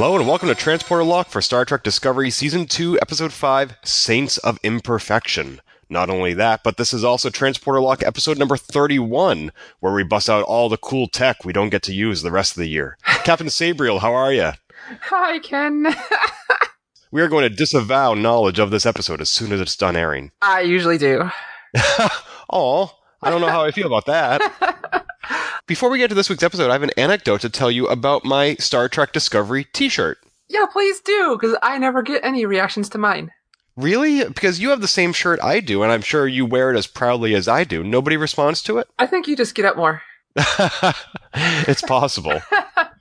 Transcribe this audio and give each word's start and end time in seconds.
Hello 0.00 0.14
and 0.14 0.28
welcome 0.28 0.48
to 0.48 0.54
Transporter 0.54 1.02
Lock 1.02 1.28
for 1.28 1.42
Star 1.42 1.64
Trek 1.64 1.82
Discovery 1.82 2.30
Season 2.30 2.66
2, 2.66 3.00
Episode 3.00 3.32
5, 3.32 3.78
Saints 3.82 4.38
of 4.38 4.56
Imperfection. 4.62 5.60
Not 5.90 6.08
only 6.08 6.34
that, 6.34 6.62
but 6.62 6.76
this 6.76 6.92
is 6.92 7.02
also 7.02 7.30
Transporter 7.30 7.80
Lock 7.80 8.04
episode 8.04 8.38
number 8.38 8.56
31, 8.56 9.50
where 9.80 9.92
we 9.92 10.04
bust 10.04 10.30
out 10.30 10.44
all 10.44 10.68
the 10.68 10.76
cool 10.76 11.08
tech 11.08 11.44
we 11.44 11.52
don't 11.52 11.70
get 11.70 11.82
to 11.82 11.92
use 11.92 12.22
the 12.22 12.30
rest 12.30 12.52
of 12.52 12.60
the 12.60 12.68
year. 12.68 12.96
Captain 13.24 13.48
Sabriel, 13.48 13.98
how 13.98 14.14
are 14.14 14.32
you? 14.32 14.52
Hi, 15.02 15.40
Ken. 15.40 15.92
We 17.10 17.20
are 17.20 17.28
going 17.28 17.42
to 17.42 17.56
disavow 17.56 18.14
knowledge 18.14 18.60
of 18.60 18.70
this 18.70 18.86
episode 18.86 19.20
as 19.20 19.30
soon 19.30 19.50
as 19.50 19.60
it's 19.60 19.76
done 19.76 19.96
airing. 19.96 20.30
I 20.40 20.60
usually 20.60 20.98
do. 20.98 21.28
Oh, 22.50 22.92
I 23.20 23.30
don't 23.30 23.40
know 23.40 23.48
how 23.48 23.64
I 23.64 23.72
feel 23.72 23.88
about 23.88 24.06
that. 24.06 25.04
Before 25.68 25.90
we 25.90 25.98
get 25.98 26.08
to 26.08 26.14
this 26.14 26.30
week's 26.30 26.42
episode, 26.42 26.70
I 26.70 26.72
have 26.72 26.82
an 26.82 26.92
anecdote 26.96 27.42
to 27.42 27.50
tell 27.50 27.70
you 27.70 27.88
about 27.88 28.24
my 28.24 28.54
Star 28.54 28.88
Trek 28.88 29.12
Discovery 29.12 29.64
t 29.64 29.90
shirt. 29.90 30.16
Yeah, 30.48 30.64
please 30.64 30.98
do, 31.00 31.36
because 31.38 31.58
I 31.62 31.76
never 31.76 32.00
get 32.00 32.24
any 32.24 32.46
reactions 32.46 32.88
to 32.88 32.98
mine. 32.98 33.32
Really? 33.76 34.24
Because 34.24 34.60
you 34.60 34.70
have 34.70 34.80
the 34.80 34.88
same 34.88 35.12
shirt 35.12 35.38
I 35.42 35.60
do, 35.60 35.82
and 35.82 35.92
I'm 35.92 36.00
sure 36.00 36.26
you 36.26 36.46
wear 36.46 36.72
it 36.72 36.78
as 36.78 36.86
proudly 36.86 37.34
as 37.34 37.48
I 37.48 37.64
do. 37.64 37.84
Nobody 37.84 38.16
responds 38.16 38.62
to 38.62 38.78
it? 38.78 38.88
I 38.98 39.06
think 39.06 39.28
you 39.28 39.36
just 39.36 39.54
get 39.54 39.66
up 39.66 39.76
more. 39.76 40.00
it's 41.34 41.82
possible. 41.82 42.40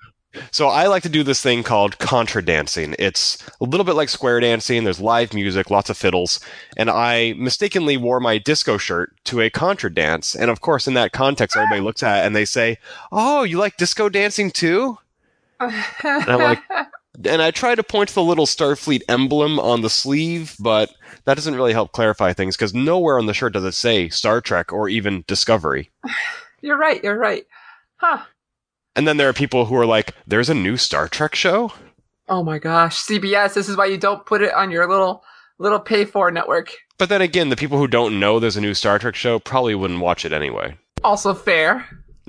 So 0.51 0.67
I 0.67 0.87
like 0.87 1.03
to 1.03 1.09
do 1.09 1.23
this 1.23 1.41
thing 1.41 1.63
called 1.63 1.97
contra 1.99 2.43
dancing. 2.43 2.95
It's 2.99 3.37
a 3.61 3.65
little 3.65 3.85
bit 3.85 3.95
like 3.95 4.09
square 4.09 4.39
dancing. 4.39 4.83
There's 4.83 4.99
live 4.99 5.33
music, 5.33 5.69
lots 5.69 5.89
of 5.89 5.97
fiddles, 5.97 6.39
and 6.75 6.89
I 6.89 7.33
mistakenly 7.37 7.97
wore 7.97 8.19
my 8.19 8.37
disco 8.37 8.77
shirt 8.77 9.13
to 9.25 9.41
a 9.41 9.49
contra 9.49 9.93
dance. 9.93 10.35
And 10.35 10.49
of 10.49 10.61
course, 10.61 10.87
in 10.87 10.93
that 10.95 11.11
context, 11.11 11.55
everybody 11.55 11.81
looks 11.81 12.03
at 12.03 12.23
it 12.23 12.27
and 12.27 12.35
they 12.35 12.45
say, 12.45 12.77
"Oh, 13.11 13.43
you 13.43 13.57
like 13.57 13.77
disco 13.77 14.09
dancing 14.09 14.51
too?" 14.51 14.97
And 15.59 15.73
I'm 16.03 16.39
like, 16.39 16.63
and 17.25 17.41
I 17.41 17.51
try 17.51 17.75
to 17.75 17.83
point 17.83 18.09
to 18.09 18.15
the 18.15 18.23
little 18.23 18.45
Starfleet 18.45 19.01
emblem 19.09 19.59
on 19.59 19.81
the 19.81 19.89
sleeve, 19.89 20.55
but 20.59 20.91
that 21.25 21.35
doesn't 21.35 21.55
really 21.55 21.73
help 21.73 21.91
clarify 21.91 22.33
things 22.33 22.55
because 22.55 22.73
nowhere 22.73 23.19
on 23.19 23.25
the 23.25 23.33
shirt 23.33 23.53
does 23.53 23.63
it 23.63 23.73
say 23.73 24.09
Star 24.09 24.41
Trek 24.41 24.71
or 24.71 24.87
even 24.89 25.23
Discovery. 25.27 25.91
you're 26.61 26.77
right, 26.77 27.03
you're 27.03 27.17
right. 27.17 27.45
Huh. 27.97 28.23
And 28.97 29.07
then 29.07 29.17
there 29.17 29.29
are 29.29 29.33
people 29.33 29.65
who 29.65 29.75
are 29.75 29.85
like, 29.85 30.13
"There's 30.25 30.49
a 30.49 30.53
new 30.53 30.75
Star 30.75 31.07
Trek 31.07 31.35
show." 31.35 31.71
Oh 32.27 32.43
my 32.43 32.59
gosh. 32.59 32.97
CBS, 32.97 33.53
this 33.53 33.69
is 33.69 33.77
why 33.77 33.85
you 33.85 33.97
don't 33.97 34.25
put 34.25 34.41
it 34.41 34.53
on 34.53 34.71
your 34.71 34.89
little 34.89 35.23
little 35.59 35.79
pay 35.79 36.03
for 36.03 36.29
network. 36.31 36.73
But 36.97 37.09
then 37.09 37.21
again, 37.21 37.49
the 37.49 37.55
people 37.55 37.77
who 37.77 37.87
don't 37.87 38.19
know 38.19 38.39
there's 38.39 38.57
a 38.57 38.61
new 38.61 38.73
Star 38.73 38.99
Trek 38.99 39.15
show 39.15 39.39
probably 39.39 39.75
wouldn't 39.75 40.01
watch 40.01 40.25
it 40.25 40.33
anyway. 40.33 40.77
Also 41.03 41.33
fair. 41.33 41.87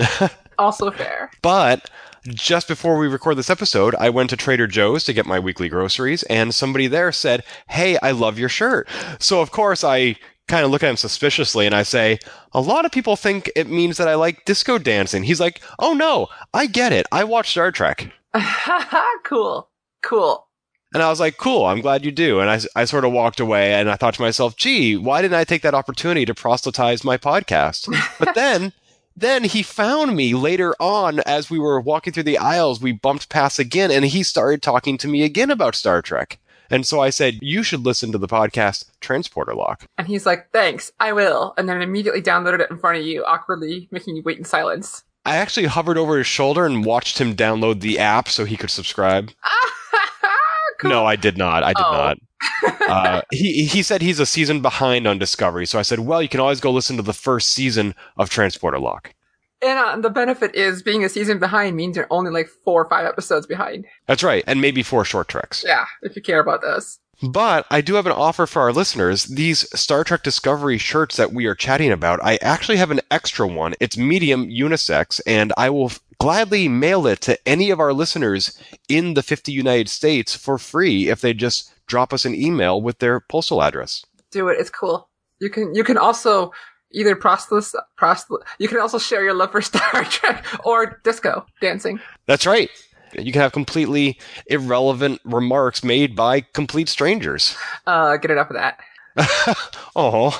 also 0.59 0.91
fair. 0.91 1.31
But 1.43 1.91
just 2.29 2.69
before 2.69 2.99
we 2.99 3.09
record 3.09 3.39
this 3.39 3.51
episode, 3.51 3.95
I 3.97 4.11
went 4.11 4.31
to 4.31 4.37
Trader 4.37 4.67
Joe's 4.67 5.05
to 5.05 5.13
get 5.13 5.27
my 5.27 5.39
weekly 5.39 5.69
groceries, 5.69 6.23
and 6.25 6.55
somebody 6.55 6.87
there 6.87 7.13
said, 7.13 7.43
Hey, 7.69 7.97
I 8.03 8.11
love 8.11 8.39
your 8.39 8.49
shirt. 8.49 8.89
So, 9.19 9.41
of 9.41 9.51
course, 9.51 9.83
I 9.83 10.17
kind 10.49 10.65
of 10.65 10.71
look 10.71 10.83
at 10.83 10.91
him 10.91 10.97
suspiciously 10.97 11.67
and 11.67 11.75
I 11.75 11.83
say, 11.83 12.19
A 12.53 12.61
lot 12.61 12.85
of 12.85 12.93
people 12.93 13.17
think 13.17 13.51
it 13.55 13.69
means 13.69 13.97
that 13.99 14.09
I 14.09 14.15
like 14.15 14.45
disco 14.45 14.79
dancing. 14.79 15.23
He's 15.23 15.41
like, 15.41 15.61
Oh 15.79 15.95
no, 15.95 16.29
I 16.53 16.67
get 16.67 16.93
it. 16.93 17.07
I 17.13 17.25
watch 17.25 17.51
Star 17.51 17.71
Trek. 17.71 18.13
cool. 19.25 19.69
Cool. 20.03 20.49
And 20.95 21.03
I 21.03 21.11
was 21.11 21.21
like, 21.21 21.37
cool, 21.37 21.67
I'm 21.67 21.83
glad 21.83 22.05
you 22.05 22.11
do. 22.11 22.41
And 22.41 22.49
I, 22.49 22.61
I 22.75 22.87
sort 22.87 23.05
of 23.05 23.13
walked 23.13 23.41
away 23.41 23.75
and 23.75 23.91
I 23.91 23.97
thought 23.97 24.15
to 24.15 24.23
myself, 24.23 24.57
gee, 24.57 24.97
why 24.97 25.21
didn't 25.21 25.37
I 25.37 25.45
take 25.45 25.61
that 25.63 25.75
opportunity 25.75 26.25
to 26.25 26.35
proselytize 26.35 27.05
my 27.05 27.19
podcast? 27.19 27.95
But 28.19 28.35
then, 28.35 28.73
then 29.15 29.45
he 29.45 29.63
found 29.63 30.17
me 30.17 30.33
later 30.33 30.75
on 30.81 31.21
as 31.21 31.51
we 31.51 31.59
were 31.59 31.79
walking 31.79 32.15
through 32.15 32.23
the 32.23 32.39
aisles. 32.39 32.81
We 32.81 32.93
bumped 32.93 33.29
past 33.29 33.59
again 33.59 33.91
and 33.91 34.05
he 34.07 34.23
started 34.23 34.63
talking 34.63 34.97
to 34.99 35.09
me 35.09 35.25
again 35.25 35.51
about 35.51 35.75
Star 35.75 36.01
Trek. 36.01 36.39
And 36.71 36.87
so 36.87 37.01
I 37.01 37.11
said, 37.11 37.39
you 37.41 37.63
should 37.63 37.85
listen 37.87 38.13
to 38.13 38.19
the 38.19 38.29
podcast 38.29 38.85
Transporter 39.01 39.55
Lock. 39.55 39.87
And 39.97 40.07
he's 40.07 40.27
like, 40.27 40.51
thanks, 40.53 40.93
I 41.01 41.13
will. 41.13 41.55
And 41.57 41.69
then 41.69 41.81
immediately 41.83 42.23
downloaded 42.23 42.61
it 42.61 42.71
in 42.71 42.79
front 42.79 42.99
of 42.99 43.05
you, 43.05 43.25
awkwardly 43.25 43.89
making 43.91 44.17
you 44.17 44.23
wait 44.25 44.39
in 44.39 44.45
silence. 44.45 45.03
I 45.25 45.37
actually 45.37 45.67
hovered 45.67 45.99
over 45.99 46.17
his 46.19 46.27
shoulder 46.27 46.65
and 46.65 46.85
watched 46.85 47.19
him 47.19 47.35
download 47.35 47.81
the 47.81 47.99
app 47.99 48.29
so 48.29 48.45
he 48.45 48.57
could 48.57 48.71
subscribe. 48.71 49.31
cool. 50.81 50.91
No, 50.91 51.05
I 51.07 51.17
did 51.17 51.37
not. 51.37 51.63
I 51.63 51.73
did 51.73 51.85
Oh. 51.85 51.93
not. 51.93 52.19
uh, 52.89 53.23
he 53.33 53.65
he 53.65 53.83
said 53.83 54.01
he's 54.01 54.21
a 54.21 54.27
season 54.27 54.63
behind 54.63 55.07
on 55.09 55.19
Discovery, 55.19 55.67
so 55.67 55.79
I 55.79 55.83
said, 55.83 55.99
well, 56.01 56.23
you 56.23 56.29
can 56.29 56.39
always 56.41 56.61
go 56.61 56.71
listen 56.71 56.97
to 56.97 57.03
the 57.03 57.13
first 57.13 57.49
season 57.49 57.95
of 58.17 58.31
Transporter 58.31 58.79
Lock. 58.79 59.13
And 59.61 59.79
uh, 59.79 59.97
the 60.01 60.11
benefit 60.11 60.55
is 60.55 60.83
being 60.83 61.05
a 61.05 61.09
season 61.09 61.39
behind 61.39 61.77
means 61.77 61.97
you're 61.97 62.07
only 62.11 62.31
like 62.31 62.49
four 62.65 62.83
or 62.83 62.89
five 62.89 63.07
episodes 63.07 63.47
behind. 63.47 63.87
That's 64.07 64.23
right, 64.23 64.45
and 64.47 64.61
maybe 64.61 64.83
four 64.83 65.05
short 65.05 65.29
treks. 65.29 65.65
Yeah, 65.67 65.87
if 66.03 66.15
you 66.15 66.23
care 66.23 66.41
about 66.41 66.61
this. 66.63 67.01
But 67.21 67.67
I 67.69 67.81
do 67.81 67.95
have 67.95 68.07
an 68.07 68.13
offer 68.13 68.47
for 68.47 68.63
our 68.63 68.73
listeners. 68.73 69.25
These 69.25 69.69
Star 69.79 70.05
Trek 70.05 70.23
Discovery 70.23 70.79
shirts 70.79 71.17
that 71.17 71.33
we 71.33 71.47
are 71.47 71.55
chatting 71.57 71.91
about, 71.91 72.21
I 72.23 72.37
actually 72.37 72.77
have 72.77 72.93
an 72.93 73.01
extra 73.11 73.47
one. 73.47 73.75
It's 73.81 73.97
medium 73.97 74.49
unisex, 74.49 75.21
and 75.27 75.53
I 75.57 75.71
will 75.71 75.87
f- 75.87 76.01
gladly 76.21 76.69
mail 76.69 77.09
it 77.09 77.21
to 77.23 77.49
any 77.49 77.71
of 77.71 77.81
our 77.81 77.93
listeners 77.93 78.57
in 78.89 79.15
the 79.15 79.25
50 79.25 79.51
United 79.51 79.89
States 79.89 80.37
for 80.37 80.59
free 80.59 81.09
if 81.09 81.21
they 81.21 81.35
just 81.35 81.73
drop 81.89 82.13
us 82.13 82.25
an 82.25 82.37
email 82.37 82.81
with 82.81 83.01
their 83.01 83.19
postal 83.19 83.63
address. 83.65 84.05
Do 84.31 84.49
it. 84.49 84.61
It's 84.61 84.71
cool. 84.71 85.09
You 85.41 85.51
can 85.51 85.75
you 85.75 85.83
can 85.85 85.99
also 85.99 86.53
either 86.93 87.15
proselytize, 87.17 87.75
proselytize 87.97 88.47
you 88.59 88.69
can 88.69 88.79
also 88.79 88.99
share 88.99 89.23
your 89.23 89.35
love 89.35 89.53
for 89.53 89.61
Star 89.63 90.05
Trek 90.05 90.45
or 90.65 91.01
disco 91.05 91.47
dancing. 91.61 92.01
That's 92.27 92.47
right. 92.47 92.71
You 93.19 93.33
can 93.33 93.41
have 93.41 93.53
completely 93.53 94.19
irrelevant 94.47 95.21
remarks 95.25 95.83
made 95.83 96.15
by 96.15 96.43
complete 96.43 96.89
strangers. 96.89 97.57
Uh, 97.87 98.17
get 98.19 98.31
enough 98.31 98.51
of 98.51 98.57
that. 98.57 98.79
Oh. 99.97 100.39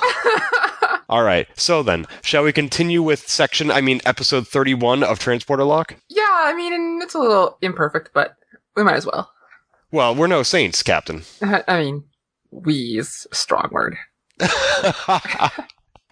All 1.09 1.23
right. 1.23 1.47
So 1.55 1.83
then, 1.83 2.05
shall 2.21 2.43
we 2.43 2.53
continue 2.53 3.01
with 3.03 3.27
section, 3.27 3.71
I 3.71 3.81
mean, 3.81 3.99
episode 4.05 4.47
31 4.47 5.03
of 5.03 5.19
Transporter 5.19 5.65
Lock? 5.65 5.95
Yeah, 6.07 6.23
I 6.29 6.53
mean 6.55 7.01
it's 7.01 7.13
a 7.13 7.19
little 7.19 7.57
imperfect, 7.61 8.11
but 8.13 8.35
we 8.77 8.83
might 8.83 8.95
as 8.95 9.05
well. 9.05 9.31
Well, 9.91 10.15
we're 10.15 10.27
no 10.27 10.43
saints, 10.43 10.81
Captain. 10.83 11.23
I 11.41 11.79
mean, 11.79 12.03
we 12.51 12.97
is 12.97 13.27
a 13.31 13.35
strong 13.35 13.69
word. 13.71 13.97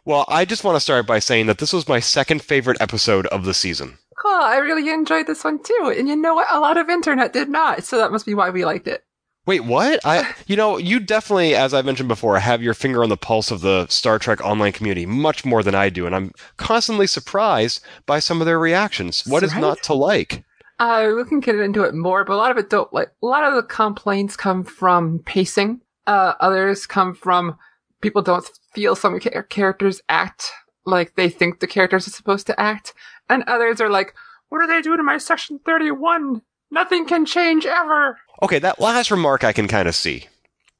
Well, 0.07 0.23
I 0.29 0.45
just 0.45 0.63
want 0.63 0.77
to 0.77 0.79
start 0.79 1.05
by 1.05 1.19
saying 1.19 1.47
that 1.47 1.57
this 1.57 1.73
was 1.73 1.89
my 1.89 1.99
second 1.99 2.41
favorite 2.41 2.77
episode 2.79 3.27
of 3.27 3.43
the 3.43 3.53
season. 3.53 3.97
Cool. 4.17 4.31
I 4.31 4.55
really 4.55 4.89
enjoyed 4.89 5.27
this 5.27 5.43
one 5.43 5.61
too. 5.61 5.93
And 5.95 6.07
you 6.07 6.15
know 6.15 6.33
what? 6.33 6.47
A 6.49 6.61
lot 6.61 6.77
of 6.77 6.89
internet 6.89 7.33
did 7.33 7.49
not, 7.49 7.83
so 7.83 7.97
that 7.97 8.13
must 8.13 8.25
be 8.25 8.33
why 8.33 8.49
we 8.49 8.63
liked 8.63 8.87
it. 8.87 9.03
Wait, 9.45 9.65
what? 9.65 9.99
I, 10.05 10.33
you 10.47 10.55
know, 10.55 10.77
you 10.77 11.01
definitely, 11.01 11.55
as 11.55 11.73
I 11.73 11.81
mentioned 11.81 12.07
before, 12.07 12.39
have 12.39 12.63
your 12.63 12.73
finger 12.73 13.03
on 13.03 13.09
the 13.09 13.17
pulse 13.17 13.51
of 13.51 13.59
the 13.59 13.85
Star 13.87 14.17
Trek 14.17 14.39
online 14.45 14.71
community 14.71 15.05
much 15.05 15.43
more 15.43 15.61
than 15.61 15.75
I 15.75 15.89
do, 15.89 16.05
and 16.05 16.15
I'm 16.15 16.31
constantly 16.55 17.05
surprised 17.05 17.81
by 18.05 18.19
some 18.19 18.39
of 18.39 18.45
their 18.45 18.59
reactions. 18.59 19.23
What 19.27 19.43
is 19.43 19.51
Right? 19.51 19.61
not 19.61 19.83
to 19.83 19.93
like? 19.93 20.45
Uh, 20.79 21.11
we 21.17 21.25
can 21.25 21.41
get 21.41 21.55
into 21.55 21.83
it 21.83 21.93
more, 21.93 22.23
but 22.23 22.33
a 22.33 22.37
lot 22.37 22.51
of 22.51 22.57
it 22.57 22.69
don't 22.69 22.93
like. 22.93 23.09
A 23.21 23.25
lot 23.25 23.43
of 23.43 23.55
the 23.55 23.63
complaints 23.63 24.37
come 24.37 24.63
from 24.63 25.19
pacing. 25.25 25.81
Uh, 26.05 26.33
others 26.39 26.85
come 26.85 27.13
from 27.13 27.57
people 28.01 28.21
don't 28.21 28.49
feel 28.73 28.95
some 28.95 29.19
cha- 29.19 29.41
characters 29.49 30.01
act 30.09 30.51
like 30.85 31.15
they 31.15 31.29
think 31.29 31.59
the 31.59 31.67
characters 31.67 32.07
are 32.07 32.11
supposed 32.11 32.47
to 32.47 32.59
act, 32.59 32.93
and 33.29 33.43
others 33.43 33.81
are 33.81 33.89
like, 33.89 34.13
"What 34.49 34.61
are 34.61 34.67
they 34.67 34.81
doing 34.81 34.99
in 34.99 35.05
my 35.05 35.17
section 35.17 35.59
thirty-one? 35.65 36.41
Nothing 36.71 37.05
can 37.05 37.25
change 37.25 37.65
ever." 37.65 38.17
Okay, 38.41 38.59
that 38.59 38.79
last 38.79 39.11
remark 39.11 39.43
I 39.43 39.53
can 39.53 39.67
kind 39.67 39.87
of 39.87 39.95
see, 39.95 40.25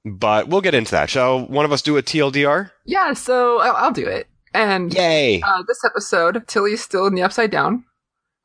but 0.06 0.48
we'll 0.48 0.62
get 0.62 0.75
into 0.75 0.92
that. 0.92 1.10
Shall 1.10 1.46
one 1.46 1.66
of 1.66 1.72
us 1.72 1.81
do 1.81 1.98
a 1.98 2.04
TLDR? 2.04 2.72
Yeah, 2.86 3.14
so 3.14 3.60
I'll, 3.60 3.75
I'll 3.75 3.92
do 3.92 4.06
it. 4.08 4.28
And 4.54 4.94
Yay! 4.94 5.42
uh, 5.42 5.64
this 5.68 5.84
episode, 5.84 6.48
Tilly's 6.48 6.81
still 6.81 7.06
in 7.06 7.16
the 7.16 7.22
Upside 7.24 7.52
Down. 7.52 7.84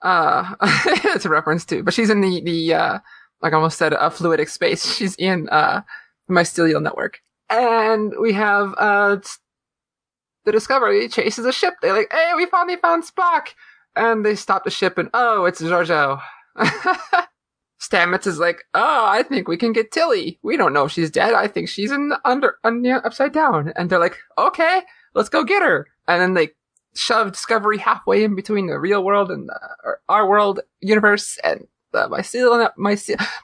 Uh, 0.03 0.55
it's 1.15 1.25
a 1.25 1.29
reference 1.29 1.65
to, 1.67 1.83
but 1.83 1.95
she's 1.95 2.11
in 2.11 2.21
the 2.21 2.41
the 2.41 2.75
uh, 2.75 2.99
like 3.41 3.53
I 3.53 3.57
almost 3.57 3.79
said 3.79 3.93
a 3.93 4.11
fluidic 4.11 4.49
space. 4.51 4.95
She's 4.97 5.15
in 5.17 5.49
uh 5.49 5.83
the 6.29 6.35
mycelial 6.35 6.83
network, 6.83 7.21
and 7.53 8.15
we 8.19 8.33
have 8.33 8.75
uh 8.79 9.19
the 10.45 10.53
Discovery 10.53 11.09
chases 11.09 11.47
a 11.47 11.53
ship. 11.53 11.75
They're 11.81 11.93
like, 11.93 12.13
"Hey, 12.13 12.33
we 12.35 12.47
finally 12.47 12.77
found 12.77 13.05
Spock," 13.05 13.49
and 13.95 14.25
they 14.25 14.35
stop 14.35 14.65
the 14.65 14.71
ship, 14.71 14.99
and 14.99 15.09
oh, 15.15 15.45
it's 15.45 15.61
Georgiou. 15.61 16.21
Stamets 17.81 18.27
is 18.27 18.39
like, 18.39 18.65
"Oh, 18.75 19.07
I 19.07 19.23
think 19.23 19.47
we 19.47 19.57
can 19.57 19.73
get 19.73 19.93
Tilly. 19.93 20.39
We 20.43 20.57
don't 20.57 20.73
know 20.73 20.85
if 20.87 20.93
she's 20.93 21.11
dead. 21.11 21.35
I 21.35 21.47
think 21.47 21.69
she's 21.69 21.93
in 21.93 22.09
the 22.09 22.21
under, 22.25 22.59
upside 22.65 23.33
down." 23.33 23.73
And 23.77 23.89
they're 23.89 23.99
like, 23.99 24.19
"Okay, 24.39 24.83
let's 25.15 25.29
go 25.29 25.45
get 25.45 25.63
her." 25.63 25.87
And 26.09 26.21
then 26.21 26.35
they 26.35 26.51
shove 26.95 27.33
Discovery 27.33 27.79
halfway 27.79 28.25
in 28.25 28.35
between 28.35 28.67
the 28.67 28.79
real 28.79 29.05
world 29.05 29.31
and 29.31 29.49
the, 29.49 29.97
our 30.09 30.29
world 30.29 30.61
universe 30.81 31.39
and 31.45 31.67
the 31.93 32.09
mycelial, 32.09 32.71
my 32.77 32.95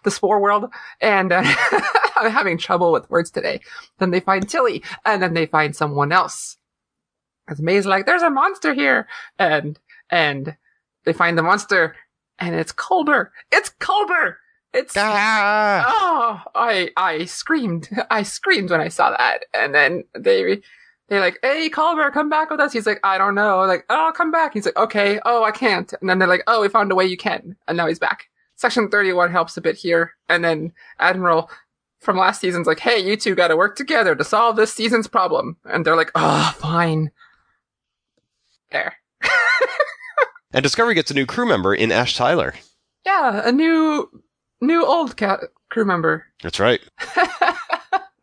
the 0.04 0.10
spore 0.10 0.40
world. 0.40 0.70
And 1.00 1.32
uh, 1.32 1.42
I'm 2.16 2.30
having 2.30 2.58
trouble 2.58 2.92
with 2.92 3.08
words 3.10 3.30
today. 3.30 3.60
Then 3.98 4.10
they 4.10 4.20
find 4.20 4.48
Tilly, 4.48 4.82
and 5.04 5.22
then 5.22 5.34
they 5.34 5.46
find 5.46 5.74
someone 5.74 6.12
else. 6.12 6.56
As 7.48 7.60
May's 7.60 7.86
like, 7.86 8.06
"There's 8.06 8.22
a 8.22 8.30
monster 8.30 8.74
here," 8.74 9.06
and 9.38 9.78
and 10.10 10.56
they 11.04 11.12
find 11.12 11.38
the 11.38 11.42
monster, 11.42 11.96
and 12.38 12.54
it's 12.54 12.72
Culber. 12.72 13.30
It's 13.50 13.70
Culber. 13.70 14.34
It's 14.74 14.94
Ah! 14.96 15.84
oh, 15.86 16.42
I 16.54 16.90
I 16.96 17.24
screamed. 17.24 17.88
I 18.10 18.22
screamed 18.22 18.70
when 18.70 18.80
I 18.80 18.88
saw 18.88 19.10
that, 19.10 19.44
and 19.54 19.74
then 19.74 20.04
they 20.14 20.60
they're 21.08 21.20
like, 21.20 21.38
"Hey, 21.42 21.70
Culber, 21.70 22.12
come 22.12 22.28
back 22.28 22.50
with 22.50 22.60
us." 22.60 22.72
He's 22.74 22.86
like, 22.86 23.00
"I 23.02 23.16
don't 23.16 23.34
know." 23.34 23.60
Like, 23.64 23.86
"Oh, 23.88 24.12
come 24.14 24.30
back." 24.30 24.52
He's 24.52 24.66
like, 24.66 24.76
"Okay." 24.76 25.18
"Oh, 25.24 25.42
I 25.42 25.52
can't." 25.52 25.90
And 26.00 26.10
then 26.10 26.18
they're 26.18 26.28
like, 26.28 26.44
"Oh, 26.46 26.60
we 26.60 26.68
found 26.68 26.92
a 26.92 26.94
way 26.94 27.06
you 27.06 27.16
can," 27.16 27.56
and 27.66 27.78
now 27.78 27.86
he's 27.86 27.98
back. 27.98 28.28
Section 28.58 28.90
thirty-one 28.90 29.30
helps 29.30 29.56
a 29.56 29.60
bit 29.60 29.76
here, 29.76 30.12
and 30.28 30.44
then 30.44 30.72
Admiral 30.98 31.48
from 32.00 32.18
last 32.18 32.40
season's 32.40 32.66
like, 32.66 32.80
"Hey, 32.80 32.98
you 32.98 33.16
two 33.16 33.34
got 33.34 33.48
to 33.48 33.56
work 33.56 33.76
together 33.76 34.14
to 34.14 34.24
solve 34.24 34.56
this 34.56 34.74
season's 34.74 35.06
problem," 35.06 35.56
and 35.64 35.84
they're 35.84 35.96
like, 35.96 36.10
"Oh, 36.14 36.54
fine." 36.58 37.10
There. 38.70 38.96
And 40.52 40.62
Discovery 40.62 40.94
gets 40.94 41.10
a 41.10 41.14
new 41.14 41.26
crew 41.26 41.46
member 41.46 41.74
in 41.74 41.92
Ash 41.92 42.16
Tyler. 42.16 42.54
Yeah, 43.04 43.42
a 43.46 43.52
new, 43.52 44.08
new 44.62 44.84
old 44.84 45.16
cat 45.16 45.40
crew 45.70 45.84
member. 45.84 46.24
That's 46.42 46.58
right. 46.58 46.80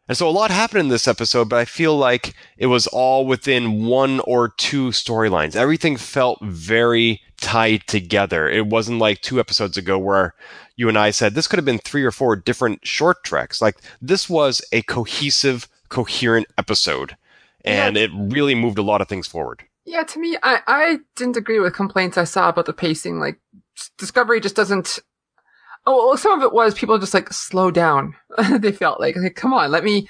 And 0.07 0.17
so 0.17 0.27
a 0.27 0.31
lot 0.31 0.51
happened 0.51 0.81
in 0.81 0.87
this 0.89 1.07
episode, 1.07 1.49
but 1.49 1.57
I 1.59 1.65
feel 1.65 1.97
like 1.97 2.35
it 2.57 2.67
was 2.67 2.85
all 2.87 3.25
within 3.25 3.85
one 3.85 4.19
or 4.21 4.49
two 4.49 4.89
storylines. 4.89 5.55
Everything 5.55 5.97
felt 5.97 6.39
very 6.43 7.21
tied 7.37 7.87
together. 7.87 8.47
It 8.47 8.67
wasn't 8.67 8.99
like 8.99 9.21
two 9.21 9.39
episodes 9.39 9.77
ago 9.77 9.97
where 9.97 10.35
you 10.75 10.89
and 10.89 10.97
I 10.97 11.11
said 11.11 11.33
this 11.33 11.47
could 11.47 11.57
have 11.57 11.65
been 11.65 11.79
three 11.79 12.03
or 12.03 12.11
four 12.11 12.35
different 12.35 12.85
short 12.85 13.23
treks. 13.23 13.61
Like 13.61 13.77
this 14.01 14.29
was 14.29 14.61
a 14.71 14.83
cohesive, 14.83 15.67
coherent 15.89 16.47
episode. 16.57 17.17
And 17.63 17.97
it 17.97 18.11
really 18.13 18.53
moved 18.53 18.77
a 18.77 18.83
lot 18.83 19.01
of 19.01 19.07
things 19.07 19.25
forward. 19.25 19.63
Yeah, 19.85 20.03
to 20.03 20.19
me, 20.19 20.37
I, 20.43 20.61
I 20.67 20.99
didn't 21.15 21.37
agree 21.37 21.59
with 21.59 21.73
complaints 21.73 22.15
I 22.17 22.23
saw 22.23 22.49
about 22.49 22.67
the 22.67 22.73
pacing. 22.73 23.19
Like, 23.19 23.39
Discovery 23.97 24.39
just 24.39 24.55
doesn't. 24.55 24.99
Oh, 25.87 26.07
well, 26.07 26.17
some 26.17 26.39
of 26.39 26.43
it 26.43 26.53
was 26.53 26.73
people 26.73 26.97
just 26.97 27.13
like 27.13 27.31
slow 27.31 27.71
down. 27.71 28.15
they 28.59 28.71
felt 28.71 28.99
like, 28.99 29.15
like, 29.15 29.35
come 29.35 29.53
on, 29.53 29.71
let 29.71 29.83
me 29.83 30.09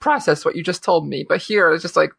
process 0.00 0.44
what 0.44 0.56
you 0.56 0.62
just 0.62 0.84
told 0.84 1.08
me. 1.08 1.24
But 1.28 1.42
here 1.42 1.72
it's 1.72 1.82
just 1.82 1.96
like, 1.96 2.10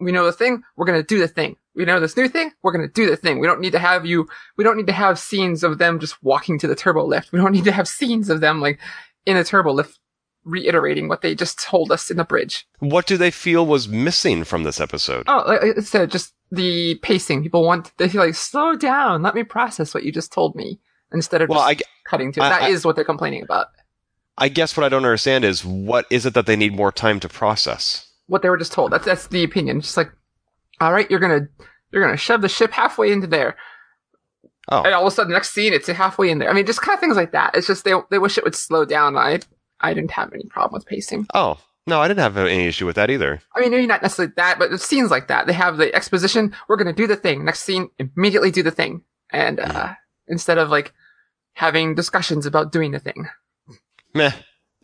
we 0.00 0.12
know 0.12 0.24
the 0.24 0.32
thing, 0.32 0.62
we're 0.76 0.86
gonna 0.86 1.02
do 1.02 1.18
the 1.18 1.28
thing. 1.28 1.56
We 1.74 1.84
know 1.84 2.00
this 2.00 2.16
new 2.16 2.28
thing, 2.28 2.52
we're 2.62 2.72
gonna 2.72 2.88
do 2.88 3.08
the 3.08 3.16
thing. 3.16 3.38
We 3.38 3.46
don't 3.46 3.60
need 3.60 3.72
to 3.72 3.78
have 3.78 4.06
you, 4.06 4.28
we 4.56 4.64
don't 4.64 4.76
need 4.76 4.86
to 4.86 4.92
have 4.92 5.18
scenes 5.18 5.62
of 5.62 5.78
them 5.78 6.00
just 6.00 6.22
walking 6.22 6.58
to 6.60 6.66
the 6.66 6.74
turbo 6.74 7.04
lift. 7.04 7.32
We 7.32 7.38
don't 7.38 7.52
need 7.52 7.64
to 7.64 7.72
have 7.72 7.88
scenes 7.88 8.30
of 8.30 8.40
them 8.40 8.60
like 8.60 8.80
in 9.26 9.36
a 9.36 9.44
turbo 9.44 9.72
lift 9.72 9.98
reiterating 10.44 11.08
what 11.08 11.22
they 11.22 11.34
just 11.34 11.58
told 11.58 11.90
us 11.90 12.10
in 12.10 12.16
the 12.16 12.24
bridge. 12.24 12.66
What 12.78 13.06
do 13.06 13.16
they 13.16 13.30
feel 13.30 13.66
was 13.66 13.88
missing 13.88 14.44
from 14.44 14.62
this 14.62 14.80
episode? 14.80 15.24
Oh, 15.26 15.44
like 15.46 15.78
I 15.78 15.80
said, 15.80 16.10
just 16.10 16.34
the 16.50 16.96
pacing. 16.96 17.42
People 17.42 17.64
want, 17.64 17.96
they 17.96 18.08
feel 18.08 18.20
like, 18.22 18.34
slow 18.34 18.76
down, 18.76 19.22
let 19.22 19.34
me 19.34 19.42
process 19.42 19.94
what 19.94 20.04
you 20.04 20.12
just 20.12 20.32
told 20.32 20.54
me. 20.54 20.80
Instead 21.14 21.40
of 21.40 21.48
Well, 21.48 21.60
just 21.60 21.82
I, 21.82 22.08
cutting 22.10 22.32
to 22.32 22.40
it. 22.40 22.42
That 22.42 22.62
I- 22.62 22.68
is 22.68 22.84
what 22.84 22.96
they're 22.96 23.04
complaining 23.04 23.42
about. 23.42 23.68
I 24.36 24.48
guess 24.48 24.76
what 24.76 24.84
I 24.84 24.88
don't 24.88 25.04
understand 25.04 25.44
is 25.44 25.64
what 25.64 26.06
is 26.10 26.26
it 26.26 26.34
that 26.34 26.46
they 26.46 26.56
need 26.56 26.74
more 26.74 26.90
time 26.90 27.20
to 27.20 27.28
process? 27.28 28.08
What 28.26 28.42
they 28.42 28.50
were 28.50 28.56
just 28.56 28.72
told. 28.72 28.90
That's, 28.90 29.04
that's 29.04 29.28
the 29.28 29.44
opinion. 29.44 29.80
Just 29.80 29.96
like, 29.96 30.10
all 30.80 30.92
right, 30.92 31.08
you're 31.08 31.20
gonna, 31.20 31.48
you're 31.92 32.02
gonna 32.04 32.16
shove 32.16 32.42
the 32.42 32.48
ship 32.48 32.72
halfway 32.72 33.12
into 33.12 33.28
there. 33.28 33.56
Oh. 34.68 34.82
And 34.82 34.92
all 34.94 35.06
of 35.06 35.12
a 35.12 35.14
sudden, 35.14 35.32
next 35.32 35.50
scene, 35.52 35.72
it's 35.72 35.86
halfway 35.86 36.30
in 36.30 36.38
there. 36.38 36.50
I 36.50 36.52
mean, 36.52 36.66
just 36.66 36.80
kind 36.82 36.96
of 36.96 37.00
things 37.00 37.16
like 37.16 37.32
that. 37.32 37.54
It's 37.54 37.66
just 37.66 37.84
they, 37.84 37.92
they 38.10 38.18
wish 38.18 38.36
it 38.36 38.44
would 38.44 38.56
slow 38.56 38.84
down. 38.84 39.16
I, 39.16 39.40
I 39.80 39.94
didn't 39.94 40.12
have 40.12 40.32
any 40.32 40.46
problem 40.46 40.72
with 40.78 40.86
pacing. 40.86 41.26
Oh, 41.34 41.58
no, 41.86 42.00
I 42.00 42.08
didn't 42.08 42.20
have 42.20 42.38
any 42.38 42.66
issue 42.66 42.86
with 42.86 42.96
that 42.96 43.10
either. 43.10 43.40
I 43.54 43.60
mean, 43.60 43.70
maybe 43.70 43.86
not 43.86 44.02
necessarily 44.02 44.32
that, 44.36 44.58
but 44.58 44.72
it's 44.72 44.84
scenes 44.84 45.10
like 45.10 45.28
that. 45.28 45.46
They 45.46 45.52
have 45.52 45.76
the 45.76 45.94
exposition. 45.94 46.56
We're 46.66 46.76
going 46.76 46.86
to 46.86 46.94
do 46.94 47.06
the 47.06 47.14
thing. 47.14 47.44
Next 47.44 47.62
scene, 47.62 47.90
immediately 47.98 48.50
do 48.50 48.62
the 48.62 48.70
thing. 48.70 49.02
And, 49.30 49.60
uh, 49.60 49.92
instead 50.26 50.56
of 50.56 50.70
like 50.70 50.94
having 51.54 51.94
discussions 51.94 52.46
about 52.46 52.72
doing 52.72 52.92
the 52.92 52.98
thing. 52.98 53.28
Meh. 54.14 54.32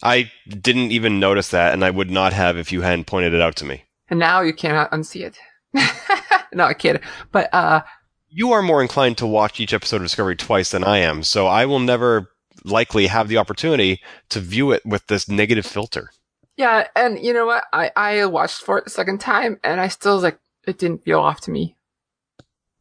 I 0.02 0.30
didn't 0.48 0.92
even 0.92 1.20
notice 1.20 1.50
that, 1.50 1.74
and 1.74 1.84
I 1.84 1.90
would 1.90 2.10
not 2.10 2.32
have 2.32 2.56
if 2.56 2.72
you 2.72 2.80
hadn't 2.80 3.04
pointed 3.06 3.34
it 3.34 3.40
out 3.42 3.54
to 3.56 3.66
me. 3.66 3.84
And 4.08 4.18
now 4.18 4.40
you 4.40 4.54
cannot 4.54 4.90
unsee 4.92 5.26
it. 5.26 5.38
no, 6.54 6.64
I 6.64 6.72
kid. 6.74 7.00
But, 7.32 7.52
uh, 7.52 7.82
You 8.30 8.52
are 8.52 8.62
more 8.62 8.80
inclined 8.80 9.18
to 9.18 9.26
watch 9.26 9.60
each 9.60 9.74
episode 9.74 9.96
of 9.96 10.02
Discovery 10.02 10.36
twice 10.36 10.70
than 10.70 10.84
I 10.84 10.98
am, 10.98 11.22
so 11.22 11.46
I 11.46 11.66
will 11.66 11.80
never 11.80 12.30
likely 12.64 13.08
have 13.08 13.28
the 13.28 13.36
opportunity 13.36 14.00
to 14.30 14.40
view 14.40 14.70
it 14.72 14.84
with 14.86 15.06
this 15.08 15.28
negative 15.28 15.66
filter. 15.66 16.10
yeah, 16.56 16.88
and 16.96 17.18
you 17.22 17.32
know 17.34 17.44
what? 17.46 17.64
I, 17.72 17.90
I 17.94 18.24
watched 18.26 18.62
for 18.62 18.78
it 18.78 18.84
the 18.84 18.90
second 18.90 19.18
time 19.20 19.58
and 19.62 19.80
I 19.80 19.88
still 19.88 20.14
was 20.14 20.22
like, 20.24 20.38
it 20.66 20.78
didn't 20.78 21.04
feel 21.04 21.20
off 21.20 21.40
to 21.42 21.50
me. 21.50 21.76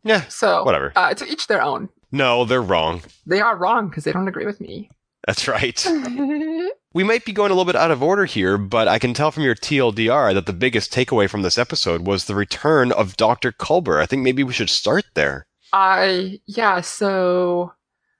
Yeah, 0.03 0.21
So, 0.30 0.63
whatever. 0.63 0.94
uh, 0.95 1.13
to 1.13 1.25
each 1.27 1.47
their 1.47 1.62
own. 1.62 1.89
No, 2.11 2.45
they're 2.45 2.61
wrong. 2.61 3.01
They 3.25 3.41
are 3.41 3.56
wrong 3.56 3.89
because 3.89 4.03
they 4.03 4.11
don't 4.11 4.27
agree 4.27 4.45
with 4.45 4.59
me. 4.59 4.89
That's 5.25 5.47
right. 5.47 5.85
We 6.91 7.03
might 7.03 7.23
be 7.23 7.33
going 7.33 7.51
a 7.51 7.53
little 7.53 7.71
bit 7.71 7.75
out 7.75 7.91
of 7.91 8.01
order 8.01 8.25
here, 8.25 8.57
but 8.57 8.88
I 8.88 8.97
can 8.97 9.13
tell 9.13 9.29
from 9.29 9.44
your 9.44 9.53
TLDR 9.53 10.33
that 10.33 10.47
the 10.47 10.53
biggest 10.53 10.91
takeaway 10.91 11.29
from 11.29 11.44
this 11.44 11.59
episode 11.59 12.07
was 12.07 12.25
the 12.25 12.33
return 12.33 12.91
of 12.91 13.15
Dr. 13.15 13.51
Culber. 13.51 14.01
I 14.01 14.07
think 14.07 14.23
maybe 14.23 14.44
we 14.44 14.53
should 14.53 14.71
start 14.71 15.06
there. 15.13 15.45
I 15.71 16.39
yeah, 16.47 16.81
so 16.81 17.73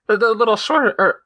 the, 0.06 0.16
the 0.16 0.34
little 0.34 0.54
shorter 0.54 0.94
or 1.00 1.20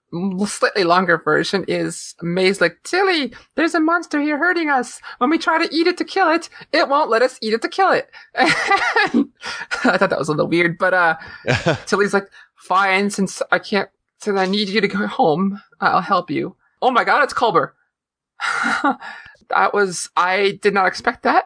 slightly 0.46 0.84
longer 0.84 1.18
version 1.18 1.64
is 1.68 2.14
May's 2.22 2.60
like 2.60 2.78
Tilly, 2.84 3.34
there's 3.56 3.74
a 3.74 3.80
monster 3.80 4.20
here 4.20 4.38
hurting 4.38 4.70
us. 4.70 5.00
When 5.18 5.28
we 5.28 5.38
try 5.38 5.64
to 5.64 5.74
eat 5.74 5.86
it 5.86 5.98
to 5.98 6.04
kill 6.04 6.30
it, 6.30 6.48
it 6.72 6.88
won't 6.88 7.10
let 7.10 7.22
us 7.22 7.38
eat 7.42 7.52
it 7.52 7.62
to 7.62 7.68
kill 7.68 7.90
it. 7.90 8.10
I 8.36 9.26
thought 9.98 10.10
that 10.10 10.18
was 10.18 10.28
a 10.28 10.32
little 10.32 10.48
weird, 10.48 10.78
but 10.78 10.94
uh, 10.94 11.16
Tilly's 11.86 12.14
like, 12.14 12.28
fine, 12.56 13.10
since 13.10 13.42
I 13.50 13.58
can't, 13.58 13.88
since 14.18 14.38
I 14.38 14.46
need 14.46 14.68
you 14.68 14.80
to 14.80 14.88
go 14.88 15.06
home, 15.06 15.60
I'll 15.80 16.00
help 16.00 16.30
you. 16.30 16.56
Oh 16.82 16.90
my 16.90 17.04
God, 17.04 17.22
it's 17.24 17.34
Culber. 17.34 17.72
that 19.50 19.72
was 19.72 20.08
I 20.16 20.58
did 20.62 20.74
not 20.74 20.86
expect 20.86 21.22
that. 21.22 21.44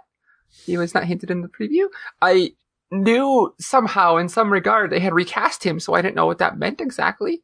He 0.65 0.77
was 0.77 0.95
not 0.95 1.05
hinted 1.05 1.31
in 1.31 1.43
the 1.43 1.49
preview. 1.49 1.87
I 2.21 2.53
knew 2.91 3.55
somehow 3.61 4.17
in 4.17 4.29
some 4.29 4.53
regard 4.53 4.91
they 4.91 5.01
had 5.01 5.15
recast 5.15 5.65
him, 5.65 5.79
so 5.81 5.95
I 5.95 6.03
didn't 6.03 6.17
know 6.17 6.27
what 6.27 6.39
that 6.39 6.59
meant 6.59 6.81
exactly. 6.81 7.43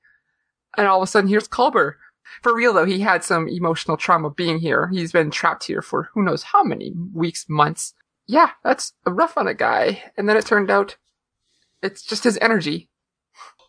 And 0.77 0.87
all 0.87 1.03
of 1.03 1.09
a 1.09 1.11
sudden, 1.11 1.29
here's 1.29 1.49
Culber. 1.49 1.95
For 2.43 2.55
real 2.55 2.73
though, 2.73 2.87
he 2.87 3.01
had 3.01 3.23
some 3.23 3.49
emotional 3.49 3.97
trauma 3.97 4.31
being 4.31 4.59
here. 4.59 4.89
He's 4.89 5.13
been 5.13 5.31
trapped 5.31 5.65
here 5.65 5.83
for 5.83 6.09
who 6.15 6.23
knows 6.23 6.43
how 6.43 6.63
many 6.63 6.93
weeks, 7.13 7.47
months. 7.49 7.95
Yeah, 8.27 8.51
that's 8.63 8.95
rough 9.07 9.37
on 9.37 9.47
a 9.47 9.55
guy. 9.55 10.03
And 10.17 10.29
then 10.29 10.37
it 10.37 10.47
turned 10.47 10.71
out 10.71 10.97
it's 11.83 12.03
just 12.03 12.25
his 12.25 12.39
energy. 12.41 12.89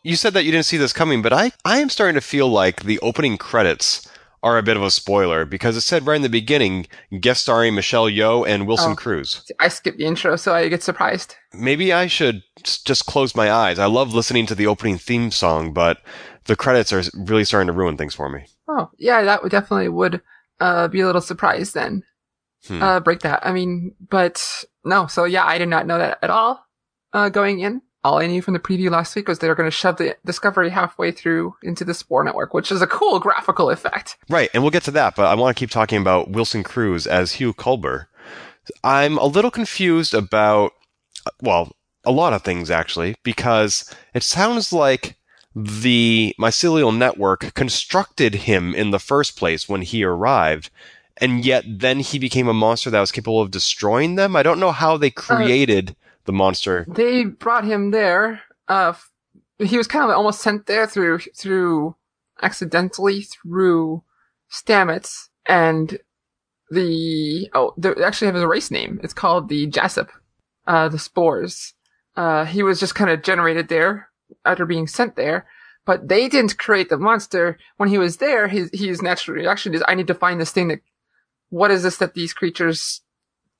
You 0.06 0.16
said 0.16 0.34
that 0.36 0.44
you 0.46 0.52
didn't 0.52 0.68
see 0.68 0.78
this 0.78 0.94
coming, 0.94 1.24
but 1.24 1.34
I, 1.34 1.52
I 1.66 1.80
am 1.80 1.90
starting 1.90 2.14
to 2.14 2.22
feel 2.22 2.48
like 2.48 2.84
the 2.84 3.00
opening 3.00 3.40
credits 3.40 4.08
are 4.44 4.60
a 4.60 4.62
bit 4.62 4.78
of 4.78 4.84
a 4.84 4.92
spoiler 4.92 5.46
because 5.46 5.76
it 5.76 5.82
said 5.82 6.06
right 6.06 6.16
in 6.18 6.22
the 6.22 6.30
beginning 6.30 6.86
guest 7.20 7.42
starring 7.42 7.74
Michelle 7.74 8.06
Yeoh 8.06 8.48
and 8.48 8.68
Wilson 8.68 8.92
Oh. 8.92 8.96
Cruz. 8.96 9.52
I 9.60 9.68
skipped 9.68 9.98
the 9.98 10.06
intro, 10.06 10.36
so 10.36 10.54
I 10.54 10.68
get 10.68 10.84
surprised. 10.84 11.36
Maybe 11.56 11.92
I 11.92 12.06
should 12.06 12.44
just 12.64 13.08
close 13.08 13.36
my 13.36 13.52
eyes. 13.52 13.80
I 13.80 13.88
love 13.88 14.14
listening 14.14 14.46
to 14.46 14.54
the 14.54 14.68
opening 14.68 15.00
theme 15.00 15.32
song, 15.32 15.74
but 15.74 15.98
the 16.44 16.56
credits 16.56 16.94
are 16.94 17.02
really 17.16 17.44
starting 17.44 17.66
to 17.66 17.74
ruin 17.74 17.98
things 17.98 18.14
for 18.14 18.30
me. 18.30 18.46
Oh, 18.68 18.92
yeah, 19.00 19.24
that 19.24 19.42
would 19.42 19.52
definitely 19.52 19.90
would 19.90 20.22
uh, 20.60 20.88
be 20.88 21.00
a 21.00 21.08
little 21.08 21.20
surprised 21.22 21.74
then. 21.74 22.04
Hmm. 22.68 22.84
Uh, 22.84 23.00
break 23.00 23.22
that. 23.22 23.44
I 23.44 23.52
mean, 23.52 23.96
but 24.08 24.64
no. 24.84 25.08
So 25.08 25.24
yeah, 25.24 25.46
I 25.46 25.58
did 25.58 25.70
not 25.70 25.88
know 25.88 25.98
that 25.98 26.20
at 26.22 26.30
all. 26.30 26.64
Uh, 27.12 27.30
going 27.30 27.60
in, 27.62 27.82
all 28.06 28.20
I 28.20 28.28
knew 28.28 28.42
from 28.42 28.54
the 28.54 28.60
preview 28.60 28.92
last 28.92 29.16
week 29.16 29.28
was 29.28 29.40
they 29.40 29.48
were 29.48 29.56
going 29.56 29.70
to 29.70 29.76
shove 29.76 29.98
the 29.98 30.16
Discovery 30.24 30.70
halfway 30.70 31.12
through 31.12 31.56
into 31.64 31.84
the 31.84 31.96
Spore 31.96 32.24
Network, 32.24 32.54
which 32.54 32.72
is 32.72 32.82
a 32.82 32.88
cool 32.88 33.20
graphical 33.20 33.72
effect. 33.72 34.16
Right, 34.30 34.50
and 34.54 34.62
we'll 34.62 34.70
get 34.70 34.84
to 34.84 34.92
that, 34.92 35.16
but 35.16 35.26
I 35.26 35.34
want 35.34 35.58
to 35.58 35.60
keep 35.60 35.72
talking 35.72 36.00
about 36.00 36.30
Wilson 36.30 36.64
Cruz 36.64 37.08
as 37.08 37.34
Hugh 37.34 37.54
Culber. 37.54 38.06
I'm 38.84 39.18
a 39.18 39.26
little 39.26 39.50
confused 39.50 40.14
about, 40.14 40.74
well, 41.42 41.76
a 42.04 42.12
lot 42.12 42.34
of 42.34 42.44
things 42.44 42.70
actually, 42.70 43.16
because 43.24 43.92
it 44.14 44.22
sounds 44.22 44.72
like 44.72 45.18
the 45.56 46.36
mycelial 46.40 46.96
network 46.96 47.56
constructed 47.56 48.36
him 48.36 48.76
in 48.76 48.92
the 48.92 49.00
first 49.00 49.36
place 49.36 49.68
when 49.68 49.82
he 49.82 50.04
arrived, 50.04 50.70
and 51.18 51.44
yet 51.44 51.64
then 51.68 52.02
he 52.02 52.20
became 52.20 52.48
a 52.48 52.54
monster 52.54 52.92
that 52.92 53.00
was 53.00 53.12
capable 53.12 53.42
of 53.42 53.50
destroying 53.50 54.14
them. 54.14 54.36
I 54.36 54.44
don't 54.44 54.60
know 54.60 54.72
how 54.72 54.96
they 54.96 55.08
uh, 55.08 55.14
created 55.16 55.96
the 56.26 56.34
monster. 56.34 56.86
They 56.88 57.26
brought 57.26 57.64
him 57.64 57.92
there. 57.92 58.42
Uh, 58.68 58.94
he 59.60 59.78
was 59.78 59.88
kind 59.88 60.04
of 60.04 60.16
almost 60.16 60.42
sent 60.42 60.66
there 60.66 60.88
through 60.88 61.20
through 61.36 61.96
accidentally 62.42 63.22
through 63.22 64.04
Stamets 64.52 65.30
and 65.46 66.00
the 66.70 67.50
oh, 67.54 67.74
they 67.78 67.90
actually 68.04 68.28
have 68.28 68.36
a 68.36 68.48
race 68.48 68.72
name. 68.72 69.00
It's 69.04 69.14
called 69.14 69.50
the 69.50 69.68
JahSepp, 69.68 70.10
uh, 70.68 70.90
the 70.90 71.00
spores. 71.00 71.74
Uh, 72.16 72.46
he 72.46 72.64
was 72.64 72.80
just 72.80 72.96
kind 72.96 73.10
of 73.10 73.24
generated 73.24 73.68
there 73.68 74.10
after 74.46 74.66
being 74.66 74.88
sent 74.88 75.16
there, 75.16 75.46
but 75.86 76.08
they 76.08 76.28
didn't 76.28 76.58
create 76.58 76.90
the 76.90 76.98
monster. 76.98 77.58
When 77.78 77.90
he 77.90 77.98
was 77.98 78.18
there, 78.18 78.48
his 78.48 78.70
his 78.74 79.02
natural 79.02 79.38
reaction 79.38 79.74
is, 79.74 79.84
"I 79.88 79.96
need 79.96 80.08
to 80.08 80.14
find 80.14 80.40
this 80.40 80.52
thing 80.52 80.70
that. 80.70 80.82
What 81.50 81.72
is 81.72 81.84
this 81.84 81.98
that 81.98 82.16
these 82.16 82.34
creatures 82.34 83.02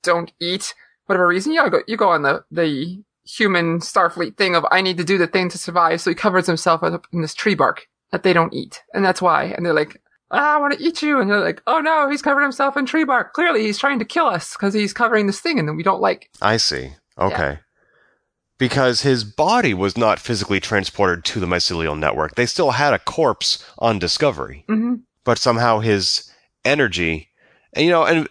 don't 0.02 0.32
eat? 0.40 0.74
Whatever 1.06 1.26
reason, 1.26 1.52
you 1.52 1.70
go 1.70 1.80
you 1.86 1.96
go 1.96 2.10
on 2.10 2.22
the 2.22 2.44
the 2.50 3.02
human 3.24 3.80
Starfleet 3.80 4.36
thing 4.36 4.54
of 4.54 4.64
I 4.70 4.80
need 4.80 4.98
to 4.98 5.04
do 5.04 5.18
the 5.18 5.26
thing 5.26 5.48
to 5.50 5.58
survive. 5.58 6.00
So 6.00 6.10
he 6.10 6.14
covers 6.14 6.46
himself 6.46 6.82
up 6.82 7.06
in 7.12 7.22
this 7.22 7.34
tree 7.34 7.54
bark 7.54 7.86
that 8.12 8.22
they 8.22 8.32
don't 8.32 8.54
eat, 8.54 8.82
and 8.94 9.04
that's 9.04 9.22
why. 9.22 9.44
And 9.44 9.66
they're 9.66 9.74
like, 9.74 10.00
ah, 10.30 10.56
I 10.56 10.60
want 10.60 10.78
to 10.78 10.82
eat 10.82 11.02
you. 11.02 11.20
And 11.20 11.30
they're 11.30 11.40
like, 11.40 11.62
oh 11.66 11.80
no, 11.80 12.08
he's 12.08 12.22
covered 12.22 12.42
himself 12.42 12.76
in 12.76 12.86
tree 12.86 13.04
bark. 13.04 13.32
Clearly 13.32 13.62
he's 13.62 13.78
trying 13.78 13.98
to 13.98 14.04
kill 14.04 14.26
us 14.26 14.52
because 14.52 14.74
he's 14.74 14.92
covering 14.92 15.26
this 15.26 15.40
thing 15.40 15.58
and 15.58 15.68
then 15.68 15.76
we 15.76 15.82
don't 15.82 16.00
like. 16.00 16.30
I 16.40 16.56
see. 16.56 16.92
Okay. 17.18 17.60
Because 18.58 19.02
his 19.02 19.24
body 19.24 19.74
was 19.74 19.96
not 19.96 20.18
physically 20.18 20.60
transported 20.60 21.24
to 21.26 21.40
the 21.40 21.46
mycelial 21.46 21.98
network. 21.98 22.36
They 22.36 22.46
still 22.46 22.72
had 22.72 22.94
a 22.94 22.98
corpse 22.98 23.64
on 23.78 23.98
Discovery. 23.98 24.64
hmm 24.66 24.94
But 25.24 25.38
somehow 25.38 25.80
his 25.80 26.30
energy, 26.64 27.28
and 27.74 27.84
you 27.84 27.90
know, 27.90 28.04
and 28.04 28.28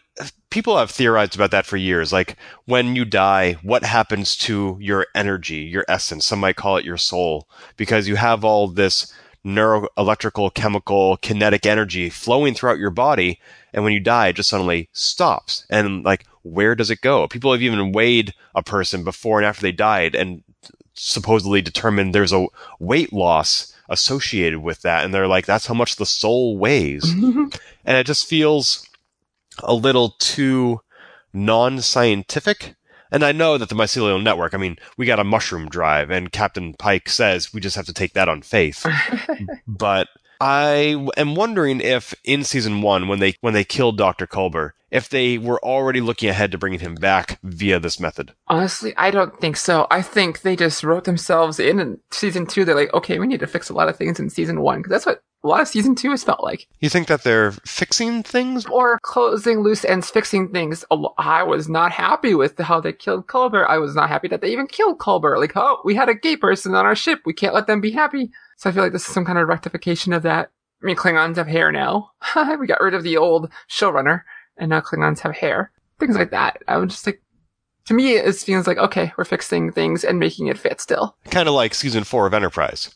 people 0.55 0.77
have 0.77 0.89
theorized 0.89 1.35
about 1.35 1.51
that 1.51 1.65
for 1.65 1.75
years. 1.75 2.13
Like 2.13 2.37
when 2.63 2.95
you 2.95 3.03
die, 3.03 3.57
what 3.61 3.83
happens 3.83 4.37
to 4.37 4.77
your 4.79 5.05
energy, 5.13 5.57
your 5.57 5.83
essence? 5.89 6.25
Some 6.25 6.39
might 6.39 6.55
call 6.55 6.77
it 6.77 6.85
your 6.85 6.95
soul, 6.95 7.49
because 7.75 8.07
you 8.07 8.15
have 8.15 8.45
all 8.45 8.69
this 8.69 9.13
neuro 9.43 9.89
electrical, 9.97 10.49
chemical, 10.49 11.17
kinetic 11.17 11.65
energy 11.65 12.09
flowing 12.09 12.53
throughout 12.53 12.79
your 12.79 12.89
body. 12.89 13.37
And 13.73 13.83
when 13.83 13.91
you 13.91 13.99
die, 13.99 14.29
it 14.29 14.37
just 14.37 14.47
suddenly 14.47 14.87
stops. 14.93 15.67
And 15.69 16.05
like, 16.05 16.25
where 16.43 16.73
does 16.73 16.89
it 16.89 17.01
go? 17.01 17.27
People 17.27 17.51
have 17.51 17.61
even 17.61 17.91
weighed 17.91 18.33
a 18.55 18.63
person 18.63 19.03
before 19.03 19.39
and 19.39 19.45
after 19.45 19.61
they 19.61 19.73
died 19.73 20.15
and 20.15 20.41
supposedly 20.93 21.61
determined 21.61 22.15
there's 22.15 22.31
a 22.31 22.47
weight 22.79 23.11
loss 23.11 23.75
associated 23.89 24.59
with 24.59 24.83
that. 24.83 25.03
And 25.03 25.13
they're 25.13 25.27
like, 25.27 25.45
that's 25.45 25.67
how 25.67 25.73
much 25.73 25.97
the 25.97 26.05
soul 26.05 26.57
weighs. 26.57 27.11
and 27.13 27.97
it 27.97 28.07
just 28.07 28.25
feels 28.25 28.87
a 29.63 29.73
little 29.73 30.15
too 30.19 30.81
non-scientific. 31.33 32.75
And 33.11 33.23
I 33.23 33.31
know 33.31 33.57
that 33.57 33.69
the 33.69 33.75
mycelial 33.75 34.21
network, 34.21 34.53
I 34.53 34.57
mean, 34.57 34.77
we 34.97 35.05
got 35.05 35.19
a 35.19 35.23
mushroom 35.23 35.69
drive 35.69 36.09
and 36.09 36.31
Captain 36.31 36.73
Pike 36.73 37.07
says 37.09 37.53
we 37.53 37.61
just 37.61 37.75
have 37.75 37.85
to 37.85 37.93
take 37.93 38.13
that 38.13 38.29
on 38.29 38.41
faith. 38.41 38.85
but 39.67 40.07
I 40.41 41.07
am 41.17 41.35
wondering 41.35 41.81
if 41.81 42.13
in 42.23 42.43
season 42.43 42.81
1 42.81 43.07
when 43.07 43.19
they 43.19 43.35
when 43.41 43.53
they 43.53 43.63
killed 43.63 43.97
Dr. 43.97 44.27
Culber, 44.27 44.71
if 44.95 45.09
they 45.09 45.37
were 45.37 45.59
already 45.61 45.99
looking 45.99 46.29
ahead 46.29 46.53
to 46.53 46.57
bringing 46.57 46.79
him 46.79 46.95
back 46.95 47.37
via 47.43 47.79
this 47.79 47.99
method. 47.99 48.33
Honestly, 48.47 48.93
I 48.95 49.11
don't 49.11 49.37
think 49.41 49.57
so. 49.57 49.87
I 49.91 50.01
think 50.01 50.41
they 50.41 50.55
just 50.55 50.85
wrote 50.85 51.03
themselves 51.03 51.59
in 51.59 51.81
in 51.81 51.99
season 52.11 52.45
two. 52.45 52.63
They're 52.63 52.75
like, 52.75 52.93
okay, 52.93 53.19
we 53.19 53.27
need 53.27 53.41
to 53.41 53.47
fix 53.47 53.69
a 53.69 53.73
lot 53.73 53.89
of 53.89 53.97
things 53.97 54.21
in 54.21 54.29
season 54.29 54.61
one 54.61 54.79
because 54.79 54.91
that's 54.91 55.05
what 55.05 55.21
a 55.43 55.47
lot 55.49 55.61
of 55.61 55.67
season 55.67 55.95
two 55.95 56.11
has 56.11 56.23
felt 56.23 56.41
like. 56.41 56.67
You 56.79 56.89
think 56.89 57.07
that 57.07 57.23
they're 57.23 57.51
fixing 57.51 58.23
things? 58.23 58.65
Or 58.67 58.97
closing 59.01 59.59
loose 59.59 59.83
ends, 59.83 60.09
fixing 60.09 60.49
things. 60.49 60.85
I 61.17 61.43
was 61.43 61.67
not 61.67 61.91
happy 61.91 62.33
with 62.33 62.57
how 62.57 62.79
they 62.79 62.93
killed 62.93 63.27
Culber. 63.27 63.67
I 63.67 63.77
was 63.77 63.95
not 63.95 64.07
happy 64.07 64.29
that 64.29 64.39
they 64.39 64.51
even 64.53 64.65
killed 64.65 64.97
Culber. 64.97 65.37
Like, 65.37 65.57
oh, 65.57 65.81
we 65.83 65.93
had 65.93 66.07
a 66.07 66.15
gay 66.15 66.37
person 66.37 66.73
on 66.73 66.85
our 66.85 66.95
ship. 66.95 67.19
We 67.25 67.33
can't 67.33 67.53
let 67.53 67.67
them 67.67 67.81
be 67.81 67.91
happy. 67.91 68.31
So 68.55 68.69
I 68.69 68.73
feel 68.73 68.81
like 68.81 68.93
this 68.93 69.07
is 69.07 69.13
some 69.13 69.25
kind 69.25 69.37
of 69.37 69.49
rectification 69.49 70.13
of 70.13 70.23
that. 70.23 70.51
I 70.81 70.85
mean, 70.85 70.95
Klingons 70.95 71.37
have 71.37 71.47
hair 71.47 71.71
now. 71.71 72.11
we 72.59 72.67
got 72.67 72.81
rid 72.81 72.93
of 72.93 73.03
the 73.03 73.17
old 73.17 73.51
showrunner, 73.69 74.21
and 74.57 74.69
now 74.69 74.81
Klingons 74.81 75.19
have 75.19 75.35
hair. 75.35 75.71
Things 75.99 76.15
like 76.15 76.31
that. 76.31 76.61
I 76.67 76.77
was 76.77 76.91
just 76.91 77.05
like, 77.05 77.21
to 77.85 77.93
me, 77.93 78.13
it 78.13 78.35
feels 78.35 78.67
like, 78.67 78.77
okay, 78.77 79.13
we're 79.17 79.25
fixing 79.25 79.71
things 79.71 80.03
and 80.03 80.19
making 80.19 80.47
it 80.47 80.57
fit 80.57 80.81
still. 80.81 81.15
Kind 81.25 81.47
of 81.47 81.53
like 81.53 81.73
season 81.73 82.03
4 82.03 82.27
of 82.27 82.33
Enterprise. 82.33 82.93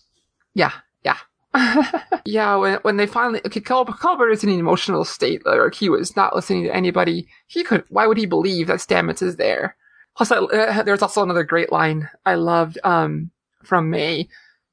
Yeah, 0.54 0.72
yeah. 1.04 1.18
yeah, 2.26 2.56
when 2.56 2.76
when 2.84 2.98
they 2.98 3.08
finally 3.08 3.42
okay, 3.46 3.60
Culber, 3.60 3.98
Culber 3.98 4.32
is 4.32 4.44
in 4.44 4.52
an 4.52 4.60
emotional 4.60 5.04
state, 5.04 5.44
like 5.46 5.74
he 5.74 5.90
was 5.90 6.16
not 6.16 6.36
listening 6.36 6.64
to 6.64 6.76
anybody. 6.76 7.28
He 7.48 7.64
could. 7.64 7.84
Why 7.90 8.06
would 8.06 8.18
he 8.18 8.28
believe 8.28 8.68
that 8.68 8.80
Stamets 8.80 9.24
is 9.24 9.38
there? 9.38 9.76
Plus, 10.16 10.32
I, 10.32 10.38
uh, 10.38 10.84
there's 10.84 11.02
also 11.02 11.24
another 11.24 11.44
great 11.44 11.72
line 11.72 12.10
I 12.26 12.36
loved 12.36 12.78
um, 12.84 13.32
from 13.64 13.90
May. 13.90 14.28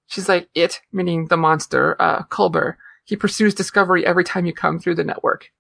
She's 0.07 0.29
like, 0.29 0.49
"It," 0.55 0.83
meaning 0.93 1.29
the 1.29 1.39
monster, 1.39 1.97
uh, 2.01 2.25
Culber. 2.25 2.75
He 3.05 3.17
pursues 3.17 3.55
discovery 3.55 4.05
every 4.05 4.25
time 4.25 4.45
you 4.45 4.53
come 4.53 4.79
through 4.79 4.97
the 4.97 5.05
network. 5.05 5.51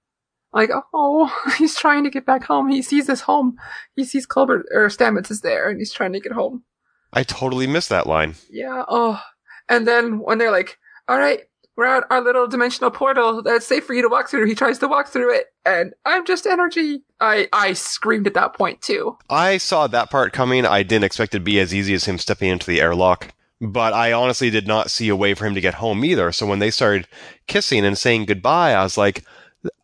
Like, 0.56 0.70
oh, 0.94 1.30
he's 1.58 1.76
trying 1.76 2.02
to 2.04 2.10
get 2.10 2.24
back 2.24 2.42
home. 2.42 2.68
He 2.70 2.80
sees 2.80 3.06
this 3.06 3.20
home. 3.20 3.58
He 3.94 4.04
sees 4.04 4.26
Culber 4.26 4.62
or 4.72 4.86
Stamets 4.88 5.30
is 5.30 5.42
there, 5.42 5.68
and 5.68 5.78
he's 5.78 5.92
trying 5.92 6.14
to 6.14 6.20
get 6.20 6.32
home. 6.32 6.64
I 7.12 7.24
totally 7.24 7.66
missed 7.66 7.90
that 7.90 8.06
line. 8.06 8.36
Yeah. 8.50 8.84
Oh, 8.88 9.22
and 9.68 9.86
then 9.86 10.18
when 10.20 10.38
they're 10.38 10.50
like, 10.50 10.78
"All 11.08 11.18
right, 11.18 11.40
we're 11.76 11.84
at 11.84 12.04
our 12.08 12.22
little 12.22 12.48
dimensional 12.48 12.90
portal 12.90 13.42
that's 13.42 13.66
safe 13.66 13.84
for 13.84 13.92
you 13.92 14.00
to 14.00 14.08
walk 14.08 14.30
through," 14.30 14.46
he 14.46 14.54
tries 14.54 14.78
to 14.78 14.88
walk 14.88 15.08
through 15.08 15.34
it, 15.34 15.46
and 15.66 15.92
I'm 16.06 16.24
just 16.24 16.46
energy. 16.46 17.02
I 17.20 17.48
I 17.52 17.74
screamed 17.74 18.26
at 18.26 18.34
that 18.34 18.54
point 18.54 18.80
too. 18.80 19.18
I 19.28 19.58
saw 19.58 19.86
that 19.88 20.10
part 20.10 20.32
coming. 20.32 20.64
I 20.64 20.82
didn't 20.82 21.04
expect 21.04 21.34
it 21.34 21.38
to 21.40 21.44
be 21.44 21.60
as 21.60 21.74
easy 21.74 21.92
as 21.92 22.06
him 22.06 22.16
stepping 22.16 22.48
into 22.48 22.66
the 22.66 22.80
airlock. 22.80 23.34
But 23.60 23.92
I 23.92 24.12
honestly 24.12 24.50
did 24.50 24.66
not 24.66 24.90
see 24.90 25.08
a 25.08 25.16
way 25.16 25.34
for 25.34 25.46
him 25.46 25.54
to 25.54 25.62
get 25.62 25.74
home 25.74 26.04
either. 26.04 26.30
So 26.32 26.46
when 26.46 26.58
they 26.58 26.70
started 26.70 27.08
kissing 27.46 27.86
and 27.86 27.96
saying 27.96 28.26
goodbye, 28.26 28.74
I 28.74 28.82
was 28.82 28.98
like, 28.98 29.24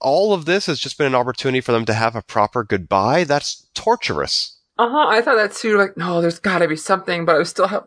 all 0.00 0.32
of 0.32 0.44
this 0.44 0.66
has 0.66 0.78
just 0.78 0.98
been 0.98 1.06
an 1.06 1.14
opportunity 1.14 1.60
for 1.60 1.72
them 1.72 1.84
to 1.86 1.94
have 1.94 2.16
a 2.16 2.22
proper 2.22 2.64
goodbye? 2.64 3.24
That's 3.24 3.66
torturous. 3.74 4.58
Uh 4.78 4.88
huh. 4.88 5.06
I 5.08 5.20
thought 5.20 5.36
that 5.36 5.52
too. 5.52 5.78
Like, 5.78 5.96
no, 5.96 6.20
there's 6.20 6.38
got 6.38 6.58
to 6.58 6.68
be 6.68 6.76
something, 6.76 7.24
but 7.24 7.34
I 7.34 7.38
was 7.38 7.50
still. 7.50 7.68
Ha- 7.68 7.84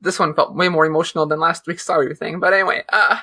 this 0.00 0.18
one 0.18 0.34
felt 0.34 0.54
way 0.54 0.68
more 0.68 0.86
emotional 0.86 1.26
than 1.26 1.40
last 1.40 1.66
week's 1.66 1.84
sorry 1.84 2.14
thing. 2.14 2.38
But 2.38 2.52
anyway, 2.52 2.84
uh, 2.90 3.18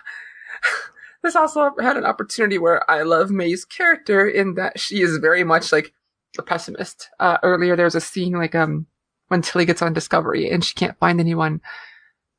this 1.23 1.35
also 1.35 1.71
had 1.79 1.97
an 1.97 2.05
opportunity 2.05 2.57
where 2.57 2.89
I 2.89 3.03
love 3.03 3.31
May's 3.31 3.63
character 3.63 4.27
in 4.27 4.55
that 4.55 4.79
she 4.79 5.01
is 5.01 5.17
very 5.17 5.43
much 5.43 5.71
like 5.71 5.93
a 6.37 6.43
pessimist. 6.43 7.09
Uh, 7.19 7.37
earlier 7.43 7.75
there 7.75 7.85
was 7.85 7.95
a 7.95 8.01
scene 8.01 8.33
like 8.33 8.55
um 8.55 8.87
when 9.29 9.41
Tilly 9.41 9.65
gets 9.65 9.81
on 9.81 9.93
Discovery 9.93 10.49
and 10.49 10.63
she 10.63 10.73
can't 10.73 10.99
find 10.99 11.19
anyone. 11.19 11.61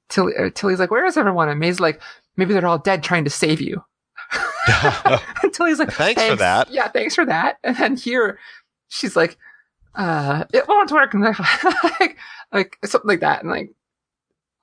Tilly, 0.08 0.34
Tilly's 0.54 0.78
like, 0.78 0.90
"Where 0.90 1.06
is 1.06 1.16
everyone?" 1.16 1.48
And 1.48 1.58
May's 1.58 1.80
like, 1.80 2.00
"Maybe 2.36 2.52
they're 2.52 2.66
all 2.66 2.78
dead 2.78 3.02
trying 3.02 3.24
to 3.24 3.30
save 3.30 3.60
you." 3.60 3.82
and 5.42 5.56
he's 5.56 5.78
like, 5.78 5.92
Thanks 5.92 6.22
for 6.22 6.36
that. 6.36 6.70
Yeah, 6.70 6.88
thanks 6.88 7.14
for 7.14 7.24
that. 7.26 7.58
And 7.62 7.76
then 7.76 7.96
here, 7.96 8.38
she's 8.88 9.16
like, 9.16 9.36
uh, 9.94 10.44
it 10.52 10.68
won't 10.68 10.90
work. 10.90 11.14
And 11.14 11.22
like, 11.22 11.38
like, 12.52 12.78
something 12.84 13.08
like 13.08 13.20
that. 13.20 13.40
And 13.42 13.50
like, 13.50 13.72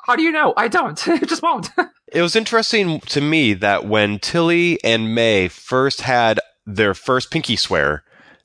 how 0.02 0.16
do 0.16 0.24
you 0.24 0.32
know? 0.32 0.54
I 0.58 0.68
don't. 0.68 1.08
it 1.08 1.28
just 1.28 1.42
won't. 1.42 1.70
It 2.08 2.22
was 2.22 2.36
interesting 2.36 3.00
to 3.02 3.22
me 3.22 3.54
that 3.56 3.86
when 3.86 4.20
Tilly 4.20 4.84
and 4.84 5.16
May 5.16 5.48
first 5.48 6.02
had 6.02 6.40
their 6.66 6.94
first 6.94 7.32
pinky 7.32 7.56
swear, 7.56 8.04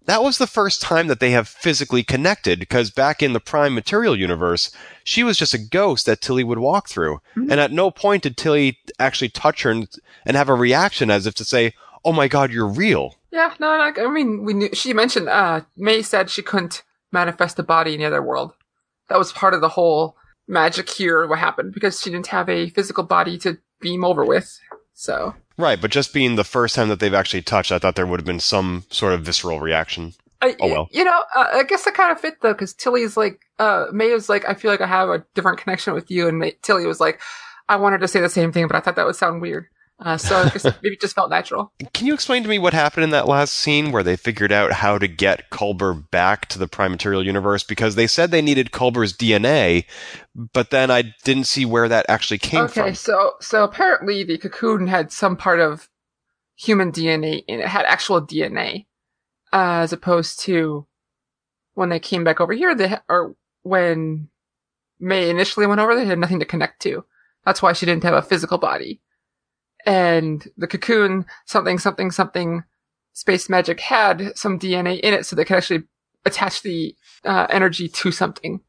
that 0.09 0.23
was 0.23 0.39
the 0.39 0.47
first 0.47 0.83
time 0.83 1.07
that 1.07 1.21
they 1.21 1.31
have 1.31 1.47
physically 1.47 2.03
connected 2.03 2.59
because 2.59 2.91
back 2.91 3.23
in 3.23 3.35
the 3.35 3.41
Prime 3.41 3.75
Material 3.75 4.17
universe, 4.19 4.71
she 5.05 5.23
was 5.23 5.39
just 5.39 5.55
a 5.55 5.59
ghost 5.59 6.07
that 6.07 6.21
Tilly 6.21 6.43
would 6.43 6.59
walk 6.59 6.89
through. 6.89 7.21
Mhm. 7.37 7.51
And 7.51 7.61
at 7.61 7.71
no 7.71 7.91
point 7.91 8.25
did 8.25 8.37
Tilly 8.37 8.79
actually 8.99 9.29
touch 9.29 9.63
her 9.63 9.71
and, 9.71 9.87
and 10.27 10.37
have 10.37 10.49
a 10.49 10.55
reaction 10.55 11.11
as 11.11 11.27
if 11.27 11.35
to 11.37 11.45
say, 11.45 11.75
Oh 12.05 12.13
my 12.13 12.27
god, 12.27 12.51
you're 12.53 12.67
real. 12.67 13.17
yeah, 13.31 13.55
no, 13.61 13.77
no, 13.77 14.03
I 14.07 14.11
mean, 14.11 14.45
we 14.45 14.55
knew, 14.55 14.71
she 14.73 14.93
mentioned, 14.95 15.29
uh, 15.29 15.61
May 15.77 16.01
said 16.03 16.31
she 16.31 16.43
couldn't 16.43 16.83
manifest 17.13 17.59
a 17.59 17.63
body 17.63 17.93
in 17.95 18.01
the 18.01 18.07
other 18.07 18.23
world. 18.23 18.53
That 19.09 19.19
was 19.19 19.33
part 19.33 19.53
of 19.55 19.61
the 19.61 19.69
whole 19.71 20.17
magic 20.47 20.89
here, 20.89 21.27
what 21.27 21.39
happened, 21.39 21.75
because 21.75 22.01
she 22.01 22.11
didn't 22.11 22.29
have 22.29 22.49
a 22.49 22.71
physical 22.71 23.05
body 23.05 23.37
to 23.39 23.59
beam 23.81 24.05
over 24.05 24.25
with. 24.25 24.59
So, 24.95 25.35
Right, 25.59 25.81
but 25.81 25.91
just 25.91 26.15
being 26.15 26.37
the 26.37 26.45
first 26.45 26.77
time 26.77 26.89
that 26.89 27.01
they've 27.01 27.13
actually 27.13 27.43
touched, 27.43 27.73
I 27.73 27.79
thought 27.81 27.97
there 27.97 28.07
would 28.07 28.21
have 28.21 28.27
been 28.27 28.39
some 28.41 28.85
sort 28.91 29.13
of 29.13 29.23
visceral 29.23 29.59
reaction. 29.61 30.15
I, 30.41 30.55
Oh, 30.61 30.69
well. 30.69 30.89
You 30.93 31.03
know, 31.05 31.21
uh, 31.35 31.49
I 31.55 31.65
guess 31.65 31.85
that 31.85 31.95
kind 31.95 32.13
of 32.13 32.21
fit 32.21 32.41
though, 32.41 32.53
because 32.53 32.73
Tilly's 32.73 33.17
like, 33.17 33.41
uh, 33.59 33.87
May 33.93 34.13
was 34.13 34.29
like, 34.29 34.49
I 34.49 34.55
feel 34.55 34.71
like 34.71 34.81
I 34.81 34.87
have 34.87 35.09
a 35.09 35.25
different 35.35 35.59
connection 35.59 35.95
with 35.95 36.13
you, 36.13 36.29
and 36.29 36.39
May- 36.39 36.57
Tilly 36.63 36.87
was 36.87 37.01
like, 37.01 37.21
I 37.69 37.75
wanted 37.77 38.01
to 38.03 38.09
say 38.09 38.21
the 38.21 38.29
same 38.29 38.53
thing, 38.53 38.69
but 38.69 38.77
I 38.77 38.81
thought 38.81 38.95
that 38.97 39.05
would 39.05 39.17
sound 39.17 39.43
weird. 39.43 39.67
Uh, 40.01 40.17
so 40.17 40.37
I 40.37 40.49
guess 40.51 40.65
maybe 40.65 40.95
it 40.95 41.01
just 41.01 41.17
felt 41.17 41.29
natural. 41.29 41.73
Can 41.93 42.07
you 42.07 42.15
explain 42.15 42.45
to 42.45 42.49
me 42.49 42.59
what 42.59 42.73
happened 42.73 43.05
in 43.05 43.11
that 43.11 43.27
last 43.27 43.53
scene 43.53 43.91
where 43.91 44.05
they 44.05 44.17
figured 44.17 44.53
out 44.53 44.73
how 44.73 44.97
to 44.97 45.09
get 45.09 45.51
Culber 45.51 46.09
back 46.11 46.47
to 46.51 46.59
the 46.59 46.69
Prime 46.69 46.93
Material 46.93 47.25
universe? 47.25 47.65
Because 47.65 47.97
they 47.97 48.07
said 48.07 48.31
they 48.31 48.43
needed 48.43 48.71
Culber's 48.71 49.13
DNA, 49.13 49.87
but 50.35 50.71
then 50.71 50.91
I 50.91 51.15
didn't 51.25 51.45
see 51.45 51.65
where 51.65 51.89
that 51.89 52.07
actually 52.09 52.39
came 52.39 52.65
okay, 52.65 52.73
from. 52.75 52.83
Okay, 52.85 52.95
so 52.95 53.33
so 53.41 53.65
apparently 53.65 54.23
the 54.23 54.39
cocoon 54.39 54.87
had 54.87 55.11
some 55.11 55.37
part 55.37 55.59
of 55.59 55.89
human 56.55 56.93
DNA 56.93 57.45
in 57.49 57.61
it, 57.61 57.65
it 57.65 57.69
had 57.69 57.85
actual 57.87 58.21
DNA, 58.21 58.87
uh, 59.53 59.83
as 59.83 59.93
opposed 59.93 60.41
to 60.41 60.87
when 61.75 61.89
they 61.89 62.01
came 62.01 62.25
back 62.25 62.41
over 62.41 62.53
here, 62.53 62.75
they 62.75 62.89
ha- 62.89 63.03
or 63.09 63.35
when 63.63 64.29
May 65.01 65.31
initially 65.31 65.67
went 65.67 65.81
over, 65.81 65.95
they 65.95 66.05
had 66.05 66.19
nothing 66.19 66.41
to 66.41 66.45
connect 66.45 66.83
to. 66.83 67.05
That's 67.45 67.63
why 67.63 67.73
she 67.73 67.87
didn't 67.87 68.03
have 68.03 68.15
a 68.15 68.23
physical 68.23 68.59
body. 68.59 69.01
And 69.87 70.47
the 70.57 70.67
cocoon, 70.67 71.27
something, 71.47 71.79
something, 71.79 72.11
something, 72.11 72.65
space 73.13 73.49
magic 73.49 73.81
had 73.81 74.37
some 74.37 74.59
DNA 74.59 75.01
in 75.01 75.15
it, 75.15 75.27
so 75.27 75.35
they 75.35 75.45
could 75.45 75.57
actually 75.57 75.85
attach 76.25 76.63
the 76.63 76.95
uh, 77.25 77.47
energy 77.51 77.89
to 77.89 78.13
something. 78.13 78.61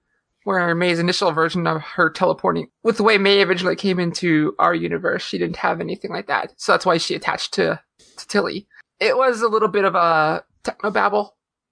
Where 0.46 0.74
May's 0.74 1.00
initial 1.00 1.32
version 1.32 1.68
of 1.68 1.82
her 1.82 2.10
teleporting, 2.10 2.70
with 2.82 2.98
the 2.98 3.04
way 3.04 3.18
May 3.18 3.44
originally 3.44 3.76
came 3.76 4.00
into 4.00 4.56
our 4.58 4.74
universe, 4.74 5.22
she 5.22 5.38
didn't 5.38 5.58
have 5.58 5.82
anything 5.82 6.12
like 6.12 6.28
that. 6.28 6.54
So 6.58 6.72
that's 6.72 6.86
why 6.86 6.98
she 6.98 7.14
attached 7.14 7.54
to, 7.56 7.80
to 8.18 8.28
Tilly. 8.28 8.66
It 9.00 9.18
was 9.18 9.42
a 9.42 9.50
little 9.50 9.68
bit 9.68 9.86
of 9.86 9.96
a 9.96 10.44
technobabble, 10.64 11.32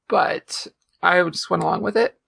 but 0.09 0.67
I 1.01 1.23
just 1.29 1.49
went 1.49 1.63
along 1.63 1.81
with 1.81 1.95
it. 1.95 2.19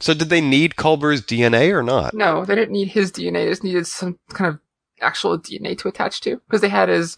So 0.00 0.12
did 0.12 0.28
they 0.28 0.40
need 0.40 0.76
Culber's 0.76 1.22
DNA 1.22 1.72
or 1.72 1.82
not? 1.82 2.12
No, 2.12 2.44
they 2.44 2.56
didn't 2.56 2.72
need 2.72 2.88
his 2.88 3.12
DNA. 3.12 3.44
They 3.44 3.50
just 3.50 3.64
needed 3.64 3.86
some 3.86 4.18
kind 4.30 4.48
of 4.52 4.58
actual 5.00 5.38
DNA 5.38 5.76
to 5.78 5.88
attach 5.88 6.20
to 6.22 6.40
because 6.46 6.60
they 6.60 6.68
had 6.68 6.88
his 6.88 7.16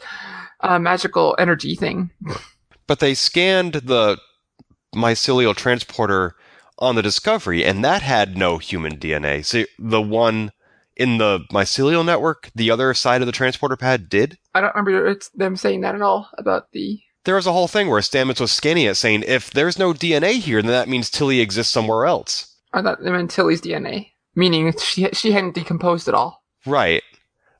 uh, 0.60 0.78
magical 0.78 1.36
energy 1.38 1.74
thing. 1.74 2.10
But 2.86 3.00
they 3.00 3.14
scanned 3.14 3.74
the 3.74 4.18
mycelial 4.94 5.54
transporter 5.54 6.36
on 6.78 6.94
the 6.94 7.02
Discovery, 7.02 7.64
and 7.64 7.84
that 7.84 8.02
had 8.02 8.36
no 8.36 8.58
human 8.58 8.98
DNA. 8.98 9.44
So 9.44 9.64
the 9.78 10.02
one 10.02 10.52
in 10.96 11.18
the 11.18 11.40
mycelial 11.52 12.04
network, 12.04 12.50
the 12.54 12.70
other 12.70 12.92
side 12.94 13.20
of 13.20 13.26
the 13.26 13.32
transporter 13.32 13.76
pad 13.76 14.08
did. 14.08 14.38
I 14.54 14.60
don't 14.60 14.74
remember 14.74 15.06
it's 15.06 15.28
them 15.30 15.56
saying 15.56 15.82
that 15.82 15.94
at 15.94 16.02
all 16.02 16.28
about 16.38 16.72
the. 16.72 17.00
There 17.24 17.34
was 17.34 17.46
a 17.46 17.52
whole 17.52 17.68
thing 17.68 17.88
where 17.88 18.00
Stamets 18.00 18.40
was 18.40 18.52
scanning 18.52 18.86
it, 18.86 18.94
saying, 18.94 19.24
"If 19.26 19.50
there's 19.50 19.78
no 19.78 19.92
DNA 19.92 20.34
here, 20.34 20.62
then 20.62 20.70
that 20.70 20.88
means 20.88 21.10
Tilly 21.10 21.40
exists 21.40 21.72
somewhere 21.72 22.06
else." 22.06 22.54
I 22.72 22.82
thought 22.82 23.02
they 23.02 23.10
meant 23.10 23.30
Tilly's 23.30 23.60
DNA, 23.60 24.12
meaning 24.34 24.72
she 24.78 25.08
she 25.12 25.32
hadn't 25.32 25.54
decomposed 25.54 26.08
at 26.08 26.14
all. 26.14 26.44
Right, 26.64 27.02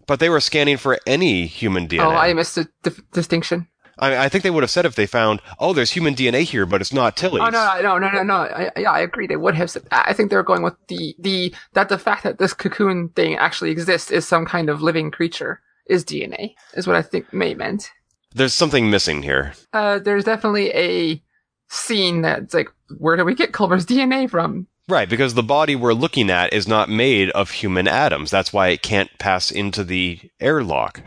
but 0.07 0.21
they 0.21 0.29
were 0.29 0.41
scanning 0.41 0.77
for 0.77 0.99
any 1.07 1.47
human 1.47 1.89
DNA. 1.89 2.05
Oh, 2.05 2.11
I 2.11 2.33
missed 2.33 2.55
the 2.55 2.69
dif- 2.83 3.11
distinction. 3.11 3.69
I, 3.99 4.25
I 4.25 4.29
think 4.29 4.45
they 4.45 4.51
would 4.51 4.63
have 4.63 4.71
said 4.71 4.85
if 4.85 4.95
they 4.95 5.07
found, 5.07 5.41
"Oh, 5.59 5.73
there's 5.73 5.93
human 5.93 6.15
DNA 6.15 6.43
here, 6.43 6.67
but 6.67 6.81
it's 6.81 6.93
not 6.93 7.17
Tilly's." 7.17 7.43
Oh 7.47 7.51
no, 7.51 7.81
no, 7.81 7.99
no, 7.99 8.11
no, 8.11 8.23
no. 8.23 8.35
I, 8.35 8.71
yeah, 8.77 8.93
I 8.93 9.01
agree. 9.01 9.27
They 9.27 9.37
would 9.37 9.55
have 9.55 9.71
said. 9.71 9.85
I 9.91 10.13
think 10.13 10.31
they 10.31 10.37
were 10.37 10.43
going 10.43 10.63
with 10.63 10.75
the 10.89 11.15
the 11.19 11.55
that 11.73 11.89
the 11.89 11.99
fact 11.99 12.23
that 12.25 12.39
this 12.39 12.53
cocoon 12.53 13.09
thing 13.11 13.37
actually 13.37 13.71
exists 13.71 14.11
is 14.11 14.27
some 14.27 14.45
kind 14.45 14.69
of 14.69 14.83
living 14.83 15.11
creature 15.11 15.61
is 15.87 16.05
DNA 16.05 16.55
is 16.75 16.87
what 16.87 16.97
I 16.97 17.03
think 17.03 17.33
May 17.33 17.55
meant. 17.55 17.91
There's 18.35 18.55
something 18.55 18.91
missing 18.91 19.23
here. 19.23 19.55
Uh, 19.73 19.99
there's 19.99 20.25
definitely 20.25 20.71
a 20.75 21.23
scene 21.69 22.23
that's 22.23 22.53
like, 22.53 22.69
where 22.99 23.17
do 23.17 23.25
we 23.25 23.35
get 23.35 23.53
Culber's 23.53 23.87
DNA 23.87 24.29
from? 24.29 24.67
Right, 24.89 25.09
because 25.09 25.35
the 25.35 25.43
body 25.43 25.75
we're 25.75 25.95
looking 25.95 26.31
at 26.31 26.53
is 26.53 26.69
not 26.69 26.89
made 26.89 27.31
of 27.31 27.51
human 27.51 27.89
atoms. 27.89 28.31
That's 28.31 28.53
why 28.53 28.69
it 28.69 28.83
can't 28.83 29.11
pass 29.19 29.51
into 29.51 29.83
the 29.83 30.21
airlock. 30.41 31.03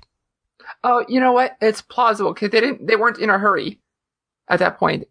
Oh, 0.83 1.05
you 1.07 1.19
know 1.19 1.31
what? 1.31 1.55
It's 1.62 1.81
plausible 1.81 2.33
because 2.33 2.50
they 2.50 2.59
didn't. 2.59 2.88
They 2.88 2.98
weren't 2.98 3.19
in 3.19 3.29
a 3.29 3.38
hurry 3.38 3.79
at 4.50 4.59
that 4.59 4.77
point. 4.77 5.05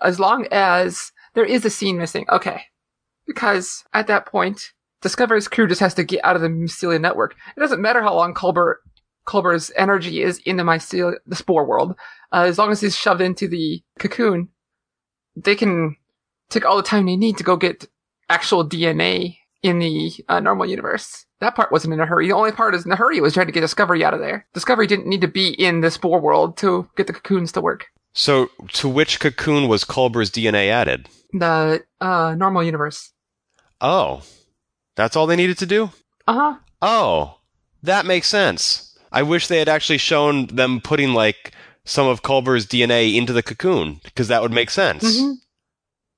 As 0.00 0.20
long 0.20 0.46
as 0.52 1.10
there 1.34 1.44
is 1.44 1.64
a 1.64 1.70
scene 1.70 1.98
missing, 1.98 2.26
okay. 2.30 2.62
Because 3.26 3.84
at 3.92 4.06
that 4.06 4.26
point, 4.26 4.72
Discovery's 5.00 5.48
crew 5.48 5.66
just 5.66 5.80
has 5.80 5.94
to 5.94 6.04
get 6.04 6.24
out 6.24 6.36
of 6.36 6.42
the 6.42 6.48
mycelial 6.48 7.00
network. 7.00 7.34
It 7.56 7.60
doesn't 7.60 7.82
matter 7.82 8.02
how 8.02 8.14
long 8.14 8.34
Culber 8.34 8.76
Culber's 9.26 9.70
energy 9.76 10.22
is 10.22 10.38
in 10.38 10.56
the 10.56 10.62
mycelial, 10.62 11.16
the 11.26 11.36
spore 11.36 11.64
world. 11.64 11.96
Uh, 12.32 12.44
as 12.46 12.58
long 12.58 12.70
as 12.70 12.80
he's 12.80 12.96
shoved 12.96 13.20
into 13.20 13.48
the 13.48 13.82
cocoon, 13.98 14.48
they 15.36 15.54
can 15.54 15.96
take 16.50 16.64
all 16.64 16.76
the 16.76 16.82
time 16.82 17.06
they 17.06 17.16
need 17.16 17.38
to 17.38 17.44
go 17.44 17.56
get 17.56 17.88
actual 18.32 18.66
DNA 18.68 19.36
in 19.62 19.78
the 19.78 20.12
uh, 20.28 20.40
normal 20.40 20.66
universe. 20.66 21.24
That 21.40 21.54
part 21.54 21.70
wasn't 21.70 21.94
in 21.94 22.00
a 22.00 22.06
hurry. 22.06 22.26
The 22.28 22.34
only 22.34 22.52
part 22.52 22.74
is 22.74 22.84
in 22.86 22.92
a 22.92 22.96
hurry 22.96 23.20
was 23.20 23.34
trying 23.34 23.46
to 23.46 23.52
get 23.52 23.60
Discovery 23.60 24.04
out 24.04 24.14
of 24.14 24.20
there. 24.20 24.46
Discovery 24.54 24.86
didn't 24.86 25.06
need 25.06 25.20
to 25.20 25.28
be 25.28 25.48
in 25.50 25.80
the 25.80 25.90
spore 25.90 26.20
world 26.20 26.56
to 26.58 26.88
get 26.96 27.06
the 27.06 27.12
cocoons 27.12 27.52
to 27.52 27.60
work. 27.60 27.86
So, 28.14 28.48
to 28.74 28.88
which 28.88 29.20
cocoon 29.20 29.68
was 29.68 29.84
Culber's 29.84 30.30
DNA 30.30 30.68
added? 30.68 31.08
The 31.32 31.82
uh, 32.00 32.34
normal 32.36 32.62
universe. 32.62 33.12
Oh, 33.80 34.22
that's 34.96 35.16
all 35.16 35.26
they 35.26 35.36
needed 35.36 35.58
to 35.58 35.66
do? 35.66 35.90
Uh 36.26 36.32
huh. 36.34 36.54
Oh, 36.82 37.38
that 37.82 38.04
makes 38.06 38.28
sense. 38.28 38.98
I 39.10 39.22
wish 39.22 39.46
they 39.46 39.58
had 39.58 39.68
actually 39.68 39.98
shown 39.98 40.46
them 40.46 40.80
putting 40.80 41.14
like 41.14 41.52
some 41.84 42.06
of 42.06 42.22
Culber's 42.22 42.66
DNA 42.66 43.14
into 43.16 43.32
the 43.32 43.42
cocoon 43.42 44.00
because 44.04 44.28
that 44.28 44.42
would 44.42 44.52
make 44.52 44.70
sense. 44.70 45.02
Mhm. 45.04 45.34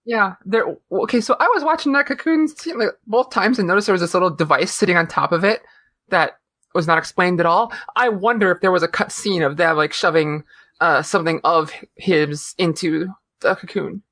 Yeah. 0.05 0.35
There. 0.45 0.77
Okay. 0.93 1.21
So 1.21 1.37
I 1.41 1.49
was 1.55 1.65
watching 1.65 1.93
that 1.93 2.07
cocoon 2.07 2.49
scene 2.49 2.79
like, 2.79 2.91
both 3.07 3.31
times 3.31 3.59
and 3.59 3.67
noticed 3.67 3.87
there 3.87 3.95
was 3.95 4.03
this 4.03 4.15
little 4.15 4.31
device 4.31 4.73
sitting 4.73 4.97
on 4.97 5.07
top 5.07 5.33
of 5.33 5.45
it 5.45 5.63
that 6.09 6.39
was 6.75 6.87
not 6.87 6.99
explained 6.99 7.41
at 7.41 7.47
all. 7.47 7.73
I 7.97 8.09
wonder 8.09 8.51
if 8.51 8.61
there 8.61 8.73
was 8.73 8.83
a 8.83 8.89
cut 8.89 9.13
scene 9.13 9.43
of 9.43 9.57
them 9.57 9.77
like 9.77 9.93
shoving 9.93 10.45
uh, 10.81 11.03
something 11.03 11.41
of 11.45 11.73
his 11.97 12.55
into 12.59 13.09
the 13.41 13.55
cocoon. 13.55 14.03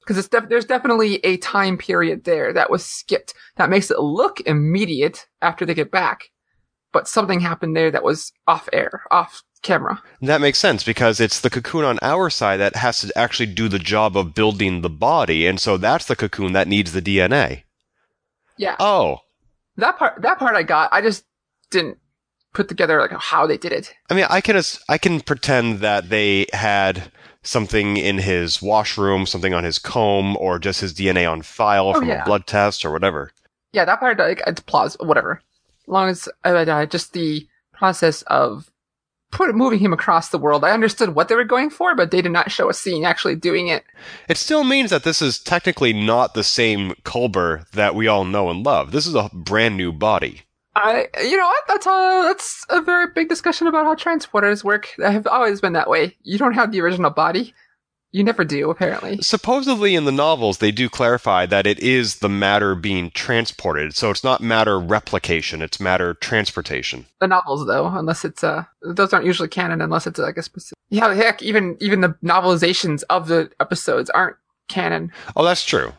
Because 0.00 0.28
def- 0.28 0.48
there's 0.48 0.64
definitely 0.64 1.16
a 1.24 1.36
time 1.38 1.76
period 1.78 2.24
there 2.24 2.52
that 2.52 2.70
was 2.70 2.84
skipped 2.84 3.34
that 3.56 3.70
makes 3.70 3.90
it 3.90 4.00
look 4.00 4.40
immediate 4.46 5.26
after 5.40 5.64
they 5.64 5.74
get 5.74 5.90
back, 5.90 6.30
but 6.92 7.06
something 7.06 7.40
happened 7.40 7.76
there 7.76 7.90
that 7.90 8.02
was 8.02 8.32
off 8.48 8.68
air, 8.72 9.02
off 9.10 9.42
camera. 9.62 10.02
That 10.20 10.40
makes 10.40 10.58
sense 10.58 10.84
because 10.84 11.20
it's 11.20 11.40
the 11.40 11.50
cocoon 11.50 11.84
on 11.84 11.98
our 12.02 12.28
side 12.30 12.58
that 12.58 12.76
has 12.76 13.00
to 13.00 13.16
actually 13.18 13.46
do 13.46 13.68
the 13.68 13.78
job 13.78 14.16
of 14.16 14.34
building 14.34 14.80
the 14.82 14.90
body, 14.90 15.46
and 15.46 15.58
so 15.60 15.76
that's 15.76 16.06
the 16.06 16.16
cocoon 16.16 16.52
that 16.52 16.68
needs 16.68 16.92
the 16.92 17.02
DNA. 17.02 17.62
Yeah, 18.56 18.76
Oh, 18.78 19.18
that 19.76 19.98
part 19.98 20.20
that 20.22 20.38
part 20.38 20.54
I 20.56 20.62
got. 20.62 20.92
I 20.92 21.00
just 21.00 21.24
didn't 21.70 21.98
put 22.52 22.68
together 22.68 23.00
like 23.00 23.12
how 23.12 23.46
they 23.46 23.56
did 23.56 23.72
it. 23.72 23.94
I 24.10 24.14
mean, 24.14 24.26
I 24.28 24.40
can 24.40 24.56
as- 24.56 24.80
I 24.88 24.98
can 24.98 25.20
pretend 25.20 25.78
that 25.78 26.10
they 26.10 26.46
had 26.52 27.10
something 27.42 27.96
in 27.96 28.18
his 28.18 28.60
washroom, 28.62 29.26
something 29.26 29.54
on 29.54 29.64
his 29.64 29.78
comb, 29.78 30.36
or 30.36 30.58
just 30.58 30.80
his 30.80 30.92
DNA 30.94 31.26
on 31.30 31.42
file 31.42 31.88
Oh, 31.88 31.94
from 31.94 32.08
yeah. 32.08 32.22
a 32.22 32.24
blood 32.24 32.46
test 32.46 32.84
or 32.84 32.92
whatever. 32.92 33.32
Yeah, 33.72 33.84
that 33.86 34.00
part 34.00 34.18
like 34.18 34.42
it's 34.46 34.60
plausible. 34.60 35.06
Whatever, 35.06 35.40
as 35.82 35.88
long 35.88 36.08
as 36.10 36.28
uh, 36.44 36.48
uh, 36.48 36.86
just 36.86 37.14
the 37.14 37.48
process 37.72 38.22
of 38.22 38.70
put 39.32 39.54
moving 39.54 39.80
him 39.80 39.92
across 39.92 40.28
the 40.28 40.38
world. 40.38 40.64
I 40.64 40.70
understood 40.70 41.14
what 41.14 41.28
they 41.28 41.34
were 41.34 41.42
going 41.42 41.70
for, 41.70 41.96
but 41.96 42.10
they 42.10 42.22
did 42.22 42.30
not 42.30 42.52
show 42.52 42.68
a 42.70 42.74
scene 42.74 43.04
actually 43.04 43.34
doing 43.34 43.66
it. 43.68 43.84
It 44.28 44.36
still 44.36 44.62
means 44.62 44.90
that 44.90 45.02
this 45.02 45.20
is 45.20 45.40
technically 45.40 45.92
not 45.92 46.34
the 46.34 46.44
same 46.44 46.92
Culber 47.04 47.68
that 47.70 47.94
we 47.94 48.06
all 48.06 48.24
know 48.24 48.50
and 48.50 48.64
love. 48.64 48.92
This 48.92 49.06
is 49.06 49.14
a 49.14 49.30
brand 49.32 49.76
new 49.76 49.92
body. 49.92 50.42
I, 50.74 51.08
you 51.22 51.36
know 51.36 51.46
what? 51.46 51.64
That's 51.68 51.86
a 51.86 52.22
that's 52.28 52.66
a 52.70 52.80
very 52.80 53.08
big 53.14 53.28
discussion 53.28 53.66
about 53.66 53.84
how 53.84 53.94
transporters 53.94 54.64
work. 54.64 54.88
I 55.04 55.10
have 55.10 55.26
always 55.26 55.60
been 55.60 55.74
that 55.74 55.90
way. 55.90 56.16
You 56.22 56.38
don't 56.38 56.54
have 56.54 56.72
the 56.72 56.80
original 56.80 57.10
body. 57.10 57.52
You 58.12 58.22
never 58.22 58.44
do, 58.44 58.70
apparently. 58.70 59.18
Supposedly 59.22 59.94
in 59.94 60.04
the 60.04 60.12
novels, 60.12 60.58
they 60.58 60.70
do 60.70 60.90
clarify 60.90 61.46
that 61.46 61.66
it 61.66 61.80
is 61.80 62.16
the 62.16 62.28
matter 62.28 62.74
being 62.74 63.10
transported. 63.10 63.94
So 63.94 64.10
it's 64.10 64.22
not 64.22 64.42
matter 64.42 64.78
replication, 64.78 65.62
it's 65.62 65.80
matter 65.80 66.12
transportation. 66.12 67.06
The 67.20 67.26
novels, 67.26 67.66
though, 67.66 67.86
unless 67.86 68.24
it's 68.24 68.44
uh, 68.44 68.64
those 68.82 69.14
aren't 69.14 69.24
usually 69.24 69.48
canon 69.48 69.80
unless 69.80 70.06
it's 70.06 70.18
like 70.18 70.36
a 70.36 70.42
specific. 70.42 70.78
Yeah, 70.90 71.14
heck, 71.14 71.40
even 71.42 71.78
even 71.80 72.02
the 72.02 72.10
novelizations 72.22 73.02
of 73.08 73.28
the 73.28 73.50
episodes 73.60 74.10
aren't 74.10 74.36
canon. 74.68 75.10
Oh, 75.34 75.44
that's 75.44 75.64
true. 75.64 75.94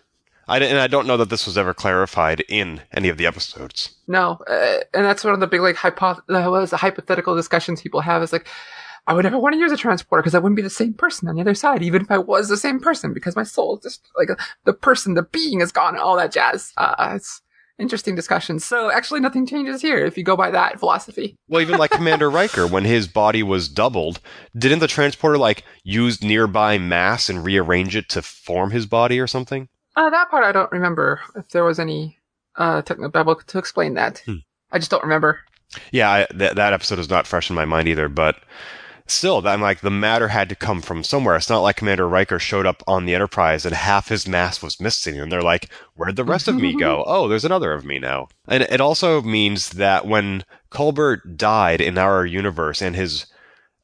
I, 0.47 0.60
and 0.60 0.78
I 0.78 0.88
don't 0.88 1.08
know 1.08 1.17
that 1.17 1.30
this 1.30 1.45
was 1.45 1.58
ever 1.58 1.73
clarified 1.73 2.41
in 2.49 2.82
any 2.91 3.10
of 3.10 3.17
the 3.17 3.26
episodes. 3.26 3.95
No, 4.08 4.39
uh, 4.47 4.80
and 4.93 5.06
that's 5.06 5.23
one 5.23 5.34
of 5.34 5.39
the 5.39 5.47
big 5.47 5.62
like 5.62 5.78
hypo- 5.78 6.21
what 6.28 6.63
is 6.63 6.69
the 6.69 6.78
hypothetical 6.78 7.36
discussions 7.36 7.82
people 7.82 8.02
have 8.02 8.21
is 8.21 8.34
like, 8.34 8.47
I 9.06 9.13
would 9.13 9.24
never 9.24 9.38
want 9.38 9.54
to 9.54 9.60
use 9.60 9.72
a 9.72 9.78
transporter 9.78 10.22
because 10.22 10.36
I 10.36 10.39
wouldn't 10.39 10.56
be 10.56 10.62
the 10.62 10.70
same 10.70 10.94
person 10.94 11.28
on 11.28 11.36
the 11.36 11.42
other 11.42 11.56
side, 11.56 11.84
even 11.84 12.02
if 12.02 12.12
I 12.12 12.18
was 12.18 12.48
the 12.48 12.58
same 12.58 12.80
person, 12.80 13.13
because 13.13 13.36
my 13.36 13.44
soul 13.44 13.78
is 13.78 13.84
just 13.84 14.10
like 14.18 14.30
the 14.63 14.74
person, 14.74 15.13
the 15.13 15.24
being 15.24 15.60
is 15.62 15.72
gone, 15.72 15.98
all 15.98 16.16
that 16.16 16.32
jazz. 16.32 16.72
Uh, 16.78 17.12
it's 17.16 17.42
interesting 17.78 18.16
discussion. 18.16 18.60
So 18.60 18.92
actually, 18.92 19.20
nothing 19.20 19.46
changes 19.46 19.82
here 19.82 20.06
if 20.06 20.18
you 20.18 20.24
go 20.24 20.38
by 20.38 20.52
that 20.52 20.80
philosophy. 20.80 21.36
Well, 21.50 21.62
even 21.62 21.78
like 21.78 21.92
Commander 21.92 22.32
Riker, 22.32 22.66
when 22.66 22.84
his 22.84 23.08
body 23.08 23.44
was 23.44 23.70
doubled, 23.70 24.20
didn't 24.58 24.80
the 24.80 24.88
transporter 24.88 25.38
like 25.38 25.63
use 25.84 26.24
nearby 26.24 26.80
mass 26.80 27.30
and 27.30 27.46
rearrange 27.46 27.96
it 27.96 28.10
to 28.10 28.24
form 28.24 28.72
his 28.72 28.88
body 28.88 29.20
or 29.20 29.28
something? 29.28 29.70
Uh, 29.96 30.10
that 30.10 30.32
part 30.32 30.44
I 30.44 30.52
don't 30.52 30.72
remember 30.72 31.22
if 31.36 31.50
there 31.50 31.63
was 31.63 31.80
any 31.80 32.18
uh 32.56 32.82
technobabble 32.82 33.44
to 33.46 33.60
explain 33.60 33.94
that. 33.96 34.24
Hmm. 34.26 34.38
I 34.72 34.80
just 34.80 34.89
don't 34.89 35.04
remember. 35.04 35.42
Yeah, 35.92 36.12
I, 36.12 36.26
th- 36.26 36.54
that 36.54 36.74
episode 36.74 36.98
is 36.98 37.10
not 37.10 37.28
fresh 37.28 37.52
in 37.52 37.56
my 37.56 37.66
mind 37.66 37.88
either, 37.88 38.10
but 38.10 38.38
still, 39.08 39.46
I'm 39.48 39.62
like, 39.62 39.82
the 39.82 39.89
matter 39.89 40.30
had 40.30 40.50
to 40.50 40.56
come 40.56 40.82
from 40.82 41.04
somewhere. 41.04 41.36
It's 41.36 41.50
not 41.50 41.62
like 41.62 41.78
Commander 41.78 42.08
Riker 42.08 42.39
showed 42.39 42.66
up 42.66 42.84
on 42.88 43.06
the 43.06 43.16
Enterprise 43.16 43.66
and 43.66 43.76
half 43.76 44.10
his 44.10 44.28
mass 44.28 44.62
was 44.62 44.80
missing, 44.80 45.20
and 45.20 45.32
they're 45.32 45.42
like, 45.42 45.70
where'd 45.96 46.16
the 46.16 46.24
rest 46.24 46.48
of 46.48 46.56
me 46.56 46.76
go? 46.78 47.04
Oh, 47.13 47.28
there's 47.28 47.46
another 47.46 47.74
of 47.74 47.86
me 47.86 48.00
now. 48.00 48.28
And 48.48 48.63
it 48.63 48.82
also 48.82 49.22
means 49.22 49.72
that 49.72 50.08
when 50.08 50.46
Culber 50.72 51.22
died 51.38 51.82
in 51.82 51.98
our 51.98 52.26
universe 52.26 52.82
and 52.82 52.96
his 52.96 53.26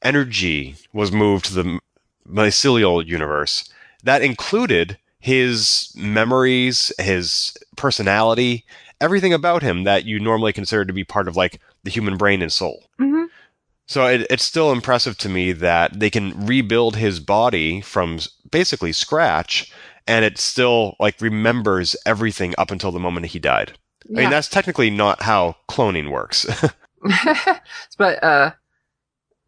energy 0.02 0.76
was 0.94 1.12
moved 1.12 1.46
to 1.46 1.54
the 1.54 1.80
mycelial 2.28 3.06
universe, 3.06 3.70
that 4.04 4.22
included 4.22 4.98
his 5.20 5.94
memories, 5.96 6.92
his 6.98 7.58
personality, 7.76 8.66
everything 9.02 9.34
about 9.34 9.62
him 9.62 9.84
that 9.84 10.06
you 10.06 10.20
normally 10.20 10.54
consider 10.54 10.86
to 10.86 10.94
be 10.94 11.04
part 11.04 11.28
of 11.28 11.36
like 11.36 11.60
the 11.84 11.92
human 11.92 12.18
brain 12.18 12.42
and 12.42 12.52
soul. 12.52 12.86
hmm 12.98 13.26
So 13.90 14.06
it, 14.06 14.28
it's 14.30 14.44
still 14.46 14.72
impressive 14.72 15.18
to 15.18 15.30
me 15.30 15.52
that 15.52 16.00
they 16.00 16.12
can 16.12 16.46
rebuild 16.46 16.96
his 16.96 17.20
body 17.20 17.82
from 17.82 18.20
basically 18.52 18.92
scratch, 18.92 19.74
and 20.06 20.24
it 20.24 20.38
still 20.38 20.96
like 21.00 21.20
remembers 21.20 21.96
everything 22.06 22.54
up 22.60 22.70
until 22.70 22.92
the 22.92 23.00
moment 23.00 23.26
he 23.26 23.40
died. 23.40 23.74
I 24.08 24.12
mean, 24.22 24.30
that's 24.30 24.48
technically 24.48 24.92
not 24.92 25.24
how 25.24 25.56
cloning 25.68 26.12
works. 26.12 26.46
but 27.98 28.24
uh, 28.24 28.52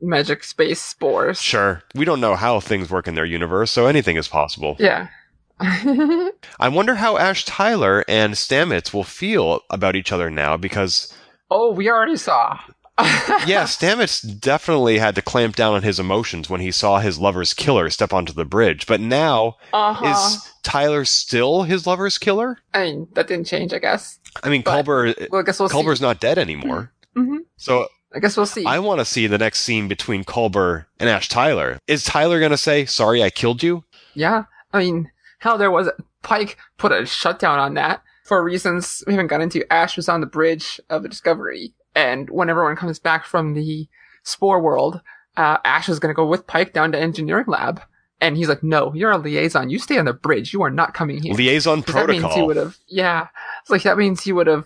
magic 0.02 0.44
space 0.44 0.82
spores. 0.82 1.40
sure, 1.40 1.84
we 1.94 2.04
don't 2.04 2.20
know 2.20 2.34
how 2.34 2.60
things 2.60 2.90
work 2.90 3.08
in 3.08 3.14
their 3.14 3.26
universe, 3.26 3.70
so 3.70 3.86
anything 3.86 4.16
is 4.16 4.28
possible. 4.28 4.76
Yeah. 4.80 5.10
I 5.60 6.68
wonder 6.70 6.96
how 6.96 7.20
Ash 7.20 7.46
Tyler 7.46 8.04
and 8.08 8.34
Stamets 8.34 8.92
will 8.92 9.04
feel 9.04 9.62
about 9.70 9.96
each 9.96 10.12
other 10.12 10.32
now 10.32 10.58
because, 10.58 11.14
oh, 11.52 11.72
we 11.74 11.92
already 11.92 12.18
saw. 12.18 12.60
yeah, 13.48 13.64
Stamets 13.64 14.40
definitely 14.40 14.98
had 14.98 15.16
to 15.16 15.22
clamp 15.22 15.56
down 15.56 15.74
on 15.74 15.84
his 15.84 16.00
emotions 16.00 16.50
when 16.50 16.62
he 16.62 16.72
saw 16.72 17.00
his 17.00 17.20
lover's 17.20 17.54
killer 17.54 17.90
step 17.90 18.14
onto 18.14 18.34
the 18.34 18.46
bridge. 18.46 18.86
But 18.88 19.00
now, 19.02 19.58
Uh-huh. 19.74 20.06
is 20.08 20.52
Tyler 20.64 21.06
still 21.06 21.64
his 21.64 21.86
lover's 21.88 22.18
killer? 22.18 22.60
I 22.74 22.84
mean, 22.84 23.08
that 23.14 23.28
didn't 23.28 23.48
change, 23.48 23.74
I 23.74 23.80
guess. 23.80 24.20
I 24.44 24.50
mean, 24.50 24.62
But- 24.64 24.86
Culber, 24.86 25.30
Well, 25.32 25.42
I 25.42 25.44
guess 25.44 25.60
we'll 25.60 25.70
Culber's 25.70 26.02
not 26.02 26.20
dead 26.20 26.38
anymore. 26.38 26.92
see. 27.16 27.22
hmm 27.22 27.38
So 27.58 27.88
I 28.14 28.20
guess 28.20 28.36
we'll 28.38 28.46
see. 28.46 28.66
I 28.66 28.80
want 28.80 29.00
to 29.00 29.06
see 29.06 29.28
the 29.28 29.38
next 29.38 29.60
scene 29.62 29.88
between 29.88 30.24
Culber 30.24 30.86
and 31.00 31.10
Ash 31.10 31.30
Tyler. 31.30 31.80
Is 31.88 32.04
Tyler 32.04 32.40
going 32.40 32.52
to 32.52 32.58
say, 32.58 32.86
sorry, 32.86 33.24
I 33.24 33.30
killed 33.30 33.64
you? 33.64 33.84
Yeah. 34.14 34.44
I 34.74 34.80
mean, 34.80 35.12
hell, 35.40 35.58
there 35.58 35.72
was 35.72 35.90
Pike 36.22 36.58
put 36.78 36.92
a 36.92 37.06
shutdown 37.06 37.58
on 37.60 37.74
that 37.76 38.04
for 38.26 38.44
reasons 38.44 39.04
we 39.08 39.14
haven't 39.14 39.28
gotten 39.28 39.44
into. 39.46 39.72
Ash 39.72 39.96
was 39.98 40.08
on 40.10 40.20
the 40.22 40.28
bridge 40.28 40.80
of 40.90 41.04
the 41.04 41.10
Discovery, 41.10 41.74
and 41.96 42.30
when 42.30 42.50
everyone 42.50 42.76
comes 42.76 43.00
back 43.00 43.26
from 43.26 43.54
the 43.54 43.88
Spore 44.24 44.62
world, 44.62 45.02
uh, 45.38 45.58
Ash 45.66 45.90
is 45.90 46.00
going 46.00 46.14
to 46.14 46.16
go 46.16 46.26
with 46.26 46.48
Pike 46.48 46.74
down 46.74 46.92
to 46.92 47.00
engineering 47.00 47.46
lab, 47.48 47.82
and 48.20 48.38
he's 48.38 48.50
like, 48.50 48.64
"No, 48.64 48.94
you're 48.94 49.12
a 49.12 49.18
liaison. 49.18 49.70
You 49.70 49.80
stay 49.80 49.98
on 49.98 50.06
the 50.06 50.14
bridge. 50.14 50.54
You 50.54 50.62
are 50.64 50.70
not 50.70 50.94
coming 50.94 51.22
here." 51.22 51.34
Liaison 51.34 51.82
'Cause 51.84 51.96
That 51.96 52.08
means 52.10 52.34
he 52.34 52.42
would 52.42 52.58
have, 52.58 52.78
yeah. 52.88 53.28
It's 53.62 53.70
like 53.70 53.84
that 53.84 53.98
means 53.98 54.22
he 54.22 54.32
would 54.34 54.48
have 54.48 54.66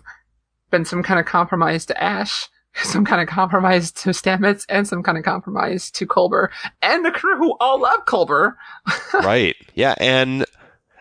been 0.71 0.85
some 0.85 1.03
kind 1.03 1.19
of 1.19 1.25
compromise 1.25 1.85
to 1.85 2.03
Ash, 2.03 2.49
some 2.83 3.05
kind 3.05 3.21
of 3.21 3.27
compromise 3.27 3.91
to 3.91 4.09
Stamets, 4.09 4.65
and 4.67 4.87
some 4.87 5.03
kind 5.03 5.17
of 5.17 5.23
compromise 5.23 5.89
to 5.91 6.05
Culber 6.05 6.49
and 6.81 7.05
the 7.05 7.11
crew 7.11 7.37
who 7.37 7.55
all 7.59 7.79
love 7.79 8.05
Culber. 8.05 8.55
right. 9.13 9.55
Yeah, 9.73 9.95
and 9.99 10.45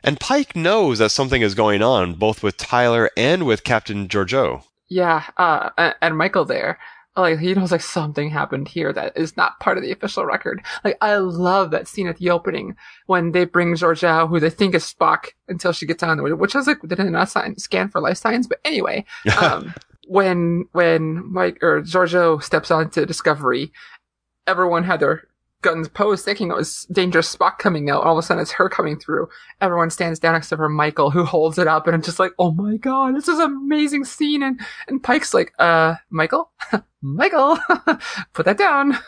and 0.04 0.20
Pike 0.20 0.54
knows 0.54 0.98
that 0.98 1.10
something 1.10 1.42
is 1.42 1.54
going 1.54 1.82
on 1.82 2.14
both 2.14 2.42
with 2.42 2.56
Tyler 2.58 3.10
and 3.16 3.46
with 3.46 3.64
Captain 3.64 4.06
Georgiou. 4.06 4.62
Yeah, 4.94 5.24
uh, 5.38 5.92
and 6.00 6.16
Michael 6.16 6.44
there, 6.44 6.78
like 7.16 7.40
he 7.40 7.52
knows 7.52 7.72
like 7.72 7.80
something 7.80 8.30
happened 8.30 8.68
here 8.68 8.92
that 8.92 9.16
is 9.16 9.36
not 9.36 9.58
part 9.58 9.76
of 9.76 9.82
the 9.82 9.90
official 9.90 10.24
record. 10.24 10.62
Like 10.84 10.96
I 11.00 11.16
love 11.16 11.72
that 11.72 11.88
scene 11.88 12.06
at 12.06 12.18
the 12.18 12.30
opening 12.30 12.76
when 13.06 13.32
they 13.32 13.44
bring 13.44 13.74
Georgiou, 13.74 14.28
who 14.28 14.38
they 14.38 14.50
think 14.50 14.72
is 14.72 14.84
Spock, 14.84 15.30
until 15.48 15.72
she 15.72 15.84
gets 15.84 16.04
on 16.04 16.16
the 16.16 16.36
which 16.36 16.54
is 16.54 16.68
like 16.68 16.80
they 16.84 16.94
did 16.94 17.10
not 17.10 17.28
sign 17.28 17.58
scan 17.58 17.88
for 17.88 18.00
life 18.00 18.18
signs, 18.18 18.46
but 18.46 18.60
anyway, 18.64 19.04
um, 19.42 19.74
when 20.06 20.66
when 20.70 21.28
Mike 21.32 21.60
or 21.60 21.82
Georgiou 21.82 22.40
steps 22.40 22.70
onto 22.70 23.04
Discovery, 23.04 23.72
everyone 24.46 24.84
had 24.84 25.00
their 25.00 25.24
guns 25.64 25.88
posed, 25.88 26.24
thinking 26.24 26.50
it 26.50 26.56
was 26.56 26.86
dangerous 26.92 27.34
Spock 27.34 27.58
coming 27.58 27.88
out. 27.88 28.04
All 28.04 28.16
of 28.16 28.22
a 28.22 28.26
sudden, 28.26 28.42
it's 28.42 28.52
her 28.52 28.68
coming 28.68 28.98
through. 28.98 29.28
Everyone 29.60 29.90
stands 29.90 30.18
down 30.20 30.36
except 30.36 30.60
for 30.60 30.68
Michael, 30.68 31.10
who 31.10 31.24
holds 31.34 31.58
it 31.58 31.66
up, 31.66 31.86
and 31.86 31.96
it's 31.96 32.06
just 32.06 32.20
like, 32.20 32.32
oh 32.38 32.52
my 32.52 32.76
god, 32.76 33.16
this 33.16 33.26
is 33.26 33.38
an 33.38 33.46
amazing 33.46 34.04
scene. 34.04 34.42
And 34.42 34.60
and 34.86 35.02
Pike's 35.02 35.32
like, 35.34 35.52
uh, 35.58 35.94
Michael, 36.10 36.52
Michael, 37.02 37.58
put 38.34 38.44
that 38.44 38.58
down. 38.58 38.98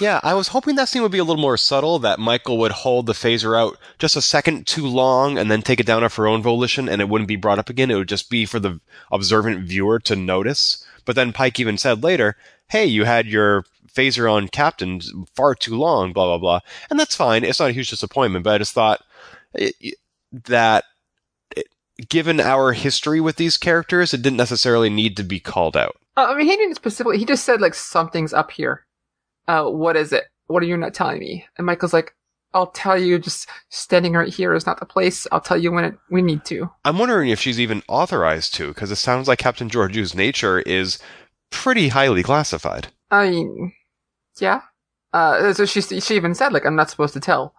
yeah, 0.00 0.20
I 0.22 0.34
was 0.34 0.48
hoping 0.48 0.76
that 0.76 0.88
scene 0.88 1.02
would 1.02 1.10
be 1.10 1.18
a 1.18 1.24
little 1.24 1.40
more 1.40 1.56
subtle, 1.56 1.98
that 2.00 2.20
Michael 2.20 2.58
would 2.58 2.72
hold 2.72 3.06
the 3.06 3.14
phaser 3.14 3.58
out 3.58 3.78
just 3.98 4.14
a 4.14 4.22
second 4.22 4.66
too 4.66 4.86
long 4.86 5.38
and 5.38 5.50
then 5.50 5.62
take 5.62 5.80
it 5.80 5.86
down 5.86 6.04
of 6.04 6.14
her 6.16 6.26
own 6.26 6.42
volition 6.42 6.88
and 6.88 7.00
it 7.00 7.08
wouldn't 7.08 7.28
be 7.28 7.36
brought 7.36 7.58
up 7.58 7.70
again. 7.70 7.90
It 7.90 7.96
would 7.96 8.08
just 8.08 8.30
be 8.30 8.44
for 8.44 8.60
the 8.60 8.80
observant 9.10 9.64
viewer 9.64 9.98
to 10.00 10.14
notice. 10.14 10.84
But 11.04 11.16
then 11.16 11.32
Pike 11.32 11.58
even 11.58 11.78
said 11.78 12.02
later, 12.02 12.36
hey, 12.68 12.86
you 12.86 13.04
had 13.04 13.26
your 13.26 13.64
phaser 13.94 14.32
on 14.32 14.48
Captain 14.48 15.00
far 15.34 15.54
too 15.54 15.76
long, 15.76 16.12
blah, 16.12 16.26
blah, 16.26 16.38
blah. 16.38 16.60
And 16.90 16.98
that's 16.98 17.16
fine. 17.16 17.44
It's 17.44 17.60
not 17.60 17.70
a 17.70 17.74
huge 17.74 17.90
disappointment, 17.90 18.44
but 18.44 18.54
I 18.54 18.58
just 18.58 18.72
thought 18.72 19.02
it, 19.54 19.96
that 20.32 20.84
it, 21.56 21.66
given 22.08 22.40
our 22.40 22.72
history 22.72 23.20
with 23.20 23.36
these 23.36 23.56
characters, 23.56 24.14
it 24.14 24.22
didn't 24.22 24.38
necessarily 24.38 24.90
need 24.90 25.16
to 25.18 25.22
be 25.22 25.40
called 25.40 25.76
out. 25.76 25.96
Uh, 26.16 26.26
I 26.28 26.36
mean, 26.36 26.46
he 26.46 26.56
didn't 26.56 26.74
specifically. 26.74 27.18
He 27.18 27.24
just 27.24 27.44
said 27.44 27.60
like 27.60 27.74
something's 27.74 28.34
up 28.34 28.50
here. 28.50 28.84
Uh, 29.48 29.64
what 29.64 29.96
is 29.96 30.12
it? 30.12 30.24
What 30.46 30.62
are 30.62 30.66
you 30.66 30.76
not 30.76 30.94
telling 30.94 31.18
me? 31.18 31.46
And 31.56 31.66
Michael's 31.66 31.92
like, 31.92 32.14
I'll 32.54 32.66
tell 32.66 32.98
you. 32.98 33.18
Just 33.18 33.48
standing 33.70 34.12
right 34.12 34.32
here 34.32 34.52
is 34.54 34.66
not 34.66 34.78
the 34.78 34.86
place. 34.86 35.26
I'll 35.32 35.40
tell 35.40 35.56
you 35.56 35.72
when 35.72 35.84
it, 35.84 35.94
we 36.10 36.20
need 36.20 36.44
to. 36.46 36.70
I'm 36.84 36.98
wondering 36.98 37.30
if 37.30 37.40
she's 37.40 37.58
even 37.58 37.82
authorized 37.88 38.54
to, 38.56 38.68
because 38.68 38.90
it 38.90 38.96
sounds 38.96 39.26
like 39.26 39.38
Captain 39.38 39.70
Georgiou's 39.70 40.14
nature 40.14 40.60
is 40.60 40.98
pretty 41.50 41.88
highly 41.88 42.22
classified. 42.22 42.88
I 43.10 43.30
mean, 43.30 43.72
yeah. 44.40 44.62
Uh, 45.12 45.52
so 45.52 45.66
she 45.66 45.80
she 45.82 46.16
even 46.16 46.34
said 46.34 46.52
like 46.52 46.64
I'm 46.64 46.76
not 46.76 46.90
supposed 46.90 47.14
to 47.14 47.20
tell, 47.20 47.54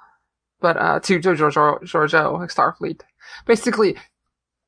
but 0.60 0.78
uh, 0.78 1.00
to 1.02 1.20
Georgiou 1.20 1.80
Georgiou 1.84 2.52
Starfleet, 2.52 3.02
basically. 3.46 3.96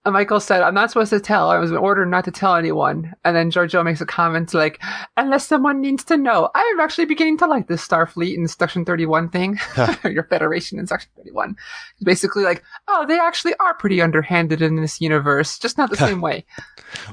Michael 0.06 0.40
said, 0.40 0.62
I'm 0.62 0.76
not 0.76 0.92
supposed 0.92 1.10
to 1.10 1.20
tell. 1.20 1.50
I 1.50 1.58
was 1.58 1.72
ordered 1.72 2.06
not 2.08 2.26
to 2.26 2.32
tell 2.32 2.56
anyone. 2.56 3.16
And 3.24 3.36
then 3.36 3.50
Georgiou 3.50 3.84
makes 3.84 4.02
a 4.02 4.06
comment 4.06 4.54
like, 4.54 4.80
unless 5.18 5.48
someone 5.48 5.82
needs 5.82 6.04
to 6.06 6.18
know. 6.18 6.50
I 6.54 6.72
am 6.74 6.80
actually 6.80 7.06
beginning 7.06 7.38
to 7.40 7.48
like 7.48 7.68
this 7.68 7.86
Starfleet 7.86 8.36
and 8.36 8.50
Section 8.50 8.86
31 8.86 9.30
thing. 9.30 9.60
Your 10.04 10.24
Federation 10.24 10.78
in 10.78 10.86
Section 10.86 11.10
31. 11.18 11.56
It's 11.96 12.04
basically 12.04 12.44
like, 12.44 12.64
oh, 12.88 13.06
they 13.08 13.20
actually 13.20 13.56
are 13.60 13.74
pretty 13.74 14.02
underhanded 14.02 14.62
in 14.62 14.76
this 14.76 15.02
universe, 15.02 15.58
just 15.58 15.78
not 15.78 15.90
the 15.90 15.98
same 15.98 16.22
way. 16.22 16.46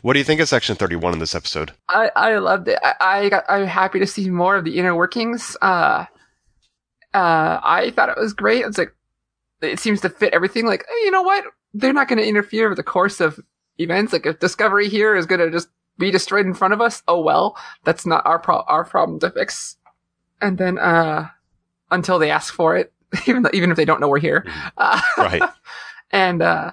What 0.02 0.12
do 0.12 0.18
you 0.18 0.24
think 0.24 0.40
of 0.40 0.48
Section 0.48 0.76
31 0.76 1.14
in 1.14 1.18
this 1.18 1.34
episode? 1.34 1.72
I, 1.88 2.10
I 2.14 2.38
loved 2.38 2.68
it. 2.68 2.78
I, 2.82 2.94
I 3.00 3.28
got, 3.30 3.44
I'm 3.48 3.66
happy 3.66 3.98
to 4.00 4.06
see 4.06 4.28
more 4.28 4.56
of 4.56 4.64
the 4.64 4.78
inner 4.78 4.94
workings. 4.94 5.56
Uh, 5.62 6.04
uh, 7.14 7.60
I 7.62 7.92
thought 7.96 8.10
it 8.10 8.18
was 8.18 8.32
great. 8.32 8.64
It's 8.64 8.78
like, 8.78 8.94
it 9.62 9.78
seems 9.78 10.00
to 10.02 10.08
fit 10.08 10.34
everything. 10.34 10.66
Like, 10.66 10.84
hey, 10.88 11.04
you 11.04 11.10
know 11.10 11.22
what? 11.22 11.44
They're 11.74 11.92
not 11.92 12.08
going 12.08 12.18
to 12.18 12.26
interfere 12.28 12.68
with 12.68 12.76
the 12.76 12.82
course 12.82 13.20
of 13.20 13.40
events. 13.78 14.12
Like, 14.12 14.26
if 14.26 14.38
Discovery 14.40 14.88
here 14.88 15.14
is 15.16 15.26
going 15.26 15.40
to 15.40 15.50
just 15.50 15.68
be 15.98 16.10
destroyed 16.10 16.46
in 16.46 16.54
front 16.54 16.74
of 16.74 16.80
us, 16.80 17.02
oh 17.08 17.20
well, 17.20 17.56
that's 17.84 18.04
not 18.06 18.24
our 18.26 18.38
pro- 18.38 18.64
our 18.68 18.84
problem 18.84 19.20
to 19.20 19.30
fix. 19.30 19.76
And 20.40 20.58
then, 20.58 20.78
uh, 20.78 21.28
until 21.90 22.18
they 22.18 22.30
ask 22.30 22.52
for 22.52 22.76
it, 22.76 22.92
even 23.26 23.42
though, 23.42 23.50
even 23.52 23.70
if 23.70 23.76
they 23.76 23.84
don't 23.84 24.00
know 24.00 24.08
we're 24.08 24.18
here. 24.18 24.44
Uh, 24.76 25.00
Right. 25.18 25.42
and, 26.10 26.42
uh, 26.42 26.72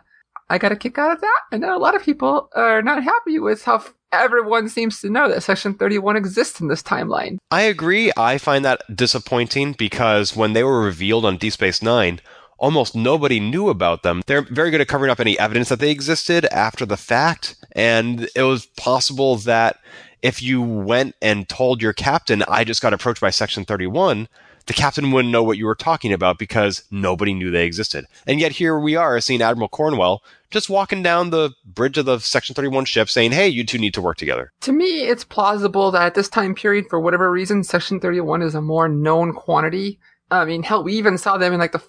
I 0.51 0.57
got 0.57 0.71
a 0.71 0.75
kick 0.75 0.97
out 0.97 1.11
of 1.13 1.21
that. 1.21 1.41
And 1.51 1.61
then 1.61 1.69
a 1.69 1.77
lot 1.77 1.95
of 1.95 2.01
people 2.01 2.49
are 2.55 2.81
not 2.81 3.03
happy 3.03 3.37
with 3.37 3.63
how 3.63 3.75
f- 3.75 3.93
everyone 4.11 4.67
seems 4.67 4.99
to 5.01 5.09
know 5.09 5.29
that 5.29 5.43
Section 5.43 5.75
31 5.75 6.15
exists 6.15 6.59
in 6.59 6.69
this 6.69 6.81
timeline. 6.81 7.37
I 7.51 7.61
agree. 7.63 8.11
I 8.17 8.39
find 8.39 8.65
that 8.65 8.81
disappointing 8.93 9.73
because 9.77 10.35
when 10.35 10.53
they 10.53 10.63
were 10.63 10.81
revealed 10.81 11.23
on 11.25 11.37
Deep 11.37 11.53
Space 11.53 11.83
Nine, 11.83 12.19
almost 12.59 12.95
nobody 12.95 13.39
knew 13.39 13.69
about 13.69 14.03
them. 14.03 14.21
They're 14.27 14.41
very 14.41 14.71
good 14.71 14.81
at 14.81 14.87
covering 14.87 15.11
up 15.11 15.19
any 15.19 15.39
evidence 15.39 15.69
that 15.69 15.79
they 15.79 15.91
existed 15.91 16.45
after 16.45 16.85
the 16.85 16.97
fact, 16.97 17.55
and 17.71 18.29
it 18.35 18.43
was 18.43 18.67
possible 18.77 19.37
that 19.37 19.77
if 20.21 20.41
you 20.41 20.61
went 20.61 21.15
and 21.21 21.47
told 21.47 21.81
your 21.81 21.93
captain, 21.93 22.43
I 22.47 22.63
just 22.63 22.81
got 22.81 22.93
approached 22.93 23.21
by 23.21 23.29
Section 23.29 23.65
31, 23.65 24.27
the 24.65 24.73
captain 24.73 25.11
wouldn't 25.11 25.31
know 25.31 25.41
what 25.41 25.57
you 25.57 25.65
were 25.65 25.73
talking 25.73 26.13
about 26.13 26.37
because 26.37 26.83
nobody 26.91 27.33
knew 27.33 27.49
they 27.49 27.65
existed. 27.65 28.05
And 28.27 28.39
yet 28.39 28.51
here 28.51 28.79
we 28.79 28.95
are 28.95 29.19
seeing 29.19 29.41
Admiral 29.41 29.69
Cornwell 29.69 30.21
just 30.51 30.69
walking 30.69 31.01
down 31.01 31.29
the 31.29 31.51
bridge 31.65 31.97
of 31.97 32.05
the 32.05 32.19
Section 32.19 32.53
31 32.53 32.85
ship 32.85 33.09
saying, 33.09 33.31
hey, 33.31 33.47
you 33.47 33.65
two 33.65 33.77
need 33.77 33.93
to 33.95 34.01
work 34.01 34.17
together. 34.17 34.51
To 34.61 34.71
me, 34.71 35.07
it's 35.07 35.23
plausible 35.23 35.89
that 35.91 36.03
at 36.03 36.13
this 36.15 36.29
time 36.29 36.53
period, 36.53 36.85
for 36.89 36.99
whatever 36.99 37.31
reason, 37.31 37.63
Section 37.63 37.99
31 37.99 38.43
is 38.43 38.53
a 38.53 38.61
more 38.61 38.87
known 38.87 39.33
quantity. 39.33 39.99
I 40.29 40.45
mean, 40.45 40.61
hell, 40.61 40.83
we 40.83 40.93
even 40.93 41.17
saw 41.17 41.37
them 41.37 41.53
in 41.53 41.59
like 41.59 41.71
the 41.71 41.83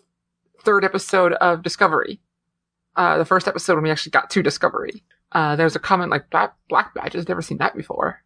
third 0.62 0.84
episode 0.84 1.32
of 1.34 1.62
Discovery. 1.62 2.20
Uh, 2.96 3.18
the 3.18 3.24
first 3.24 3.48
episode 3.48 3.74
when 3.74 3.84
we 3.84 3.90
actually 3.90 4.10
got 4.10 4.30
to 4.30 4.42
Discovery. 4.42 5.02
Uh, 5.32 5.56
there's 5.56 5.76
a 5.76 5.80
comment 5.80 6.10
like 6.10 6.28
Black, 6.30 6.54
Black 6.68 6.94
Badges, 6.94 7.28
never 7.28 7.42
seen 7.42 7.58
that 7.58 7.76
before. 7.76 8.22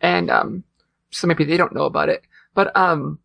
And, 0.00 0.30
um, 0.30 0.64
so 1.10 1.26
maybe 1.26 1.44
they 1.44 1.56
don't 1.56 1.74
know 1.74 1.84
about 1.84 2.08
it. 2.08 2.22
But, 2.54 2.74
um, 2.76 3.18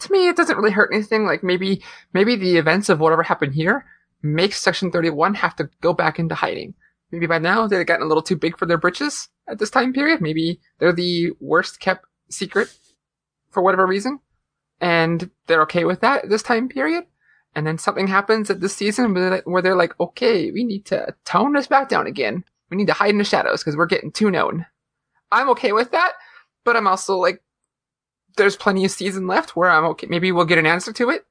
to 0.00 0.10
me, 0.10 0.28
it 0.28 0.36
doesn't 0.36 0.56
really 0.56 0.70
hurt 0.70 0.90
anything. 0.92 1.26
Like 1.26 1.42
maybe, 1.42 1.82
maybe 2.14 2.36
the 2.36 2.56
events 2.56 2.88
of 2.88 3.00
whatever 3.00 3.22
happened 3.22 3.54
here 3.54 3.84
makes 4.22 4.60
Section 4.60 4.90
31 4.90 5.34
have 5.34 5.56
to 5.56 5.68
go 5.80 5.92
back 5.92 6.18
into 6.18 6.34
hiding. 6.34 6.74
Maybe 7.10 7.26
by 7.26 7.38
now 7.38 7.66
they've 7.66 7.86
gotten 7.86 8.04
a 8.04 8.08
little 8.08 8.22
too 8.22 8.36
big 8.36 8.56
for 8.56 8.64
their 8.64 8.78
britches 8.78 9.28
at 9.46 9.58
this 9.58 9.70
time 9.70 9.92
period. 9.92 10.20
Maybe 10.22 10.60
they're 10.78 10.94
the 10.94 11.32
worst 11.40 11.78
kept 11.78 12.06
secret 12.30 12.74
for 13.50 13.62
whatever 13.62 13.86
reason. 13.86 14.20
And 14.80 15.30
they're 15.46 15.62
okay 15.62 15.84
with 15.84 16.00
that 16.00 16.24
at 16.24 16.30
this 16.30 16.42
time 16.42 16.68
period. 16.68 17.04
And 17.54 17.66
then 17.66 17.76
something 17.78 18.06
happens 18.06 18.48
at 18.50 18.60
this 18.60 18.74
season 18.74 19.14
where 19.44 19.62
they're, 19.62 19.76
like, 19.76 19.98
okay, 20.00 20.50
we 20.50 20.64
need 20.64 20.86
to 20.86 21.14
tone 21.24 21.52
this 21.52 21.66
back 21.66 21.88
down 21.88 22.06
again. 22.06 22.44
We 22.70 22.76
need 22.78 22.86
to 22.86 22.94
hide 22.94 23.10
in 23.10 23.18
the 23.18 23.24
shadows 23.24 23.60
because 23.60 23.76
we're 23.76 23.86
getting 23.86 24.10
too 24.10 24.30
known. 24.30 24.64
I'm 25.30 25.50
okay 25.50 25.72
with 25.72 25.90
that, 25.90 26.12
but 26.64 26.76
I'm 26.76 26.86
also 26.86 27.16
like, 27.16 27.42
there's 28.38 28.56
plenty 28.56 28.86
of 28.86 28.90
season 28.90 29.26
left 29.26 29.54
where 29.54 29.70
I'm 29.70 29.84
okay. 29.90 30.06
Maybe 30.06 30.32
we'll 30.32 30.46
get 30.46 30.58
an 30.58 30.66
answer 30.66 30.92
to 30.94 31.10
it. 31.10 31.26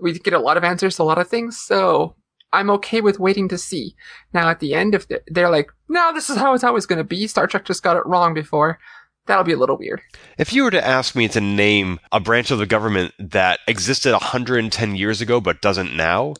We 0.00 0.16
get 0.18 0.32
a 0.32 0.38
lot 0.38 0.56
of 0.56 0.62
answers 0.62 0.96
to 0.96 1.02
a 1.02 1.04
lot 1.04 1.18
of 1.18 1.28
things, 1.28 1.60
so 1.60 2.14
I'm 2.52 2.70
okay 2.70 3.00
with 3.00 3.18
waiting 3.18 3.48
to 3.48 3.58
see. 3.58 3.96
Now, 4.32 4.48
at 4.48 4.60
the 4.60 4.74
end, 4.74 4.94
if 4.94 5.06
they're 5.26 5.50
like, 5.50 5.70
no, 5.88 6.12
this 6.14 6.30
is 6.30 6.36
how 6.36 6.54
it's 6.54 6.64
always 6.64 6.86
going 6.86 6.98
to 6.98 7.04
be, 7.04 7.26
Star 7.26 7.48
Trek 7.48 7.64
just 7.64 7.82
got 7.82 7.96
it 7.96 8.06
wrong 8.06 8.34
before, 8.34 8.78
that'll 9.26 9.44
be 9.44 9.52
a 9.52 9.58
little 9.58 9.76
weird. 9.76 10.00
If 10.38 10.52
you 10.52 10.64
were 10.64 10.70
to 10.70 10.86
ask 10.86 11.14
me 11.14 11.28
to 11.28 11.40
name 11.40 12.00
a 12.12 12.20
branch 12.20 12.50
of 12.50 12.58
the 12.58 12.66
government 12.66 13.14
that 13.18 13.60
existed 13.66 14.12
110 14.12 14.96
years 14.96 15.20
ago 15.20 15.40
but 15.40 15.60
doesn't 15.60 15.96
now, 15.96 16.34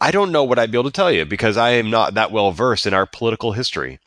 I 0.00 0.10
don't 0.10 0.32
know 0.32 0.44
what 0.44 0.58
I'd 0.58 0.70
be 0.70 0.78
able 0.78 0.90
to 0.90 0.96
tell 0.96 1.12
you 1.12 1.24
because 1.24 1.56
I 1.56 1.70
am 1.70 1.90
not 1.90 2.14
that 2.14 2.32
well 2.32 2.52
versed 2.52 2.86
in 2.86 2.94
our 2.94 3.06
political 3.06 3.52
history. 3.52 3.98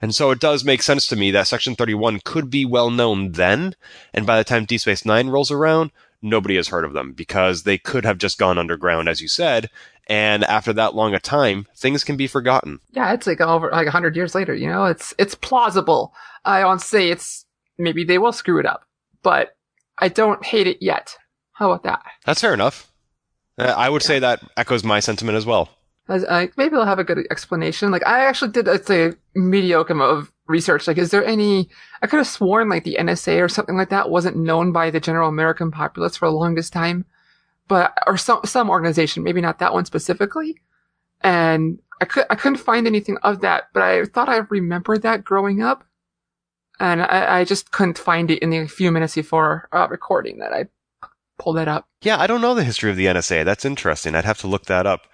And 0.00 0.14
so 0.14 0.30
it 0.30 0.40
does 0.40 0.64
make 0.64 0.82
sense 0.82 1.06
to 1.08 1.16
me 1.16 1.30
that 1.32 1.48
Section 1.48 1.74
31 1.74 2.20
could 2.24 2.50
be 2.50 2.64
well 2.64 2.90
known 2.90 3.32
then, 3.32 3.74
and 4.14 4.26
by 4.26 4.38
the 4.38 4.44
time 4.44 4.64
Deep 4.64 4.80
Space 4.80 5.04
Nine 5.04 5.28
rolls 5.28 5.50
around, 5.50 5.90
nobody 6.22 6.56
has 6.56 6.68
heard 6.68 6.84
of 6.84 6.92
them 6.92 7.12
because 7.12 7.62
they 7.62 7.78
could 7.78 8.04
have 8.04 8.18
just 8.18 8.38
gone 8.38 8.58
underground, 8.58 9.08
as 9.08 9.20
you 9.20 9.28
said, 9.28 9.70
and 10.08 10.44
after 10.44 10.72
that 10.72 10.94
long 10.94 11.14
a 11.14 11.20
time, 11.20 11.66
things 11.76 12.04
can 12.04 12.16
be 12.16 12.26
forgotten. 12.26 12.80
Yeah, 12.90 13.12
it's 13.12 13.26
like 13.26 13.40
over 13.40 13.70
like 13.70 13.86
a 13.86 13.92
hundred 13.92 14.16
years 14.16 14.34
later. 14.34 14.54
You 14.54 14.68
know, 14.68 14.86
it's 14.86 15.14
it's 15.18 15.34
plausible. 15.34 16.14
I 16.44 16.60
don't 16.60 16.80
say 16.80 17.10
it's 17.10 17.44
maybe 17.78 18.04
they 18.04 18.18
will 18.18 18.32
screw 18.32 18.58
it 18.58 18.66
up, 18.66 18.84
but 19.22 19.56
I 19.98 20.08
don't 20.08 20.44
hate 20.44 20.66
it 20.66 20.78
yet. 20.80 21.16
How 21.52 21.70
about 21.70 21.82
that? 21.84 22.02
That's 22.24 22.40
fair 22.40 22.54
enough. 22.54 22.90
Uh, 23.58 23.74
I 23.76 23.88
would 23.88 24.02
say 24.02 24.20
that 24.20 24.40
echoes 24.56 24.84
my 24.84 25.00
sentiment 25.00 25.36
as 25.36 25.44
well. 25.44 25.68
As, 26.08 26.24
uh, 26.24 26.46
maybe 26.56 26.70
they'll 26.70 26.86
have 26.86 27.00
a 27.00 27.04
good 27.04 27.18
explanation. 27.30 27.90
Like 27.90 28.06
I 28.06 28.24
actually 28.24 28.52
did, 28.52 28.68
I'd 28.68 28.86
say, 28.86 29.12
mediocre 29.34 29.92
amount 29.92 30.18
of 30.18 30.32
research. 30.46 30.86
Like, 30.86 30.96
is 30.96 31.10
there 31.10 31.24
any? 31.24 31.68
I 32.00 32.06
could 32.06 32.18
have 32.18 32.26
sworn 32.26 32.68
like 32.68 32.84
the 32.84 32.96
NSA 32.98 33.42
or 33.42 33.48
something 33.48 33.76
like 33.76 33.90
that 33.90 34.08
wasn't 34.08 34.36
known 34.36 34.72
by 34.72 34.90
the 34.90 35.00
general 35.00 35.28
American 35.28 35.70
populace 35.70 36.16
for 36.16 36.28
the 36.28 36.34
longest 36.34 36.72
time, 36.72 37.04
but 37.68 37.96
or 38.06 38.16
some 38.16 38.40
some 38.44 38.70
organization, 38.70 39.22
maybe 39.22 39.40
not 39.40 39.58
that 39.58 39.72
one 39.72 39.84
specifically. 39.84 40.56
And 41.20 41.78
I 42.00 42.04
could 42.04 42.24
I 42.30 42.34
couldn't 42.34 42.58
find 42.58 42.86
anything 42.86 43.18
of 43.22 43.40
that, 43.40 43.68
but 43.72 43.82
I 43.82 44.04
thought 44.04 44.28
I 44.28 44.38
remembered 44.50 45.02
that 45.02 45.24
growing 45.24 45.62
up, 45.62 45.84
and 46.80 47.02
I, 47.02 47.40
I 47.40 47.44
just 47.44 47.70
couldn't 47.70 47.98
find 47.98 48.30
it 48.30 48.42
in 48.42 48.50
the 48.50 48.66
few 48.66 48.90
minutes 48.90 49.14
before 49.14 49.68
uh, 49.72 49.86
recording 49.90 50.38
that 50.38 50.52
I 50.52 50.66
pulled 51.38 51.58
it 51.58 51.68
up. 51.68 51.86
Yeah, 52.02 52.18
I 52.18 52.26
don't 52.26 52.40
know 52.40 52.54
the 52.54 52.64
history 52.64 52.90
of 52.90 52.96
the 52.96 53.06
NSA. 53.06 53.44
That's 53.44 53.64
interesting. 53.64 54.14
I'd 54.14 54.24
have 54.24 54.40
to 54.40 54.48
look 54.48 54.66
that 54.66 54.86
up. 54.86 55.06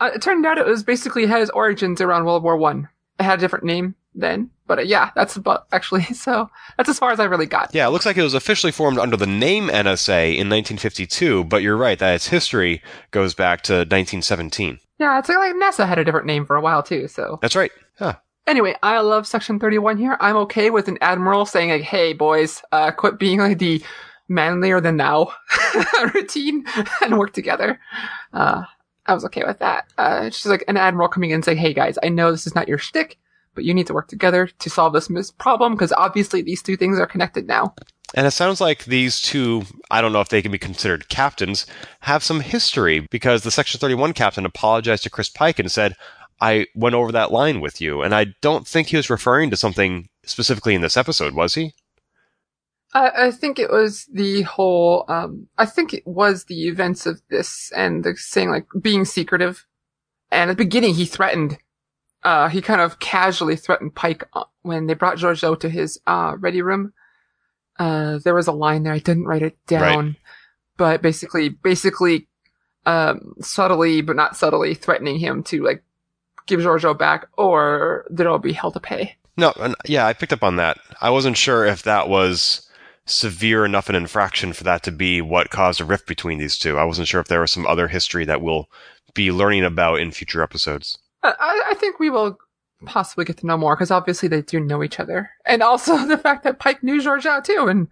Uh, 0.00 0.10
it 0.14 0.22
turned 0.22 0.44
out 0.46 0.58
it 0.58 0.66
was 0.66 0.82
basically 0.82 1.26
had 1.26 1.42
its 1.42 1.50
origins 1.50 2.00
around 2.00 2.24
World 2.24 2.42
War 2.42 2.56
One. 2.56 2.88
It 3.18 3.24
had 3.24 3.38
a 3.38 3.40
different 3.42 3.64
name 3.64 3.94
then, 4.14 4.50
but 4.66 4.78
uh, 4.78 4.82
yeah, 4.82 5.10
that's 5.14 5.36
about 5.36 5.66
actually. 5.72 6.02
So 6.14 6.48
that's 6.76 6.88
as 6.88 6.98
far 6.98 7.10
as 7.10 7.18
I 7.18 7.24
really 7.24 7.46
got. 7.46 7.74
Yeah, 7.74 7.86
it 7.86 7.90
looks 7.90 8.06
like 8.06 8.16
it 8.16 8.22
was 8.22 8.34
officially 8.34 8.70
formed 8.72 8.98
under 8.98 9.16
the 9.16 9.26
name 9.26 9.68
NSA 9.68 10.32
in 10.34 10.48
1952, 10.48 11.44
but 11.44 11.62
you're 11.62 11.76
right 11.76 11.98
that 11.98 12.14
its 12.14 12.28
history 12.28 12.82
goes 13.10 13.34
back 13.34 13.62
to 13.62 13.72
1917. 13.72 14.78
Yeah, 14.98 15.18
it's 15.18 15.28
like 15.28 15.54
NASA 15.56 15.86
had 15.88 15.98
a 15.98 16.04
different 16.04 16.26
name 16.26 16.46
for 16.46 16.54
a 16.54 16.60
while 16.60 16.82
too. 16.82 17.08
So 17.08 17.38
That's 17.42 17.56
right. 17.56 17.72
Yeah. 18.00 18.16
Anyway, 18.46 18.74
I 18.82 19.00
love 19.00 19.26
Section 19.26 19.58
31 19.58 19.98
here. 19.98 20.16
I'm 20.20 20.36
okay 20.36 20.70
with 20.70 20.88
an 20.88 20.98
admiral 21.00 21.46
saying 21.46 21.70
like, 21.70 21.82
"Hey, 21.82 22.12
boys, 22.12 22.62
uh, 22.72 22.90
quit 22.90 23.18
being 23.18 23.38
like 23.38 23.58
the 23.58 23.82
manlier 24.28 24.80
than 24.80 24.96
now 24.96 25.32
routine 26.14 26.64
and 27.02 27.18
work 27.18 27.32
together." 27.32 27.80
Uh, 28.32 28.62
I 29.06 29.14
was 29.14 29.24
okay 29.26 29.42
with 29.44 29.58
that. 29.60 29.86
Uh, 29.98 30.30
just 30.30 30.46
like 30.46 30.64
an 30.68 30.76
admiral 30.76 31.08
coming 31.08 31.30
in 31.30 31.36
and 31.36 31.44
saying, 31.44 31.58
"Hey, 31.58 31.72
guys, 31.72 31.98
I 32.02 32.08
know 32.08 32.30
this 32.30 32.46
is 32.46 32.54
not 32.54 32.68
your 32.68 32.78
shtick, 32.78 33.18
but 33.54 33.64
you 33.64 33.74
need 33.74 33.86
to 33.86 33.94
work 33.94 34.08
together 34.08 34.46
to 34.46 34.70
solve 34.70 34.92
this 34.92 35.10
mis- 35.10 35.30
problem 35.30 35.74
because 35.74 35.92
obviously 35.92 36.42
these 36.42 36.62
two 36.62 36.76
things 36.76 36.98
are 36.98 37.06
connected 37.06 37.46
now." 37.46 37.74
And 38.14 38.26
it 38.26 38.32
sounds 38.32 38.60
like 38.60 38.84
these 38.84 39.22
two, 39.22 39.62
I 39.90 40.02
don't 40.02 40.12
know 40.12 40.20
if 40.20 40.28
they 40.28 40.42
can 40.42 40.52
be 40.52 40.58
considered 40.58 41.08
captains, 41.08 41.66
have 42.00 42.22
some 42.22 42.40
history 42.40 43.00
because 43.10 43.42
the 43.42 43.50
Section 43.50 43.80
31 43.80 44.12
captain 44.12 44.44
apologized 44.44 45.04
to 45.04 45.10
Chris 45.10 45.30
Pike 45.30 45.58
and 45.58 45.70
said, 45.70 45.96
I 46.42 46.66
went 46.74 46.96
over 46.96 47.12
that 47.12 47.32
line 47.32 47.60
with 47.60 47.80
you. 47.80 48.02
And 48.02 48.14
I 48.14 48.26
don't 48.42 48.66
think 48.66 48.88
he 48.88 48.96
was 48.96 49.08
referring 49.08 49.48
to 49.50 49.56
something 49.56 50.08
specifically 50.24 50.74
in 50.74 50.82
this 50.82 50.96
episode, 50.96 51.34
was 51.34 51.54
he? 51.54 51.72
I, 52.94 53.26
I 53.26 53.30
think 53.30 53.58
it 53.58 53.70
was 53.70 54.06
the 54.12 54.42
whole. 54.42 55.04
Um, 55.08 55.46
I 55.56 55.66
think 55.66 55.94
it 55.94 56.06
was 56.06 56.44
the 56.44 56.68
events 56.68 57.06
of 57.06 57.22
this 57.30 57.72
and 57.74 58.04
the 58.04 58.16
saying 58.16 58.50
like 58.50 58.66
being 58.80 59.04
secretive. 59.04 59.64
And 60.30 60.50
at 60.50 60.56
the 60.56 60.64
beginning, 60.64 60.94
he 60.94 61.06
threatened. 61.06 61.58
Uh, 62.24 62.48
he 62.48 62.60
kind 62.62 62.80
of 62.80 62.98
casually 63.00 63.56
threatened 63.56 63.94
Pike 63.94 64.24
uh, 64.34 64.44
when 64.62 64.86
they 64.86 64.94
brought 64.94 65.16
Georgiou 65.18 65.58
to 65.60 65.68
his 65.68 65.98
uh, 66.06 66.34
ready 66.38 66.62
room. 66.62 66.92
Uh, 67.78 68.18
there 68.24 68.34
was 68.34 68.46
a 68.46 68.52
line 68.52 68.82
there. 68.84 68.92
I 68.92 68.98
didn't 68.98 69.24
write 69.24 69.42
it 69.42 69.56
down, 69.66 70.06
Right. 70.06 70.16
but 70.76 71.02
basically, 71.02 71.48
basically, 71.48 72.28
um, 72.86 73.34
subtly 73.40 74.02
but 74.02 74.16
not 74.16 74.36
subtly 74.36 74.74
threatening 74.74 75.18
him 75.18 75.42
to 75.44 75.62
like 75.64 75.82
give 76.46 76.60
Georgiou 76.60 76.96
back, 76.96 77.26
or 77.36 78.06
there'll 78.10 78.38
be 78.38 78.52
hell 78.52 78.72
to 78.72 78.80
pay. 78.80 79.16
No, 79.36 79.52
and 79.60 79.74
yeah, 79.86 80.06
I 80.06 80.12
picked 80.12 80.32
up 80.32 80.42
on 80.44 80.56
that. 80.56 80.78
I 81.00 81.10
wasn't 81.10 81.36
sure 81.38 81.64
if 81.64 81.82
that 81.84 82.08
was 82.08 82.68
severe 83.06 83.64
enough 83.64 83.88
an 83.88 83.94
infraction 83.96 84.52
for 84.52 84.62
that 84.64 84.82
to 84.84 84.92
be 84.92 85.20
what 85.20 85.50
caused 85.50 85.80
a 85.80 85.84
rift 85.84 86.06
between 86.06 86.38
these 86.38 86.58
two. 86.58 86.78
I 86.78 86.84
wasn't 86.84 87.08
sure 87.08 87.20
if 87.20 87.26
there 87.28 87.40
was 87.40 87.50
some 87.50 87.66
other 87.66 87.88
history 87.88 88.24
that 88.26 88.42
we'll 88.42 88.68
be 89.14 89.32
learning 89.32 89.64
about 89.64 89.98
in 90.00 90.12
future 90.12 90.42
episodes. 90.42 90.98
Uh, 91.22 91.32
I, 91.38 91.62
I 91.70 91.74
think 91.74 91.98
we 91.98 92.10
will 92.10 92.38
possibly 92.84 93.24
get 93.24 93.38
to 93.38 93.46
know 93.46 93.56
more 93.56 93.76
because 93.76 93.90
obviously 93.90 94.28
they 94.28 94.42
do 94.42 94.60
know 94.60 94.82
each 94.82 95.00
other, 95.00 95.30
and 95.46 95.62
also 95.62 95.96
the 96.06 96.18
fact 96.18 96.44
that 96.44 96.58
Pike 96.58 96.82
knew 96.82 97.00
Georgiou 97.00 97.42
too, 97.44 97.66
and 97.68 97.88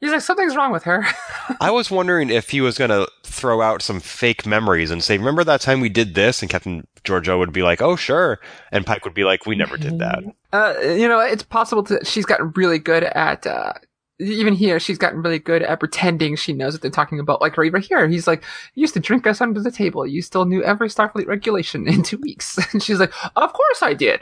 he's 0.00 0.12
like 0.12 0.20
something's 0.20 0.56
wrong 0.56 0.72
with 0.72 0.84
her. 0.84 1.06
I 1.60 1.70
was 1.70 1.90
wondering 1.90 2.30
if 2.30 2.50
he 2.50 2.60
was 2.60 2.78
going 2.78 2.90
to 2.90 3.08
throw 3.24 3.60
out 3.62 3.82
some 3.82 4.00
fake 4.00 4.46
memories 4.46 4.90
and 4.90 5.02
say, 5.02 5.18
"Remember 5.18 5.44
that 5.44 5.60
time 5.60 5.80
we 5.80 5.88
did 5.88 6.14
this?" 6.14 6.42
And 6.42 6.50
Captain 6.50 6.86
Georgiou 7.04 7.38
would 7.38 7.52
be 7.52 7.62
like, 7.62 7.82
"Oh, 7.82 7.96
sure," 7.96 8.38
and 8.72 8.86
Pike 8.86 9.04
would 9.04 9.14
be 9.14 9.24
like, 9.24 9.46
"We 9.46 9.56
never 9.56 9.76
did 9.76 9.98
that." 9.98 10.22
uh, 10.52 10.74
you 10.80 11.08
know, 11.08 11.20
it's 11.20 11.42
possible 11.42 11.82
to. 11.84 12.04
She's 12.04 12.26
gotten 12.26 12.52
really 12.56 12.78
good 12.78 13.04
at. 13.04 13.46
Uh, 13.46 13.74
even 14.20 14.54
here, 14.54 14.80
she's 14.80 14.98
gotten 14.98 15.22
really 15.22 15.38
good 15.38 15.62
at 15.62 15.78
pretending 15.78 16.34
she 16.34 16.52
knows 16.52 16.74
what 16.74 16.82
they're 16.82 16.90
talking 16.90 17.20
about. 17.20 17.40
Like, 17.40 17.56
or 17.56 17.64
even 17.64 17.82
here, 17.82 18.08
he's 18.08 18.26
like, 18.26 18.42
"You 18.74 18.80
used 18.80 18.94
to 18.94 19.00
drink 19.00 19.26
us 19.26 19.40
under 19.40 19.60
the 19.60 19.70
table. 19.70 20.06
You 20.06 20.22
still 20.22 20.44
knew 20.44 20.62
every 20.62 20.88
Starfleet 20.88 21.26
regulation 21.26 21.86
in 21.86 22.02
two 22.04 22.18
weeks." 22.18 22.58
And 22.72 22.82
she's 22.82 23.00
like, 23.00 23.12
"Of 23.36 23.52
course 23.52 23.82
I 23.82 23.94
did." 23.94 24.20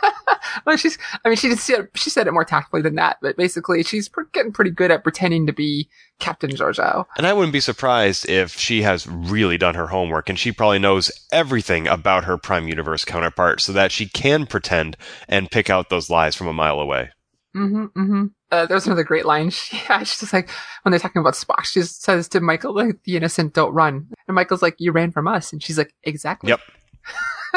well, 0.66 0.76
she's. 0.76 0.98
I 1.24 1.28
mean, 1.28 1.36
she 1.36 1.48
did. 1.48 1.88
She 1.94 2.10
said 2.10 2.26
it 2.26 2.32
more 2.32 2.44
tactfully 2.44 2.82
than 2.82 2.96
that, 2.96 3.18
but 3.22 3.36
basically, 3.36 3.82
she's 3.82 4.08
pre- 4.08 4.24
getting 4.32 4.52
pretty 4.52 4.70
good 4.70 4.90
at 4.90 5.04
pretending 5.04 5.46
to 5.46 5.52
be 5.52 5.88
Captain 6.18 6.50
Georgiou. 6.50 7.04
And 7.16 7.26
I 7.26 7.32
wouldn't 7.32 7.52
be 7.52 7.60
surprised 7.60 8.28
if 8.28 8.56
she 8.56 8.82
has 8.82 9.06
really 9.06 9.56
done 9.56 9.74
her 9.74 9.86
homework 9.86 10.28
and 10.28 10.38
she 10.38 10.52
probably 10.52 10.78
knows 10.78 11.10
everything 11.32 11.86
about 11.86 12.24
her 12.24 12.36
Prime 12.36 12.68
Universe 12.68 13.04
counterpart 13.04 13.60
so 13.60 13.72
that 13.72 13.92
she 13.92 14.06
can 14.06 14.46
pretend 14.46 14.96
and 15.28 15.50
pick 15.50 15.70
out 15.70 15.90
those 15.90 16.10
lies 16.10 16.34
from 16.34 16.48
a 16.48 16.52
mile 16.52 16.80
away. 16.80 17.10
Mm-hmm, 17.56 17.84
mm-hmm. 17.98 18.24
Uh, 18.50 18.66
there's 18.66 18.86
another 18.86 19.04
great 19.04 19.26
line. 19.26 19.50
She, 19.58 19.76
yeah, 19.76 19.98
she's 20.00 20.20
just 20.20 20.32
like, 20.32 20.50
when 20.82 20.90
they're 20.90 21.00
talking 21.00 21.20
about 21.20 21.34
Spock, 21.34 21.64
she 21.64 21.80
just 21.80 22.02
says 22.02 22.28
to 22.28 22.40
Michael, 22.40 22.74
like, 22.74 23.02
the 23.04 23.16
innocent 23.16 23.54
don't 23.54 23.74
run. 23.74 24.08
And 24.26 24.34
Michael's 24.34 24.62
like, 24.62 24.76
you 24.78 24.92
ran 24.92 25.12
from 25.12 25.28
us. 25.28 25.52
And 25.52 25.62
she's 25.62 25.78
like, 25.78 25.92
exactly. 26.04 26.48
Yep. 26.50 26.60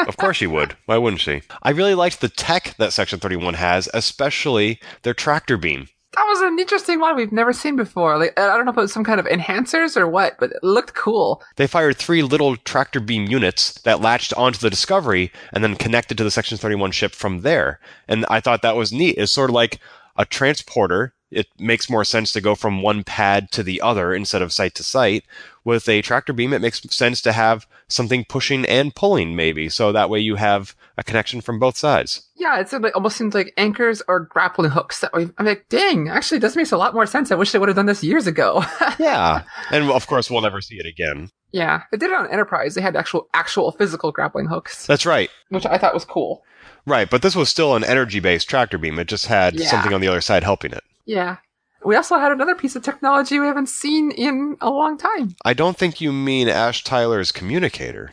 of 0.06 0.16
course 0.16 0.36
she 0.38 0.46
would. 0.46 0.76
Why 0.86 0.98
wouldn't 0.98 1.20
she? 1.20 1.42
I 1.62 1.70
really 1.70 1.94
liked 1.94 2.20
the 2.20 2.28
tech 2.28 2.74
that 2.78 2.92
Section 2.92 3.20
31 3.20 3.54
has, 3.54 3.88
especially 3.94 4.80
their 5.02 5.14
tractor 5.14 5.56
beam. 5.56 5.88
That 6.14 6.26
was 6.28 6.42
an 6.42 6.58
interesting 6.58 7.00
one 7.00 7.16
we've 7.16 7.32
never 7.32 7.54
seen 7.54 7.74
before. 7.74 8.18
Like, 8.18 8.38
I 8.38 8.54
don't 8.54 8.66
know 8.66 8.72
if 8.72 8.76
it 8.76 8.82
was 8.82 8.92
some 8.92 9.04
kind 9.04 9.18
of 9.18 9.24
enhancers 9.24 9.96
or 9.96 10.06
what, 10.06 10.34
but 10.38 10.50
it 10.50 10.62
looked 10.62 10.92
cool. 10.94 11.42
They 11.56 11.66
fired 11.66 11.96
three 11.96 12.22
little 12.22 12.56
tractor 12.56 13.00
beam 13.00 13.28
units 13.28 13.80
that 13.82 14.02
latched 14.02 14.34
onto 14.34 14.58
the 14.58 14.68
Discovery 14.68 15.32
and 15.54 15.64
then 15.64 15.74
connected 15.74 16.18
to 16.18 16.24
the 16.24 16.30
Section 16.30 16.58
31 16.58 16.90
ship 16.90 17.12
from 17.12 17.40
there. 17.40 17.80
And 18.08 18.26
I 18.28 18.40
thought 18.40 18.60
that 18.60 18.76
was 18.76 18.92
neat. 18.92 19.16
It's 19.16 19.32
sort 19.32 19.48
of 19.48 19.54
like 19.54 19.80
a 20.16 20.24
transporter. 20.24 21.14
It 21.30 21.46
makes 21.58 21.88
more 21.88 22.04
sense 22.04 22.30
to 22.32 22.42
go 22.42 22.54
from 22.54 22.82
one 22.82 23.04
pad 23.04 23.50
to 23.52 23.62
the 23.62 23.80
other 23.80 24.12
instead 24.12 24.42
of 24.42 24.52
site 24.52 24.74
to 24.74 24.82
site. 24.84 25.24
With 25.64 25.88
a 25.88 26.02
tractor 26.02 26.34
beam, 26.34 26.52
it 26.52 26.60
makes 26.60 26.82
sense 26.94 27.22
to 27.22 27.32
have 27.32 27.66
something 27.88 28.26
pushing 28.28 28.66
and 28.66 28.94
pulling, 28.94 29.34
maybe. 29.34 29.70
So 29.70 29.92
that 29.92 30.10
way 30.10 30.18
you 30.18 30.34
have 30.36 30.76
a 30.98 31.02
connection 31.02 31.40
from 31.40 31.58
both 31.58 31.78
sides. 31.78 32.28
Yeah, 32.36 32.60
it's 32.60 32.74
like, 32.74 32.94
almost 32.94 33.16
seems 33.16 33.32
like 33.34 33.54
anchors 33.56 34.02
or 34.08 34.20
grappling 34.20 34.72
hooks. 34.72 35.00
That 35.00 35.14
way, 35.14 35.30
I'm 35.38 35.46
like, 35.46 35.64
dang, 35.70 36.10
actually, 36.10 36.38
this 36.38 36.54
makes 36.54 36.70
a 36.72 36.76
lot 36.76 36.92
more 36.92 37.06
sense. 37.06 37.32
I 37.32 37.36
wish 37.36 37.52
they 37.52 37.58
would 37.58 37.68
have 37.70 37.76
done 37.76 37.86
this 37.86 38.04
years 38.04 38.26
ago. 38.26 38.62
Yeah. 38.98 39.44
and 39.70 39.90
of 39.90 40.06
course, 40.06 40.30
we'll 40.30 40.42
never 40.42 40.60
see 40.60 40.76
it 40.76 40.84
again. 40.86 41.30
yeah, 41.50 41.84
they 41.90 41.96
did 41.96 42.10
it 42.10 42.14
on 42.16 42.30
Enterprise. 42.30 42.74
They 42.74 42.82
had 42.82 42.94
actual, 42.94 43.28
actual 43.32 43.72
physical 43.72 44.12
grappling 44.12 44.46
hooks, 44.48 44.86
That's 44.86 45.06
right. 45.06 45.30
which 45.48 45.64
I 45.64 45.78
thought 45.78 45.94
was 45.94 46.04
cool. 46.04 46.44
Right. 46.86 47.08
But 47.08 47.22
this 47.22 47.36
was 47.36 47.48
still 47.48 47.74
an 47.76 47.84
energy 47.84 48.20
based 48.20 48.48
tractor 48.48 48.78
beam. 48.78 48.98
It 48.98 49.08
just 49.08 49.26
had 49.26 49.54
Yeah. 49.54 49.68
something 49.68 49.92
on 49.92 50.00
the 50.00 50.08
other 50.08 50.20
side 50.20 50.42
helping 50.42 50.72
it. 50.72 50.82
Yeah. 51.04 51.36
We 51.84 51.96
also 51.96 52.16
had 52.18 52.30
another 52.32 52.54
piece 52.54 52.76
of 52.76 52.82
technology 52.82 53.40
we 53.40 53.46
haven't 53.46 53.68
seen 53.68 54.12
in 54.12 54.56
a 54.60 54.70
long 54.70 54.96
time. 54.98 55.34
I 55.44 55.52
don't 55.52 55.76
think 55.76 56.00
you 56.00 56.12
mean 56.12 56.48
Ash 56.48 56.84
Tyler's 56.84 57.32
communicator. 57.32 58.12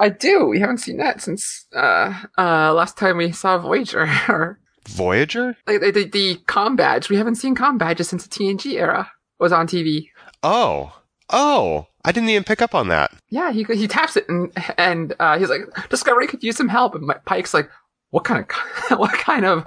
I 0.00 0.08
do. 0.10 0.44
We 0.46 0.60
haven't 0.60 0.78
seen 0.78 0.98
that 0.98 1.20
since 1.20 1.66
uh 1.74 2.14
uh 2.38 2.72
last 2.72 2.96
time 2.96 3.16
we 3.16 3.32
saw 3.32 3.58
Voyager 3.58 4.08
or 4.28 4.60
Voyager? 4.86 5.56
like 5.66 5.80
the, 5.80 5.90
the, 5.90 6.04
the 6.04 6.36
com 6.46 6.76
badge. 6.76 7.10
We 7.10 7.16
haven't 7.16 7.34
seen 7.36 7.54
com 7.56 7.76
badges 7.78 8.08
since 8.08 8.24
the 8.26 8.30
TNG 8.30 8.74
era. 8.74 9.10
was 9.40 9.52
on 9.52 9.66
TV. 9.66 10.08
Oh, 10.42 10.92
oh, 11.30 11.88
I 12.04 12.12
didn't 12.12 12.30
even 12.30 12.44
pick 12.44 12.62
up 12.62 12.74
on 12.74 12.88
that. 12.88 13.10
Yeah, 13.30 13.50
he 13.52 13.64
he 13.64 13.88
taps 13.88 14.16
it 14.16 14.28
and 14.28 14.52
and 14.78 15.14
uh, 15.18 15.38
he's 15.38 15.50
like, 15.50 15.62
Discovery 15.90 16.26
could 16.28 16.42
use 16.44 16.56
some 16.56 16.68
help. 16.68 16.94
And 16.94 17.10
Pike's 17.24 17.52
like, 17.52 17.68
what 18.10 18.24
kind 18.24 18.44
of 18.90 18.98
what 18.98 19.12
kind 19.12 19.44
of 19.44 19.64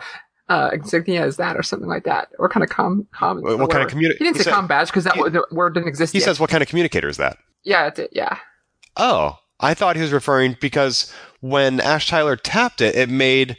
uh, 0.49 0.69
insignia 0.73 1.25
is 1.25 1.37
that, 1.37 1.55
or 1.55 1.63
something 1.63 1.87
like 1.87 2.03
that? 2.03 2.29
What 2.37 2.51
kind 2.51 2.63
of 2.63 2.69
com 2.69 3.07
com? 3.13 3.41
What, 3.41 3.59
what 3.59 3.69
kind 3.71 3.83
of 3.83 3.89
community? 3.89 4.17
He 4.19 4.25
didn't 4.25 4.43
say 4.43 4.51
com 4.51 4.67
badge 4.67 4.87
because 4.87 5.03
that 5.05 5.15
he- 5.15 5.21
word, 5.21 5.33
the 5.33 5.45
word 5.51 5.73
didn't 5.73 5.87
exist 5.89 6.13
He 6.13 6.19
yet. 6.19 6.25
says, 6.25 6.39
"What 6.39 6.49
kind 6.49 6.61
of 6.61 6.67
communicator 6.69 7.07
is 7.09 7.17
that?" 7.17 7.37
yeah, 7.63 7.83
that's 7.83 7.99
it. 7.99 8.09
Yeah. 8.13 8.37
Oh, 8.97 9.37
I 9.59 9.73
thought 9.73 9.95
he 9.95 10.01
was 10.01 10.11
referring 10.11 10.57
because 10.59 11.13
when 11.39 11.79
Ash 11.79 12.07
Tyler 12.09 12.35
tapped 12.35 12.81
it, 12.81 12.95
it 12.95 13.09
made 13.09 13.55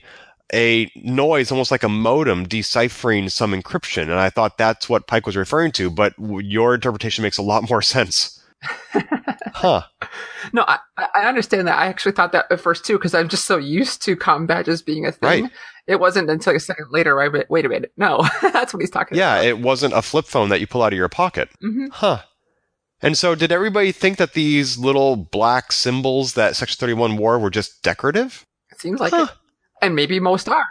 a 0.53 0.91
noise 0.97 1.51
almost 1.51 1.71
like 1.71 1.83
a 1.83 1.89
modem 1.89 2.45
deciphering 2.47 3.31
some 3.31 3.53
encryption, 3.53 4.03
and 4.03 4.15
I 4.15 4.29
thought 4.29 4.59
that's 4.59 4.87
what 4.89 5.07
Pike 5.07 5.25
was 5.25 5.37
referring 5.37 5.73
to. 5.73 5.89
But 5.89 6.13
your 6.19 6.75
interpretation 6.75 7.23
makes 7.23 7.39
a 7.39 7.43
lot 7.43 7.69
more 7.71 7.81
sense. 7.83 8.39
huh? 9.53 9.83
No, 10.53 10.65
I, 10.67 10.79
I 11.15 11.25
understand 11.29 11.69
that. 11.69 11.79
I 11.79 11.87
actually 11.87 12.13
thought 12.13 12.33
that 12.33 12.47
at 12.51 12.61
first 12.61 12.85
too, 12.85 12.95
because 12.99 13.15
I'm 13.15 13.29
just 13.29 13.47
so 13.47 13.57
used 13.57 14.03
to 14.03 14.17
com 14.17 14.47
badges 14.47 14.83
being 14.83 15.07
a 15.07 15.13
thing. 15.13 15.45
Right. 15.45 15.53
It 15.87 15.99
wasn't 16.01 16.31
until 16.31 16.55
a 16.55 16.61
second 16.61 16.87
later. 16.91 17.21
I 17.21 17.29
went, 17.29 17.51
wait 17.51 17.65
a 17.65 17.69
minute. 17.69 17.93
No, 17.97 18.23
that's 18.43 18.73
what 18.73 18.81
he's 18.81 18.91
talking 18.91 19.19
Yeah, 19.19 19.35
about. 19.35 19.45
Yeah, 19.45 19.49
it 19.51 19.59
wasn't 19.59 19.95
a 19.95 20.03
flip 20.03 20.27
phone 20.27 20.49
that 20.51 20.61
you 20.61 20.67
pull 20.67 20.83
out 20.83 20.93
of 20.93 20.97
your 20.97 21.09
pocket. 21.09 21.49
hmm 21.61 21.87
Huh. 21.93 22.23
And 23.05 23.19
so, 23.19 23.35
did 23.35 23.51
everybody 23.51 23.91
think 23.91 24.19
that 24.19 24.35
these 24.35 24.79
little 24.79 25.17
black 25.17 25.73
symbols 25.73 26.35
that 26.35 26.55
Section 26.55 26.79
31 26.79 27.17
wore 27.17 27.37
were 27.39 27.51
just 27.51 27.83
decorative? 27.83 28.47
It 28.71 28.81
seems 28.81 29.01
like 29.01 29.13
Huh. 29.13 29.27
it. 29.29 29.85
And 29.85 29.97
maybe 29.97 30.21
most 30.21 30.49
are. 30.49 30.65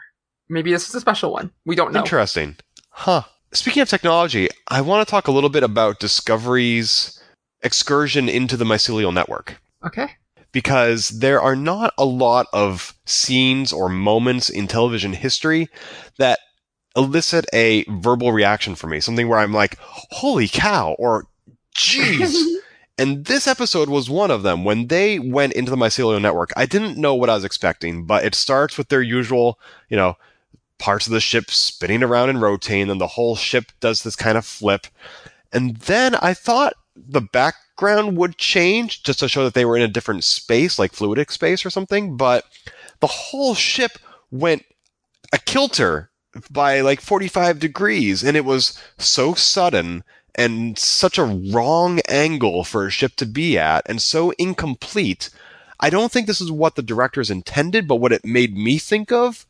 Maybe 0.47 0.71
this 0.71 0.87
is 0.87 0.95
a 0.95 1.01
special 1.01 1.33
one. 1.33 1.51
We 1.65 1.75
don't 1.75 1.91
know. 1.91 1.99
Interesting. 1.99 2.55
Huh. 2.89 3.23
Speaking 3.51 3.81
of 3.81 3.89
technology, 3.89 4.47
I 4.69 4.79
want 4.79 5.05
to 5.05 5.11
talk 5.11 5.27
a 5.27 5.31
little 5.31 5.49
bit 5.49 5.63
about 5.63 5.99
Discovery's 5.99 7.20
excursion 7.63 8.29
into 8.29 8.57
the 8.57 8.65
mycelial 8.65 9.13
network. 9.13 9.61
Okay. 9.85 10.11
Because 10.51 11.09
there 11.09 11.41
are 11.41 11.55
not 11.55 11.93
a 11.97 12.05
lot 12.05 12.47
of 12.51 12.93
scenes 13.05 13.71
or 13.71 13.87
moments 13.87 14.49
in 14.49 14.67
television 14.67 15.13
history 15.13 15.69
that 16.17 16.39
elicit 16.95 17.45
a 17.53 17.85
verbal 17.89 18.33
reaction 18.33 18.75
from 18.75 18.89
me. 18.89 18.99
Something 18.99 19.27
where 19.27 19.39
I'm 19.39 19.53
like, 19.53 19.77
holy 19.79 20.47
cow, 20.47 20.95
or 20.99 21.25
jeez. 21.75 22.35
And 22.97 23.25
this 23.25 23.47
episode 23.47 23.89
was 23.89 24.11
one 24.11 24.29
of 24.29 24.43
them. 24.43 24.63
When 24.63 24.85
they 24.85 25.17
went 25.17 25.53
into 25.53 25.71
the 25.71 25.77
mycelial 25.77 26.21
network, 26.21 26.51
I 26.55 26.67
didn't 26.67 26.99
know 26.99 27.15
what 27.15 27.31
I 27.31 27.33
was 27.33 27.43
expecting, 27.43 28.05
but 28.05 28.23
it 28.23 28.35
starts 28.35 28.77
with 28.77 28.89
their 28.89 29.01
usual, 29.01 29.57
you 29.89 29.97
know, 29.97 30.17
parts 30.77 31.07
of 31.07 31.13
the 31.13 31.19
ship 31.19 31.49
spinning 31.49 32.03
around 32.03 32.29
and 32.29 32.39
rotating, 32.39 32.91
and 32.91 33.01
the 33.01 33.07
whole 33.07 33.35
ship 33.35 33.71
does 33.79 34.03
this 34.03 34.15
kind 34.15 34.37
of 34.37 34.45
flip. 34.45 34.85
And 35.51 35.77
then 35.77 36.13
I 36.13 36.35
thought 36.35 36.73
the 37.07 37.21
background 37.21 38.17
would 38.17 38.37
change 38.37 39.03
just 39.03 39.19
to 39.19 39.29
show 39.29 39.43
that 39.43 39.53
they 39.53 39.65
were 39.65 39.77
in 39.77 39.83
a 39.83 39.87
different 39.87 40.23
space, 40.23 40.77
like 40.77 40.93
fluidic 40.93 41.31
space 41.31 41.65
or 41.65 41.69
something, 41.69 42.17
but 42.17 42.45
the 42.99 43.07
whole 43.07 43.55
ship 43.55 43.97
went 44.29 44.63
a 45.33 45.37
kilter 45.37 46.09
by 46.49 46.81
like 46.81 47.01
45 47.01 47.59
degrees, 47.59 48.23
and 48.23 48.37
it 48.37 48.45
was 48.45 48.79
so 48.97 49.33
sudden 49.33 50.03
and 50.35 50.77
such 50.77 51.17
a 51.17 51.25
wrong 51.25 51.99
angle 52.07 52.63
for 52.63 52.85
a 52.85 52.91
ship 52.91 53.15
to 53.17 53.25
be 53.25 53.57
at 53.57 53.83
and 53.89 54.01
so 54.01 54.31
incomplete. 54.37 55.29
I 55.79 55.89
don't 55.89 56.11
think 56.11 56.27
this 56.27 56.39
is 56.39 56.51
what 56.51 56.75
the 56.75 56.81
directors 56.81 57.29
intended, 57.29 57.87
but 57.87 57.97
what 57.97 58.13
it 58.13 58.23
made 58.23 58.55
me 58.55 58.77
think 58.77 59.11
of 59.11 59.45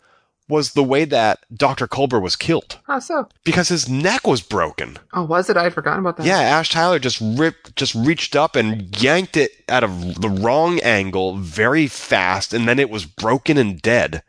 was 0.52 0.74
the 0.74 0.84
way 0.84 1.06
that 1.06 1.40
Dr. 1.52 1.88
Culber 1.88 2.22
was 2.22 2.36
killed 2.36 2.78
How 2.86 3.00
so? 3.00 3.28
because 3.44 3.70
his 3.70 3.90
neck 3.90 4.28
was 4.28 4.42
broken. 4.42 4.98
Oh, 5.14 5.24
was 5.24 5.50
it? 5.50 5.58
I 5.58 5.64
had 5.64 5.74
forgotten 5.74 6.02
about 6.02 6.18
that. 6.18 6.26
Yeah, 6.28 6.40
Ash 6.40 6.70
Tyler 6.70 7.00
just 7.00 7.20
ripped, 7.22 7.76
just 7.76 7.96
reached 7.96 8.36
up 8.36 8.56
and 8.56 8.96
yanked 9.02 9.38
it 9.38 9.52
out 9.68 9.84
of 9.84 10.22
the 10.22 10.30
wrong 10.30 10.80
angle 10.82 11.38
very 11.38 11.88
fast, 11.88 12.54
and 12.54 12.68
then 12.68 12.78
it 12.78 12.90
was 12.92 13.06
broken 13.06 13.58
and 13.58 13.82
dead. 13.82 14.22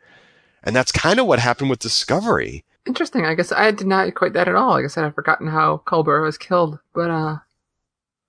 And 0.63 0.75
that's 0.75 0.91
kind 0.91 1.19
of 1.19 1.27
what 1.27 1.39
happened 1.39 1.69
with 1.69 1.79
Discovery. 1.79 2.63
Interesting. 2.87 3.25
I 3.25 3.35
guess 3.35 3.51
I 3.51 3.71
did 3.71 3.87
not 3.87 4.07
equate 4.07 4.33
that 4.33 4.47
at 4.47 4.55
all. 4.55 4.71
Like 4.71 4.85
I 4.85 4.87
said, 4.87 5.03
I'd 5.03 5.15
forgotten 5.15 5.47
how 5.47 5.83
Culber 5.85 6.23
was 6.23 6.37
killed. 6.37 6.79
But, 6.93 7.09
uh, 7.09 7.37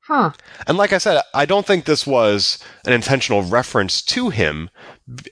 huh. 0.01 0.33
And 0.67 0.77
like 0.77 0.93
I 0.93 0.99
said, 0.99 1.23
I 1.33 1.45
don't 1.47 1.67
think 1.67 1.85
this 1.85 2.07
was 2.07 2.59
an 2.87 2.93
intentional 2.93 3.43
reference 3.43 4.03
to 4.03 4.31
him. 4.31 4.71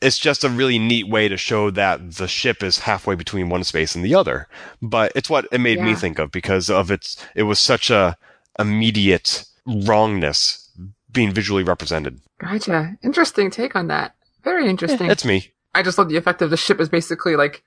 It's 0.03 0.19
just 0.19 0.45
a 0.45 0.51
really 0.51 0.79
neat 0.79 1.09
way 1.09 1.29
to 1.29 1.37
show 1.37 1.71
that 1.71 2.17
the 2.17 2.29
ship 2.29 2.63
is 2.63 2.81
halfway 2.81 3.15
between 3.15 3.49
one 3.49 3.65
space 3.65 3.95
and 3.95 4.05
the 4.05 4.15
other. 4.15 4.47
But 4.83 5.13
it's 5.15 5.31
what 5.31 5.47
it 5.51 5.61
made 5.61 5.81
me 5.81 5.95
think 5.95 6.19
of 6.19 6.31
because 6.31 6.69
of 6.69 6.91
its 6.91 7.25
it 7.35 7.45
was 7.45 7.59
such 7.59 7.91
a 7.91 8.17
immediate 8.59 9.45
wrongness 9.67 10.71
being 11.11 11.33
visually 11.33 11.63
represented. 11.63 12.21
Gotcha. 12.39 12.97
Interesting 13.03 13.51
take 13.51 13.75
on 13.75 13.87
that. 13.89 14.15
Very 14.45 14.69
interesting. 14.69 15.11
It's 15.11 15.25
me. 15.25 15.53
I 15.75 15.83
just 15.83 15.97
love 15.97 16.09
the 16.09 16.17
effect 16.17 16.43
of 16.43 16.51
the 16.51 16.57
ship 16.57 16.81
is 16.81 16.89
basically 16.89 17.37
like 17.37 17.63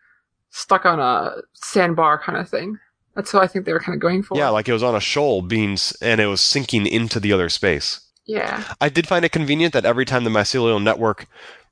stuck 0.51 0.85
on 0.85 0.99
a 0.99 1.41
sandbar 1.53 2.19
kind 2.19 2.37
of 2.37 2.49
thing. 2.49 2.77
That's 3.15 3.33
what 3.33 3.43
I 3.43 3.47
think 3.47 3.65
they 3.65 3.73
were 3.73 3.79
kind 3.79 3.95
of 3.95 4.01
going 4.01 4.23
for. 4.23 4.37
Yeah, 4.37 4.49
like 4.49 4.67
it 4.67 4.73
was 4.73 4.83
on 4.83 4.95
a 4.95 4.99
shoal 4.99 5.41
being 5.41 5.77
and 6.01 6.21
it 6.21 6.27
was 6.27 6.41
sinking 6.41 6.85
into 6.85 7.19
the 7.19 7.31
other 7.31 7.49
space. 7.49 8.01
Yeah. 8.25 8.63
I 8.81 8.89
did 8.89 9.07
find 9.07 9.23
it 9.23 9.31
convenient 9.31 9.73
that 9.73 9.85
every 9.85 10.05
time 10.05 10.23
the 10.23 10.29
mycelial 10.29 10.81
network 10.81 11.27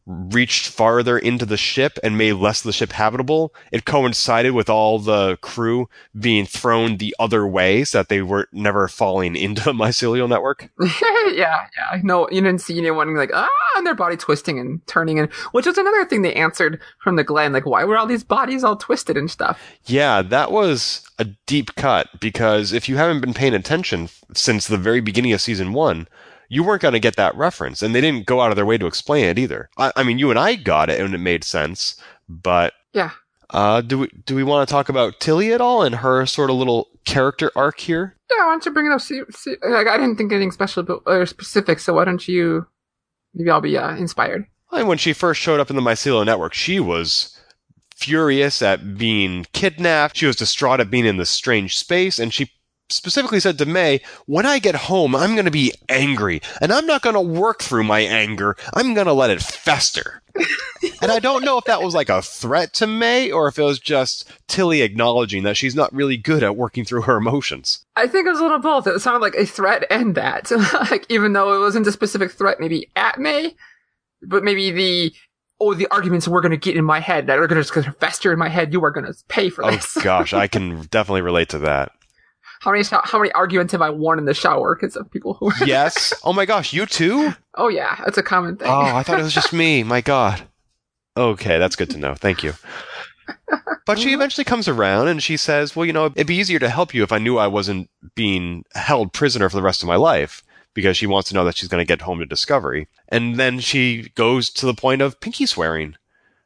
reached 0.06 0.68
farther 0.68 1.18
into 1.18 1.46
the 1.46 1.58
ship 1.58 1.98
and 2.04 2.18
made 2.18 2.34
less 2.34 2.62
of 2.62 2.66
the 2.66 2.74
ship 2.74 2.92
habitable, 2.92 3.54
it 3.72 3.86
coincided 3.86 4.52
with 4.52 4.70
all 4.70 5.00
the 5.00 5.38
crew 5.38 5.88
being 6.20 6.46
thrown 6.46 6.98
the 6.98 7.16
other 7.20 7.48
way 7.48 7.84
so 7.84 8.00
that 8.00 8.10
they 8.10 8.22
were 8.22 8.48
never 8.52 8.88
falling 8.88 9.36
into 9.36 9.64
the 9.64 9.72
mycelial 9.74 10.28
network. 10.28 10.70
yeah, 11.34 11.68
yeah. 11.78 12.02
No, 12.04 12.30
you 12.30 12.42
didn't 12.42 12.62
see 12.62 12.78
anyone 12.78 13.16
like 13.16 13.32
ah, 13.34 13.48
and 13.78 13.88
their 13.88 13.96
body 13.96 14.18
twisting 14.18 14.60
and 14.60 14.86
turning, 14.88 15.20
and 15.20 15.32
which 15.52 15.66
was 15.66 15.78
another 15.78 16.06
thing 16.06 16.22
they 16.22 16.34
answered 16.34 16.80
from 17.00 17.16
the 17.16 17.24
Glenn, 17.24 17.54
like 17.54 17.66
why 17.66 17.84
were 17.84 17.98
all 17.98 18.08
these 18.08 18.24
bodies 18.24 18.64
all 18.64 18.76
twisted 18.76 19.18
and 19.18 19.32
stuff? 19.32 19.62
Yeah, 19.86 20.22
that 20.22 20.52
was 20.52 21.08
a 21.20 21.26
deep 21.46 21.76
cut 21.76 22.08
because 22.20 22.74
if 22.74 22.90
you 22.90 22.98
haven't 22.98 23.22
been 23.22 23.34
paying 23.34 23.54
attention 23.54 24.10
since 24.34 24.68
the 24.68 24.78
very 24.78 25.00
beginning 25.00 25.34
of 25.34 25.42
season 25.42 25.74
one, 25.74 26.08
you 26.54 26.64
weren't 26.64 26.82
going 26.82 26.94
to 26.94 27.00
get 27.00 27.16
that 27.16 27.36
reference, 27.36 27.82
and 27.82 27.94
they 27.96 28.02
didn't 28.02 28.26
go 28.26 28.42
out 28.42 28.52
of 28.52 28.56
their 28.56 28.66
way 28.66 28.78
to 28.78 28.86
explain 28.86 29.26
it 29.26 29.40
either. 29.40 29.70
I, 29.78 29.92
I 29.96 30.04
mean, 30.04 30.20
you 30.20 30.30
and 30.30 30.40
I 30.40 30.56
got 30.56 30.90
it, 30.90 31.00
and 31.00 31.14
it 31.14 31.18
made 31.18 31.44
sense, 31.44 31.96
but 32.30 32.74
Yeah. 32.94 33.12
Uh, 33.50 33.82
do 33.82 34.00
we 34.00 34.08
do 34.26 34.36
we 34.36 34.44
want 34.44 34.68
to 34.68 34.72
talk 34.72 34.90
about 34.90 35.20
Tilly 35.20 35.54
at 35.54 35.62
all 35.62 35.84
and 35.84 35.96
her 35.96 36.26
sort 36.26 36.50
of 36.50 36.56
little 36.56 36.90
character 37.06 37.52
arc 37.56 37.80
here? 37.80 38.16
Yeah, 38.32 38.46
why 38.46 38.54
don't 38.54 38.66
you 38.66 38.72
bring 38.72 38.88
it 38.88 38.92
up? 38.92 39.02
See, 39.02 39.22
see, 39.30 39.56
like, 39.62 39.88
I 39.88 39.96
didn't 39.98 40.16
think 40.16 40.32
anything 40.32 40.52
special 40.52 40.82
but, 40.82 41.02
or 41.06 41.26
specific, 41.28 41.80
so 41.80 41.94
why 41.94 42.06
don't 42.06 42.28
you? 42.28 42.66
Maybe 43.36 43.52
I'll 43.52 43.62
be 43.62 43.78
uh, 43.78 43.96
inspired. 43.96 44.48
And 44.72 44.88
when 44.88 44.98
she 44.98 45.14
first 45.14 45.40
showed 45.40 45.60
up 45.60 45.70
in 45.70 45.76
the 45.76 45.84
Mycelial 45.84 46.26
Network, 46.26 46.54
she 46.56 46.80
was 46.80 47.40
furious 47.96 48.62
at 48.64 48.98
being 48.98 49.46
kidnapped. 49.54 50.18
She 50.18 50.26
was 50.26 50.36
distraught 50.36 50.80
at 50.80 50.90
being 50.90 51.06
in 51.06 51.18
this 51.18 51.30
strange 51.30 51.78
space, 51.78 52.18
and 52.18 52.34
she 52.34 52.52
specifically 52.96 53.40
said 53.40 53.58
to 53.58 53.66
May, 53.66 54.02
"When 54.26 54.46
I 54.46 54.60
get 54.60 54.76
home, 54.76 55.16
I'm 55.16 55.34
going 55.34 55.46
to 55.46 55.52
be 55.52 55.74
angry, 55.90 56.42
and 56.62 56.72
I'm 56.72 56.86
not 56.86 57.02
going 57.02 57.16
to 57.16 57.22
work 57.22 57.62
through 57.62 57.84
my 57.84 58.00
anger. 58.00 58.56
I'm 58.74 58.94
going 58.94 59.08
to 59.08 59.14
let 59.14 59.30
it 59.30 59.42
fester." 59.42 60.24
and 61.02 61.12
I 61.12 61.20
don't 61.20 61.46
know 61.46 61.58
if 61.58 61.66
that 61.66 61.82
was 61.82 61.94
like 61.94 62.10
a 62.10 62.22
threat 62.22 62.74
to 62.76 62.88
May 62.88 63.32
or 63.32 63.48
if 63.48 63.60
it 63.60 63.64
was 63.64 63.80
just 63.80 64.30
Tilly 64.48 64.82
acknowledging 64.82 65.44
that 65.44 65.58
she's 65.58 65.76
not 65.76 65.94
really 65.94 66.18
good 66.18 66.44
at 66.44 66.56
working 66.56 66.86
through 66.86 67.04
her 67.04 67.18
emotions. 67.18 67.86
I 67.96 68.08
think 68.08 68.26
it 68.26 68.32
was 68.32 68.40
a 68.40 68.44
little 68.44 68.60
both. 68.60 68.88
It 68.88 69.00
sounded 69.00 69.22
like 69.22 69.36
a 69.36 69.46
threat 69.46 69.86
and 69.92 70.16
that, 70.16 70.50
like 70.92 71.06
even 71.10 71.34
though 71.34 71.56
it 71.56 71.60
wasn't 71.60 71.88
a 71.88 71.92
specific 71.92 72.32
threat, 72.32 72.60
maybe 72.60 72.90
at 72.96 73.20
May, 73.20 73.56
but 74.22 74.44
maybe 74.44 74.72
the 74.72 75.14
oh 75.60 75.74
the 75.74 75.88
arguments 75.92 76.28
we're 76.28 76.42
going 76.42 76.52
to 76.52 76.58
get 76.58 76.76
in 76.76 76.86
my 76.86 77.00
head 77.00 77.28
that 77.28 77.38
are 77.38 77.48
going 77.48 77.62
to 77.62 77.70
just 77.70 78.00
fester 78.00 78.34
in 78.34 78.40
my 78.40 78.50
head. 78.50 78.74
You 78.74 78.84
are 78.84 78.92
going 78.92 79.06
to 79.06 79.16
pay 79.28 79.50
for 79.50 79.66
oh, 79.66 79.72
this. 79.72 79.98
Oh 79.98 80.02
gosh, 80.04 80.34
I 80.34 80.48
can 80.48 80.82
definitely 80.84 81.22
relate 81.22 81.50
to 81.50 81.60
that. 81.60 81.92
How 82.64 82.72
many 82.72 82.84
how 82.90 83.20
many 83.20 83.32
arguments 83.34 83.74
have 83.74 83.82
I 83.82 83.90
won 83.90 84.18
in 84.20 84.26
the 84.26 84.34
shower 84.34 84.74
because 84.74 84.96
of 84.96 85.12
people 85.12 85.34
who? 85.34 85.48
Are, 85.48 85.66
Yes. 85.66 86.14
Oh 86.24 86.32
my 86.32 86.46
gosh, 86.46 86.72
you 86.72 86.86
too? 86.86 87.34
oh 87.56 87.68
yeah, 87.68 88.00
that's 88.06 88.18
a 88.18 88.24
common 88.24 88.56
thing. 88.56 88.70
Oh, 88.70 88.96
I 88.96 89.04
thought 89.04 89.20
it 89.20 89.24
was 89.24 89.34
just 89.34 89.52
me. 89.52 89.84
My 89.84 90.00
God. 90.00 90.44
Okay, 91.18 91.60
that's 91.60 91.76
good 91.76 91.90
to 91.90 91.98
know. 91.98 92.16
Thank 92.16 92.42
you. 92.42 92.54
But 93.86 94.00
she 94.00 94.14
eventually 94.14 94.46
comes 94.46 94.70
around 94.70 95.10
and 95.10 95.22
she 95.22 95.36
says, 95.36 95.76
Well, 95.76 95.86
you 95.86 95.92
know, 95.92 96.06
it'd 96.06 96.26
be 96.28 96.36
easier 96.38 96.60
to 96.60 96.70
help 96.70 96.94
you 96.94 97.04
if 97.04 97.12
I 97.12 97.18
knew 97.18 97.38
I 97.38 97.48
wasn't 97.48 97.90
being 98.16 98.64
held 98.76 99.12
prisoner 99.12 99.50
for 99.50 99.58
the 99.58 99.62
rest 99.62 99.84
of 99.84 99.88
my 99.88 99.98
life 99.98 100.42
because 100.74 100.96
she 100.96 101.06
wants 101.06 101.30
to 101.30 101.36
know 101.36 101.44
that 101.44 101.58
she's 101.58 101.70
going 101.70 101.82
to 101.82 101.88
get 101.88 102.02
home 102.02 102.20
to 102.20 102.26
Discovery. 102.26 102.88
And 103.10 103.36
then 103.36 103.60
she 103.60 104.10
goes 104.16 104.50
to 104.52 104.66
the 104.66 104.74
point 104.74 105.02
of 105.02 105.20
pinky 105.20 105.46
swearing. 105.46 105.96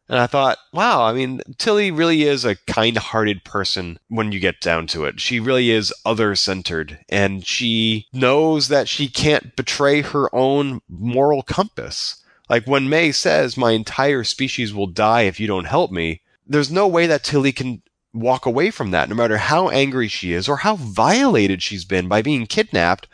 And 0.09 0.19
I 0.19 0.27
thought, 0.27 0.57
wow, 0.71 1.03
I 1.03 1.11
mean, 1.11 1.41
Tilly 1.57 1.91
really 1.91 2.23
is 2.23 2.45
a 2.45 2.55
kind 2.55 2.97
hearted 2.97 3.43
person 3.43 3.99
when 4.07 4.31
you 4.31 4.39
get 4.39 4.61
down 4.61 4.87
to 4.87 5.03
it. 5.03 5.19
She 5.19 5.39
really 5.39 5.69
is 5.69 5.93
other 6.05 6.33
centered, 6.35 6.99
and 7.09 7.45
she 7.45 8.07
knows 8.13 8.69
that 8.69 8.87
she 8.87 9.09
can't 9.09 9.55
betray 9.57 10.01
her 10.01 10.33
own 10.33 10.79
moral 10.87 11.41
compass. 11.41 12.23
Like 12.49 12.65
when 12.65 12.87
May 12.87 13.11
says, 13.11 13.57
My 13.57 13.71
entire 13.71 14.23
species 14.23 14.73
will 14.73 14.87
die 14.87 15.23
if 15.23 15.39
you 15.41 15.47
don't 15.47 15.65
help 15.65 15.91
me, 15.91 16.21
there's 16.45 16.71
no 16.71 16.87
way 16.87 17.05
that 17.07 17.25
Tilly 17.25 17.51
can 17.51 17.81
walk 18.13 18.45
away 18.45 18.71
from 18.71 18.91
that. 18.91 19.09
No 19.09 19.15
matter 19.15 19.37
how 19.37 19.67
angry 19.69 20.07
she 20.07 20.31
is 20.31 20.47
or 20.47 20.57
how 20.57 20.77
violated 20.77 21.61
she's 21.61 21.83
been 21.83 22.07
by 22.07 22.21
being 22.21 22.45
kidnapped, 22.47 23.07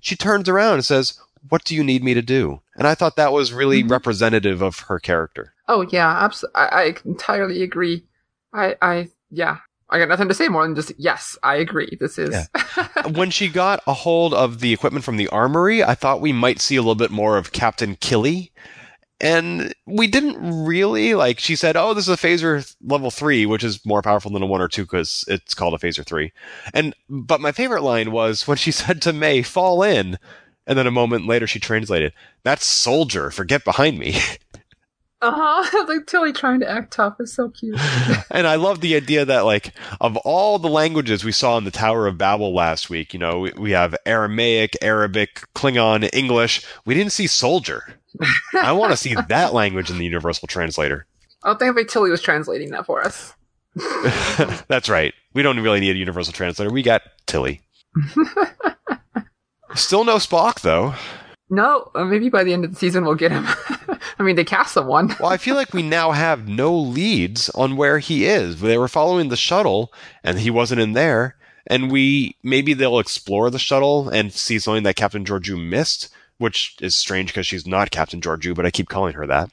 she 0.00 0.16
turns 0.16 0.48
around 0.48 0.74
and 0.74 0.84
says, 0.84 1.20
What 1.50 1.64
do 1.64 1.74
you 1.74 1.84
need 1.84 2.02
me 2.02 2.14
to 2.14 2.22
do? 2.22 2.62
And 2.74 2.86
I 2.86 2.94
thought 2.94 3.16
that 3.16 3.34
was 3.34 3.52
really 3.52 3.84
Mhm. 3.84 3.90
representative 3.90 4.62
of 4.62 4.80
her 4.80 4.98
character. 4.98 5.52
Oh 5.68 5.82
yeah, 5.90 6.24
absolutely. 6.24 6.60
I, 6.60 6.66
I 6.66 6.94
entirely 7.04 7.62
agree. 7.62 8.04
I, 8.52 8.76
I, 8.80 9.08
yeah, 9.30 9.58
I 9.90 9.98
got 9.98 10.08
nothing 10.08 10.28
to 10.28 10.34
say 10.34 10.48
more 10.48 10.64
than 10.64 10.74
just 10.74 10.92
yes, 10.98 11.38
I 11.42 11.56
agree. 11.56 11.96
This 12.00 12.18
is. 12.18 12.48
when 13.12 13.30
she 13.30 13.48
got 13.48 13.82
a 13.86 13.94
hold 13.94 14.34
of 14.34 14.60
the 14.60 14.72
equipment 14.72 15.04
from 15.04 15.16
the 15.16 15.28
armory, 15.28 15.82
I 15.82 15.94
thought 15.94 16.20
we 16.20 16.32
might 16.32 16.60
see 16.60 16.76
a 16.76 16.82
little 16.82 16.94
bit 16.94 17.10
more 17.10 17.36
of 17.36 17.52
Captain 17.52 17.96
Killy. 17.96 18.52
And 19.20 19.74
we 19.86 20.06
didn't 20.06 20.64
really. 20.64 21.14
Like, 21.14 21.40
she 21.40 21.56
said, 21.56 21.76
oh, 21.76 21.92
this 21.92 22.06
is 22.06 22.14
a 22.14 22.26
phaser 22.26 22.74
level 22.82 23.10
three, 23.10 23.46
which 23.46 23.64
is 23.64 23.84
more 23.84 24.02
powerful 24.02 24.30
than 24.30 24.42
a 24.42 24.46
one 24.46 24.60
or 24.60 24.68
two 24.68 24.82
because 24.82 25.24
it's 25.26 25.54
called 25.54 25.74
a 25.74 25.78
phaser 25.78 26.06
three. 26.06 26.32
And, 26.72 26.94
but 27.08 27.40
my 27.40 27.50
favorite 27.50 27.82
line 27.82 28.12
was 28.12 28.46
when 28.46 28.58
she 28.58 28.70
said 28.72 29.02
to 29.02 29.12
May, 29.12 29.42
fall 29.42 29.82
in. 29.82 30.18
And 30.66 30.78
then 30.78 30.86
a 30.86 30.92
moment 30.92 31.26
later, 31.26 31.46
she 31.46 31.58
translated, 31.58 32.12
that's 32.44 32.66
soldier, 32.66 33.30
Forget 33.30 33.64
behind 33.64 33.98
me. 33.98 34.20
uh 35.20 35.32
huh. 35.34 35.86
like 35.88 36.06
Tilly 36.06 36.32
trying 36.32 36.60
to 36.60 36.70
act 36.70 36.92
tough 36.92 37.16
is 37.20 37.32
so 37.32 37.48
cute. 37.48 37.78
and 38.30 38.46
I 38.46 38.54
love 38.54 38.80
the 38.80 38.94
idea 38.94 39.24
that, 39.24 39.40
like, 39.44 39.72
of 40.00 40.16
all 40.18 40.58
the 40.58 40.68
languages 40.68 41.24
we 41.24 41.32
saw 41.32 41.58
in 41.58 41.64
the 41.64 41.70
Tower 41.70 42.06
of 42.06 42.18
Babel 42.18 42.54
last 42.54 42.88
week, 42.88 43.12
you 43.12 43.18
know, 43.18 43.40
we, 43.40 43.52
we 43.56 43.70
have 43.72 43.96
Aramaic, 44.06 44.76
Arabic, 44.80 45.42
Klingon, 45.54 46.08
English. 46.12 46.64
We 46.84 46.94
didn't 46.94 47.12
see 47.12 47.26
soldier. 47.26 47.94
I 48.54 48.72
want 48.72 48.92
to 48.92 48.96
see 48.96 49.14
that 49.28 49.52
language 49.52 49.90
in 49.90 49.98
the 49.98 50.04
Universal 50.04 50.48
Translator. 50.48 51.06
I 51.42 51.48
don't 51.48 51.58
think 51.58 51.76
if 51.76 51.88
Tilly 51.88 52.10
was 52.10 52.22
translating 52.22 52.70
that 52.70 52.86
for 52.86 53.02
us. 53.04 53.34
That's 54.68 54.88
right. 54.88 55.14
We 55.34 55.42
don't 55.42 55.60
really 55.60 55.78
need 55.80 55.94
a 55.94 55.98
Universal 55.98 56.32
Translator. 56.32 56.70
We 56.72 56.82
got 56.82 57.02
Tilly. 57.26 57.60
Still 59.74 60.04
no 60.04 60.16
Spock, 60.16 60.62
though. 60.62 60.94
No, 61.50 61.90
uh, 61.94 62.04
maybe 62.04 62.28
by 62.28 62.44
the 62.44 62.52
end 62.52 62.64
of 62.64 62.72
the 62.72 62.76
season 62.76 63.04
we'll 63.04 63.14
get 63.14 63.32
him. 63.32 63.46
I 64.18 64.22
mean, 64.22 64.36
they 64.36 64.44
cast 64.44 64.74
someone. 64.74 65.14
Well, 65.20 65.32
I 65.32 65.36
feel 65.36 65.54
like 65.54 65.72
we 65.72 65.82
now 65.82 66.12
have 66.12 66.46
no 66.46 66.76
leads 66.76 67.48
on 67.50 67.76
where 67.76 67.98
he 67.98 68.26
is. 68.26 68.60
They 68.60 68.76
were 68.76 68.88
following 68.88 69.28
the 69.28 69.36
shuttle, 69.36 69.92
and 70.22 70.38
he 70.38 70.50
wasn't 70.50 70.80
in 70.80 70.92
there. 70.92 71.36
And 71.66 71.90
we 71.90 72.36
maybe 72.42 72.74
they'll 72.74 72.98
explore 72.98 73.50
the 73.50 73.58
shuttle 73.58 74.08
and 74.08 74.32
see 74.32 74.58
something 74.58 74.84
that 74.84 74.96
Captain 74.96 75.24
Georgiou 75.24 75.62
missed, 75.62 76.08
which 76.38 76.76
is 76.80 76.96
strange 76.96 77.28
because 77.28 77.46
she's 77.46 77.66
not 77.66 77.90
Captain 77.90 78.20
Georgiou, 78.20 78.54
but 78.54 78.64
I 78.64 78.70
keep 78.70 78.88
calling 78.88 79.14
her 79.14 79.26
that. 79.26 79.50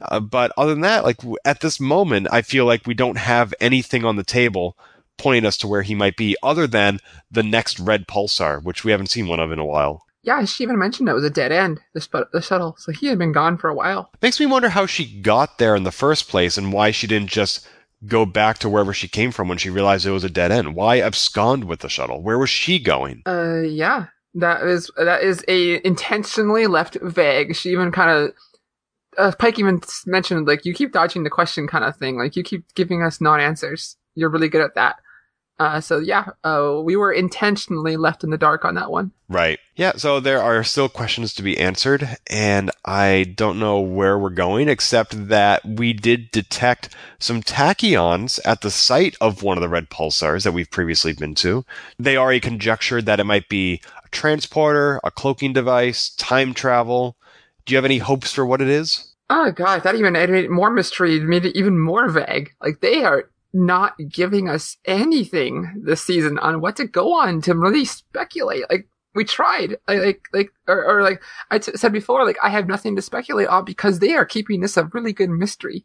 Uh, 0.00 0.20
but 0.20 0.52
other 0.56 0.72
than 0.72 0.80
that, 0.82 1.04
like 1.04 1.20
at 1.44 1.60
this 1.60 1.78
moment, 1.80 2.28
I 2.30 2.42
feel 2.42 2.64
like 2.64 2.86
we 2.86 2.94
don't 2.94 3.18
have 3.18 3.54
anything 3.60 4.04
on 4.04 4.16
the 4.16 4.24
table 4.24 4.76
pointing 5.18 5.46
us 5.46 5.58
to 5.58 5.68
where 5.68 5.82
he 5.82 5.94
might 5.94 6.16
be, 6.16 6.36
other 6.42 6.66
than 6.66 6.98
the 7.30 7.42
next 7.42 7.78
red 7.78 8.06
pulsar, 8.06 8.62
which 8.62 8.84
we 8.84 8.90
haven't 8.90 9.10
seen 9.10 9.28
one 9.28 9.40
of 9.40 9.52
in 9.52 9.58
a 9.58 9.64
while. 9.64 10.04
Yeah, 10.22 10.44
she 10.44 10.62
even 10.62 10.78
mentioned 10.78 11.08
it 11.08 11.14
was 11.14 11.24
a 11.24 11.30
dead 11.30 11.50
end. 11.50 11.80
The, 11.94 12.00
sp- 12.00 12.30
the 12.32 12.40
shuttle, 12.40 12.76
so 12.78 12.92
he 12.92 13.08
had 13.08 13.18
been 13.18 13.32
gone 13.32 13.58
for 13.58 13.68
a 13.68 13.74
while. 13.74 14.10
Makes 14.22 14.38
me 14.38 14.46
wonder 14.46 14.68
how 14.68 14.86
she 14.86 15.20
got 15.20 15.58
there 15.58 15.74
in 15.74 15.82
the 15.82 15.90
first 15.90 16.28
place 16.28 16.56
and 16.56 16.72
why 16.72 16.92
she 16.92 17.06
didn't 17.08 17.30
just 17.30 17.66
go 18.06 18.24
back 18.24 18.58
to 18.58 18.68
wherever 18.68 18.92
she 18.92 19.08
came 19.08 19.30
from 19.32 19.48
when 19.48 19.58
she 19.58 19.70
realized 19.70 20.06
it 20.06 20.10
was 20.10 20.24
a 20.24 20.30
dead 20.30 20.52
end. 20.52 20.74
Why 20.74 21.00
abscond 21.00 21.64
with 21.64 21.80
the 21.80 21.88
shuttle? 21.88 22.22
Where 22.22 22.38
was 22.38 22.50
she 22.50 22.78
going? 22.78 23.22
Uh, 23.26 23.60
yeah, 23.62 24.06
that 24.34 24.62
is 24.62 24.90
that 24.96 25.22
is 25.22 25.44
a 25.48 25.84
intentionally 25.86 26.66
left 26.66 26.96
vague. 27.02 27.54
She 27.56 27.70
even 27.70 27.92
kind 27.92 28.10
of. 28.10 28.32
Uh, 29.18 29.30
Pike 29.38 29.58
even 29.58 29.82
mentioned 30.06 30.46
like 30.46 30.64
you 30.64 30.72
keep 30.72 30.92
dodging 30.92 31.22
the 31.22 31.30
question 31.30 31.66
kind 31.66 31.84
of 31.84 31.96
thing. 31.96 32.16
Like 32.16 32.34
you 32.34 32.42
keep 32.42 32.64
giving 32.74 33.02
us 33.02 33.20
non-answers. 33.20 33.96
You're 34.14 34.30
really 34.30 34.48
good 34.48 34.62
at 34.62 34.74
that. 34.74 34.96
Uh, 35.62 35.80
so 35.80 36.00
yeah, 36.00 36.24
uh, 36.42 36.80
we 36.82 36.96
were 36.96 37.12
intentionally 37.12 37.96
left 37.96 38.24
in 38.24 38.30
the 38.30 38.36
dark 38.36 38.64
on 38.64 38.74
that 38.74 38.90
one. 38.90 39.12
Right. 39.28 39.60
Yeah, 39.76 39.92
so 39.92 40.18
there 40.18 40.42
are 40.42 40.64
still 40.64 40.88
questions 40.88 41.32
to 41.34 41.42
be 41.42 41.56
answered, 41.56 42.16
and 42.28 42.72
I 42.84 43.32
don't 43.36 43.60
know 43.60 43.78
where 43.78 44.18
we're 44.18 44.30
going, 44.30 44.68
except 44.68 45.28
that 45.28 45.64
we 45.64 45.92
did 45.92 46.32
detect 46.32 46.88
some 47.20 47.44
tachyons 47.44 48.40
at 48.44 48.62
the 48.62 48.72
site 48.72 49.16
of 49.20 49.44
one 49.44 49.56
of 49.56 49.62
the 49.62 49.68
red 49.68 49.88
pulsars 49.88 50.42
that 50.42 50.50
we've 50.50 50.70
previously 50.70 51.12
been 51.12 51.36
to. 51.36 51.64
They 51.96 52.16
already 52.16 52.40
conjectured 52.40 53.06
that 53.06 53.20
it 53.20 53.24
might 53.24 53.48
be 53.48 53.80
a 54.04 54.08
transporter, 54.08 54.98
a 55.04 55.12
cloaking 55.12 55.52
device, 55.52 56.10
time 56.16 56.54
travel. 56.54 57.16
Do 57.66 57.72
you 57.72 57.76
have 57.76 57.84
any 57.84 57.98
hopes 57.98 58.32
for 58.32 58.44
what 58.44 58.60
it 58.60 58.68
is? 58.68 59.14
Oh 59.30 59.52
god, 59.52 59.84
that 59.84 59.94
even 59.94 60.16
added 60.16 60.50
more 60.50 60.70
mystery, 60.70 61.20
made 61.20 61.46
it 61.46 61.56
even 61.56 61.78
more 61.78 62.08
vague. 62.08 62.50
Like 62.60 62.80
they 62.80 63.04
are 63.04 63.30
not 63.52 63.94
giving 64.08 64.48
us 64.48 64.76
anything 64.84 65.82
this 65.84 66.02
season 66.02 66.38
on 66.38 66.60
what 66.60 66.76
to 66.76 66.86
go 66.86 67.12
on 67.14 67.40
to 67.42 67.54
really 67.54 67.84
speculate. 67.84 68.64
Like 68.70 68.88
we 69.14 69.24
tried, 69.24 69.76
like 69.88 70.22
like 70.32 70.50
or, 70.66 70.84
or 70.84 71.02
like 71.02 71.22
I 71.50 71.58
t- 71.58 71.76
said 71.76 71.92
before, 71.92 72.24
like 72.24 72.38
I 72.42 72.48
have 72.48 72.66
nothing 72.66 72.96
to 72.96 73.02
speculate 73.02 73.48
on 73.48 73.64
because 73.64 73.98
they 73.98 74.14
are 74.14 74.24
keeping 74.24 74.60
this 74.60 74.76
a 74.76 74.84
really 74.92 75.12
good 75.12 75.30
mystery. 75.30 75.84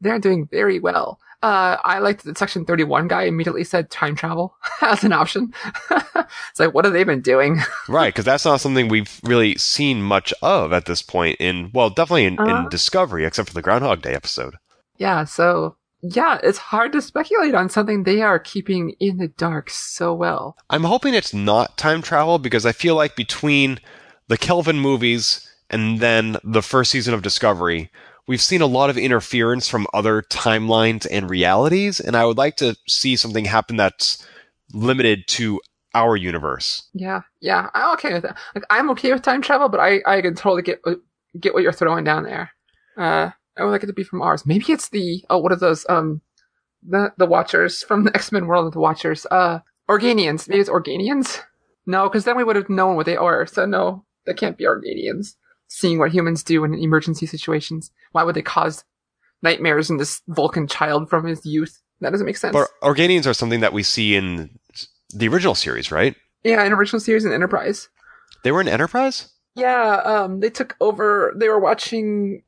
They're 0.00 0.18
doing 0.18 0.46
very 0.50 0.78
well. 0.80 1.18
Uh, 1.42 1.76
I 1.84 1.98
liked 1.98 2.24
that 2.24 2.38
Section 2.38 2.64
Thirty 2.64 2.84
One 2.84 3.06
guy 3.08 3.22
immediately 3.24 3.64
said 3.64 3.90
time 3.90 4.14
travel 4.16 4.56
as 4.82 5.04
an 5.04 5.12
option. 5.12 5.52
it's 5.90 6.58
like, 6.58 6.72
what 6.72 6.84
have 6.86 6.94
they 6.94 7.04
been 7.04 7.20
doing? 7.20 7.60
Right, 7.88 8.08
because 8.14 8.24
that's 8.24 8.46
not 8.46 8.60
something 8.62 8.88
we've 8.88 9.20
really 9.22 9.56
seen 9.56 10.00
much 10.02 10.32
of 10.40 10.72
at 10.72 10.86
this 10.86 11.02
point 11.02 11.36
in, 11.38 11.70
well, 11.74 11.90
definitely 11.90 12.24
in, 12.24 12.38
Uh-huh. 12.38 12.62
in 12.64 12.68
Discovery, 12.70 13.26
except 13.26 13.48
for 13.48 13.54
the 13.54 13.60
Groundhog 13.62 14.00
Day 14.00 14.14
episode. 14.14 14.54
Yeah, 14.96 15.24
so 15.24 15.76
yeah, 16.06 16.38
it's 16.42 16.58
hard 16.58 16.92
to 16.92 17.00
speculate 17.00 17.54
on 17.54 17.70
something 17.70 18.02
they 18.02 18.20
are 18.20 18.38
keeping 18.38 18.94
in 19.00 19.16
the 19.16 19.28
dark 19.28 19.70
so 19.70 20.12
well. 20.12 20.56
I'm 20.68 20.84
hoping 20.84 21.14
it's 21.14 21.32
not 21.32 21.78
time 21.78 22.02
travel 22.02 22.38
because 22.38 22.66
I 22.66 22.72
feel 22.72 22.94
like 22.94 23.16
between 23.16 23.78
the 24.28 24.36
Kelvin 24.36 24.78
movies 24.78 25.48
and 25.70 26.00
then 26.00 26.36
the 26.44 26.62
first 26.62 26.90
season 26.90 27.14
of 27.14 27.22
Discovery, 27.22 27.90
we've 28.26 28.42
seen 28.42 28.60
a 28.60 28.66
lot 28.66 28.90
of 28.90 28.98
interference 28.98 29.66
from 29.68 29.86
other 29.94 30.20
timelines 30.22 31.06
and 31.10 31.30
realities, 31.30 32.00
and 32.00 32.16
I 32.16 32.26
would 32.26 32.36
like 32.36 32.56
to 32.56 32.76
see 32.86 33.16
something 33.16 33.46
happen 33.46 33.76
that's 33.76 34.26
limited 34.74 35.26
to 35.28 35.58
our 35.94 36.16
universe. 36.16 36.88
Yeah, 36.92 37.22
yeah, 37.40 37.70
I'm 37.72 37.94
okay 37.94 38.12
with 38.12 38.24
that. 38.24 38.36
Like, 38.54 38.64
I'm 38.68 38.90
okay 38.90 39.12
with 39.12 39.22
time 39.22 39.40
travel, 39.40 39.68
but 39.70 39.80
I 39.80 40.00
I 40.06 40.20
can 40.20 40.34
totally 40.34 40.62
get 40.62 40.80
what- 40.82 41.00
get 41.40 41.54
what 41.54 41.62
you're 41.62 41.72
throwing 41.72 42.04
down 42.04 42.24
there. 42.24 42.50
Uh, 42.96 43.30
I 43.56 43.64
would 43.64 43.70
like 43.70 43.82
it 43.82 43.86
to 43.86 43.92
be 43.92 44.04
from 44.04 44.22
ours. 44.22 44.46
Maybe 44.46 44.72
it's 44.72 44.88
the 44.88 45.24
oh, 45.30 45.38
what 45.38 45.52
are 45.52 45.56
those? 45.56 45.86
Um, 45.88 46.20
the 46.82 47.12
the 47.16 47.26
Watchers 47.26 47.82
from 47.82 48.04
the 48.04 48.14
X 48.14 48.32
Men 48.32 48.46
world 48.46 48.66
of 48.66 48.72
the 48.72 48.80
Watchers. 48.80 49.26
Uh, 49.30 49.60
Organians. 49.88 50.48
Maybe 50.48 50.60
it's 50.60 50.70
Organians. 50.70 51.40
No, 51.86 52.08
because 52.08 52.24
then 52.24 52.36
we 52.36 52.44
would 52.44 52.56
have 52.56 52.70
known 52.70 52.96
what 52.96 53.06
they 53.06 53.16
are. 53.16 53.46
So 53.46 53.66
no, 53.66 54.04
that 54.26 54.36
can't 54.36 54.56
be 54.56 54.64
Organians. 54.64 55.34
Seeing 55.68 55.98
what 55.98 56.12
humans 56.12 56.42
do 56.42 56.64
in 56.64 56.74
emergency 56.74 57.26
situations. 57.26 57.90
Why 58.12 58.22
would 58.22 58.34
they 58.34 58.42
cause 58.42 58.84
nightmares 59.42 59.90
in 59.90 59.98
this 59.98 60.22
Vulcan 60.28 60.66
child 60.66 61.10
from 61.10 61.26
his 61.26 61.44
youth? 61.44 61.80
That 62.00 62.10
doesn't 62.10 62.26
make 62.26 62.36
sense. 62.36 62.52
But 62.52 62.68
Organians 62.82 63.26
are 63.26 63.34
something 63.34 63.60
that 63.60 63.72
we 63.72 63.82
see 63.82 64.14
in 64.14 64.58
the 65.14 65.28
original 65.28 65.54
series, 65.54 65.90
right? 65.90 66.16
yeah, 66.44 66.62
in 66.64 66.72
original 66.72 67.00
series 67.00 67.24
and 67.24 67.32
Enterprise. 67.32 67.88
They 68.42 68.52
were 68.52 68.60
in 68.60 68.68
Enterprise? 68.68 69.30
Yeah, 69.56 70.02
um, 70.04 70.40
they 70.40 70.50
took 70.50 70.76
over. 70.80 71.32
They 71.36 71.48
were 71.48 71.60
watching. 71.60 72.42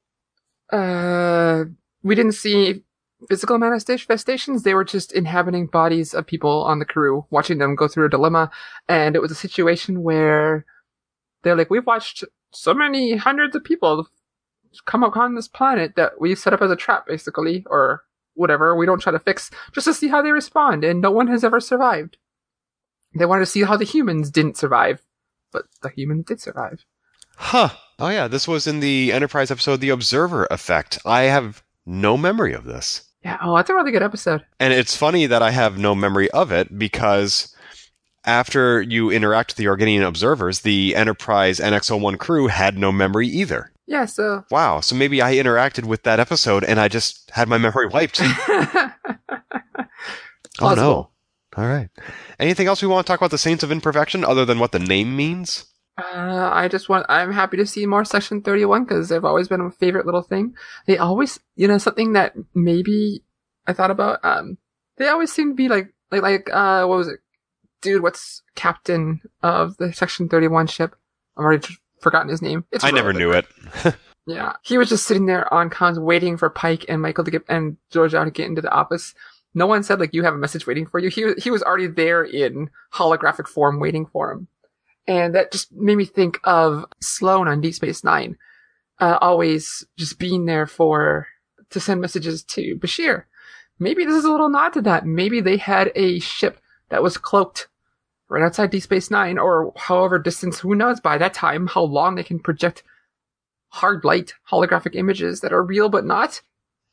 Uh, 0.71 1.65
we 2.03 2.15
didn't 2.15 2.33
see 2.33 2.83
physical 3.29 3.59
manifestations. 3.59 4.63
They 4.63 4.75
were 4.75 4.85
just 4.85 5.13
inhabiting 5.13 5.67
bodies 5.67 6.13
of 6.15 6.27
people 6.27 6.65
on 6.65 6.79
the 6.79 6.85
crew, 6.85 7.27
watching 7.31 7.59
them 7.59 7.75
go 7.75 7.89
through 7.89 8.07
a 8.07 8.11
dilemma. 8.11 8.51
And 8.89 9.17
it 9.17 9.23
was 9.23 9.31
a 9.31 9.37
situation 9.37 10.03
where 10.03 10.65
they're 11.43 11.57
like, 11.57 11.71
"We've 11.71 11.87
watched 11.87 12.25
so 12.53 12.75
many 12.75 13.17
hundreds 13.17 13.55
of 13.57 13.65
people 13.65 14.09
come 14.85 15.03
upon 15.03 15.35
this 15.35 15.49
planet 15.49 15.95
that 15.97 16.21
we've 16.21 16.39
set 16.39 16.53
up 16.53 16.63
as 16.63 16.71
a 16.71 16.77
trap, 16.77 17.07
basically, 17.07 17.65
or 17.71 18.05
whatever. 18.35 18.77
We 18.77 18.87
don't 18.87 19.01
try 19.01 19.13
to 19.13 19.19
fix 19.19 19.51
just 19.73 19.87
to 19.87 19.95
see 19.95 20.09
how 20.09 20.21
they 20.21 20.33
respond, 20.33 20.85
and 20.85 21.01
no 21.01 21.11
one 21.11 21.29
has 21.29 21.45
ever 21.45 21.61
survived. 21.61 22.19
They 23.15 23.25
wanted 23.25 23.47
to 23.47 23.51
see 23.51 23.63
how 23.63 23.77
the 23.77 23.85
humans 23.85 24.31
didn't 24.31 24.59
survive, 24.59 25.03
but 25.53 25.65
the 25.83 25.89
humans 25.89 26.27
did 26.27 26.41
survive." 26.41 26.85
Huh. 27.37 27.71
Oh, 27.99 28.09
yeah. 28.09 28.29
This 28.29 28.47
was 28.47 28.67
in 28.67 28.81
the 28.81 29.13
Enterprise 29.13 29.51
episode, 29.51 29.81
The 29.81 29.89
Observer 29.89 30.47
Effect. 30.51 30.99
I 31.07 31.23
have 31.23 31.63
no 31.87 32.17
memory 32.17 32.53
of 32.53 32.65
this. 32.65 33.03
Yeah, 33.25 33.39
oh, 33.43 33.57
that's 33.57 33.71
a 33.71 33.75
really 33.75 33.91
good 33.91 34.03
episode. 34.03 34.45
And 34.61 34.73
it's 34.73 34.97
funny 34.97 35.27
that 35.27 35.43
I 35.43 35.51
have 35.51 35.79
no 35.79 35.95
memory 35.95 36.31
of 36.31 36.53
it 36.53 36.79
because 36.79 37.55
after 38.25 38.83
you 38.83 39.11
interact 39.11 39.53
with 39.53 39.57
the 39.57 39.65
Organian 39.65 40.07
observers, 40.07 40.61
the 40.61 40.95
Enterprise 40.95 41.59
NX01 41.59 42.19
crew 42.19 42.49
had 42.49 42.77
no 42.77 42.93
memory 42.93 43.29
either. 43.29 43.73
Yeah, 43.87 44.05
so 44.05 44.45
Wow. 44.51 44.81
So 44.81 44.95
maybe 44.95 45.23
I 45.23 45.35
interacted 45.37 45.87
with 45.87 46.03
that 46.03 46.21
episode 46.21 46.65
and 46.65 46.79
I 46.79 46.89
just 46.89 47.31
had 47.31 47.49
my 47.49 47.57
memory 47.57 47.87
wiped. 47.87 48.21
oh, 48.21 48.93
no. 50.75 51.11
All 51.57 51.65
right. 51.65 51.89
Anything 52.39 52.67
else 52.67 52.83
we 52.83 52.89
want 52.89 53.07
to 53.07 53.11
talk 53.11 53.21
about 53.21 53.31
the 53.31 53.39
Saints 53.39 53.63
of 53.65 53.73
Imperfection 53.73 54.25
other 54.25 54.45
than 54.45 54.59
what 54.59 54.73
the 54.73 54.79
name 54.79 55.17
means? 55.17 55.67
Uh, 55.99 56.51
I 56.53 56.69
just 56.69 56.89
want. 56.89 57.07
I'm 57.09 57.33
happy 57.33 57.57
to 57.57 57.67
see 57.67 57.87
more 57.87 58.05
Section 58.05 58.43
Thirty 58.43 58.65
One 58.65 58.85
because 58.85 59.09
they've 59.09 59.25
always 59.25 59.49
been 59.49 59.61
a 59.61 59.71
favorite 59.71 60.07
little 60.07 60.23
thing. 60.23 60.55
They 60.87 60.99
always, 60.99 61.41
you 61.57 61.67
know, 61.69 61.79
something 61.79 62.13
that 62.13 62.35
maybe 62.55 63.23
I 63.67 63.73
thought 63.73 63.91
about. 63.91 64.21
Um, 64.25 64.59
They 64.99 65.09
always 65.09 65.33
seem 65.33 65.51
to 65.51 65.55
be 65.55 65.69
like 65.69 65.93
like 66.11 66.23
like 66.23 66.51
uh 66.53 66.85
what 66.87 66.99
was 66.99 67.09
it? 67.09 67.21
Dude, 67.83 68.03
what's 68.03 68.43
captain 68.55 69.21
of 69.43 69.77
the 69.79 69.93
Section 69.93 70.29
Thirty 70.29 70.49
One 70.49 70.67
ship? 70.67 70.95
I've 71.37 71.45
already 71.45 71.67
forgotten 72.01 72.29
his 72.29 72.43
name. 72.43 72.65
It's 72.73 72.85
I 72.85 72.91
never 72.91 73.13
knew 73.13 73.33
it. 73.33 73.47
Yeah, 74.29 74.55
he 74.65 74.77
was 74.77 74.89
just 74.89 75.07
sitting 75.07 75.27
there 75.27 75.53
on 75.55 75.71
cons 75.71 76.01
waiting 76.01 76.37
for 76.37 76.51
Pike 76.51 76.85
and 76.89 77.01
Michael 77.01 77.23
to 77.23 77.31
get 77.31 77.45
and 77.49 77.77
Georgiou 77.93 78.25
to 78.25 78.31
get 78.33 78.49
into 78.49 78.61
the 78.61 78.73
office. 78.73 79.15
No 79.55 79.69
one 79.69 79.85
said 79.85 80.01
like 80.01 80.13
you 80.13 80.25
have 80.25 80.35
a 80.35 80.37
message 80.39 80.67
waiting 80.67 80.85
for 80.85 80.99
you. 80.99 81.11
He 81.11 81.25
was- 81.25 81.45
he 81.45 81.49
was 81.53 81.63
already 81.63 81.87
there 81.87 82.25
in 82.25 82.69
holographic 82.93 83.47
form 83.47 83.79
waiting 83.79 84.05
for 84.05 84.33
him, 84.33 84.49
and 85.07 85.35
that 85.35 85.53
just 85.53 85.73
made 85.73 85.97
me 85.97 86.05
think 86.05 86.39
of 86.45 86.85
Sloan 87.01 87.49
on 87.49 87.61
Deep 87.61 87.75
Space 87.75 88.03
Nine, 88.03 88.37
uh, 89.01 89.19
always 89.21 89.85
just 89.97 90.19
being 90.19 90.47
there 90.47 90.67
for 90.67 91.29
to 91.71 91.81
send 91.81 92.01
messages 92.01 92.43
to 92.45 92.77
Bashir. 92.77 93.25
Maybe 93.79 94.05
this 94.05 94.17
is 94.17 94.25
a 94.25 94.31
little 94.31 94.49
nod 94.49 94.71
to 94.71 94.83
that. 94.83 95.05
Maybe 95.05 95.41
they 95.41 95.57
had 95.57 95.93
a 95.95 96.19
ship 96.21 96.59
that 96.89 97.03
was 97.03 97.19
cloaked 97.19 97.69
right 98.29 98.43
outside 98.43 98.71
Deep 98.71 98.83
Space 98.83 99.11
Nine, 99.11 99.39
or 99.39 99.73
however 99.77 100.19
distance. 100.19 100.61
Who 100.61 100.75
knows 100.75 101.01
by 101.01 101.19
that 101.19 101.35
time 101.35 101.67
how 101.67 101.83
long 101.83 102.15
they 102.15 102.23
can 102.23 102.41
project 102.41 102.83
hard 103.69 104.05
light 104.05 104.35
holographic 104.51 104.95
images 104.95 105.41
that 105.41 105.53
are 105.53 105.63
real 105.63 105.89
but 105.89 106.05
not. 106.05 106.41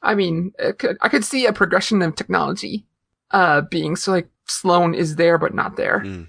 I 0.01 0.15
mean, 0.15 0.51
could, 0.77 0.97
I 1.01 1.07
could 1.07 1.23
see 1.23 1.45
a 1.45 1.53
progression 1.53 2.01
of 2.01 2.15
technology, 2.15 2.85
uh, 3.31 3.61
being 3.61 3.95
so 3.95 4.11
like 4.11 4.27
Sloan 4.45 4.93
is 4.93 5.15
there 5.15 5.37
but 5.37 5.53
not 5.53 5.77
there. 5.77 6.01
Mm. 6.01 6.27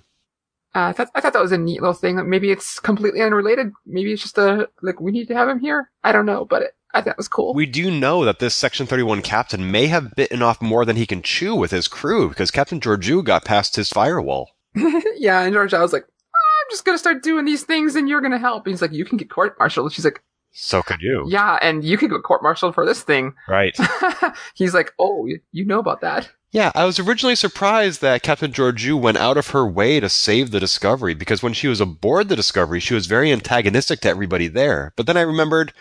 Uh, 0.74 0.88
I 0.88 0.92
thought 0.92 1.08
I 1.14 1.20
thought 1.20 1.32
that 1.34 1.42
was 1.42 1.52
a 1.52 1.58
neat 1.58 1.80
little 1.80 1.94
thing. 1.94 2.16
Like, 2.16 2.26
Maybe 2.26 2.50
it's 2.50 2.80
completely 2.80 3.22
unrelated. 3.22 3.72
Maybe 3.86 4.12
it's 4.12 4.22
just 4.22 4.38
a 4.38 4.68
like 4.82 5.00
we 5.00 5.12
need 5.12 5.28
to 5.28 5.34
have 5.34 5.48
him 5.48 5.60
here. 5.60 5.90
I 6.02 6.12
don't 6.12 6.26
know, 6.26 6.44
but 6.44 6.62
it, 6.62 6.76
I 6.92 7.00
thought 7.00 7.12
it 7.12 7.16
was 7.16 7.28
cool. 7.28 7.54
We 7.54 7.66
do 7.66 7.90
know 7.90 8.24
that 8.24 8.38
this 8.38 8.54
Section 8.54 8.86
31 8.86 9.22
captain 9.22 9.70
may 9.70 9.86
have 9.86 10.14
bitten 10.14 10.42
off 10.42 10.60
more 10.62 10.84
than 10.84 10.96
he 10.96 11.06
can 11.06 11.22
chew 11.22 11.54
with 11.54 11.70
his 11.70 11.88
crew 11.88 12.28
because 12.28 12.50
Captain 12.50 12.80
Georgiou 12.80 13.24
got 13.24 13.44
past 13.44 13.76
his 13.76 13.88
firewall. 13.90 14.50
yeah, 14.74 15.42
and 15.42 15.54
Georgiou 15.54 15.80
was 15.80 15.92
like, 15.92 16.04
I'm 16.04 16.70
just 16.70 16.84
gonna 16.84 16.98
start 16.98 17.22
doing 17.22 17.44
these 17.44 17.62
things, 17.64 17.94
and 17.94 18.08
you're 18.08 18.20
gonna 18.20 18.38
help. 18.38 18.66
And 18.66 18.72
he's 18.72 18.82
like, 18.82 18.92
you 18.92 19.04
can 19.04 19.16
get 19.16 19.30
court 19.30 19.56
martialed. 19.58 19.92
She's 19.92 20.04
like, 20.04 20.22
So 20.52 20.82
could 20.82 21.00
you. 21.00 21.24
yeah, 21.28 21.58
and 21.62 21.84
you 21.84 21.96
can 21.98 22.08
get 22.08 22.22
court 22.22 22.42
martialed 22.42 22.74
for 22.74 22.84
this 22.86 23.02
thing. 23.02 23.34
Right. 23.48 23.76
he's 24.54 24.74
like, 24.74 24.92
oh, 24.98 25.28
you 25.52 25.64
know 25.64 25.78
about 25.78 26.00
that. 26.00 26.30
Yeah, 26.54 26.70
I 26.76 26.84
was 26.84 27.00
originally 27.00 27.34
surprised 27.34 28.00
that 28.00 28.22
Captain 28.22 28.52
Georgiou 28.52 28.96
went 28.96 29.16
out 29.16 29.36
of 29.36 29.48
her 29.48 29.66
way 29.66 29.98
to 29.98 30.08
save 30.08 30.52
the 30.52 30.60
Discovery 30.60 31.12
because 31.12 31.42
when 31.42 31.52
she 31.52 31.66
was 31.66 31.80
aboard 31.80 32.28
the 32.28 32.36
Discovery, 32.36 32.78
she 32.78 32.94
was 32.94 33.08
very 33.08 33.32
antagonistic 33.32 33.98
to 34.02 34.08
everybody 34.08 34.46
there. 34.46 34.92
But 34.94 35.06
then 35.06 35.16
I 35.16 35.22
remembered 35.22 35.72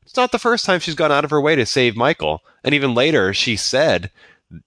it's 0.00 0.16
not 0.16 0.32
the 0.32 0.38
first 0.38 0.64
time 0.64 0.80
she's 0.80 0.94
gone 0.94 1.12
out 1.12 1.26
of 1.26 1.30
her 1.32 1.40
way 1.40 1.54
to 1.54 1.66
save 1.66 1.96
Michael. 1.96 2.40
And 2.64 2.74
even 2.74 2.94
later, 2.94 3.34
she 3.34 3.56
said, 3.56 4.10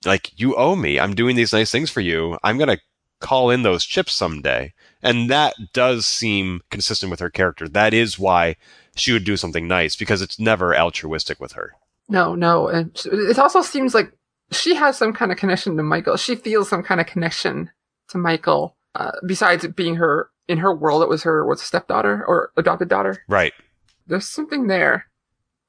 like, 0.05 0.39
you 0.39 0.55
owe 0.55 0.75
me. 0.75 0.99
I'm 0.99 1.15
doing 1.15 1.35
these 1.35 1.51
nice 1.51 1.71
things 1.71 1.89
for 1.89 2.01
you. 2.01 2.37
I'm 2.43 2.59
going 2.59 2.69
to 2.69 2.79
call 3.19 3.49
in 3.49 3.63
those 3.63 3.85
chips 3.85 4.13
someday. 4.13 4.71
And 5.01 5.31
that 5.31 5.55
does 5.73 6.05
seem 6.05 6.61
consistent 6.69 7.09
with 7.09 7.21
her 7.21 7.31
character. 7.31 7.67
That 7.67 7.91
is 7.91 8.19
why 8.19 8.57
she 8.95 9.13
would 9.13 9.25
do 9.25 9.35
something 9.35 9.67
nice 9.67 9.95
because 9.95 10.21
it's 10.21 10.37
never 10.39 10.77
altruistic 10.77 11.39
with 11.39 11.53
her. 11.53 11.73
No, 12.07 12.35
no, 12.35 12.67
and 12.67 12.95
it 13.05 13.39
also 13.39 13.63
seems 13.63 13.95
like 13.95 14.11
she 14.51 14.75
has 14.75 14.97
some 14.97 15.13
kind 15.13 15.31
of 15.31 15.37
connection 15.37 15.77
to 15.77 15.83
Michael. 15.83 16.17
She 16.17 16.35
feels 16.35 16.69
some 16.69 16.83
kind 16.83 17.01
of 17.01 17.07
connection 17.07 17.71
to 18.09 18.17
Michael. 18.17 18.75
Uh, 18.93 19.11
besides 19.25 19.67
being 19.67 19.95
her 19.95 20.29
in 20.47 20.59
her 20.59 20.73
world, 20.73 21.01
it 21.01 21.09
was 21.09 21.23
her 21.23 21.45
what's 21.45 21.63
stepdaughter 21.63 22.23
or 22.25 22.51
adopted 22.57 22.89
daughter. 22.89 23.23
Right. 23.27 23.53
There's 24.07 24.27
something 24.27 24.67
there 24.67 25.07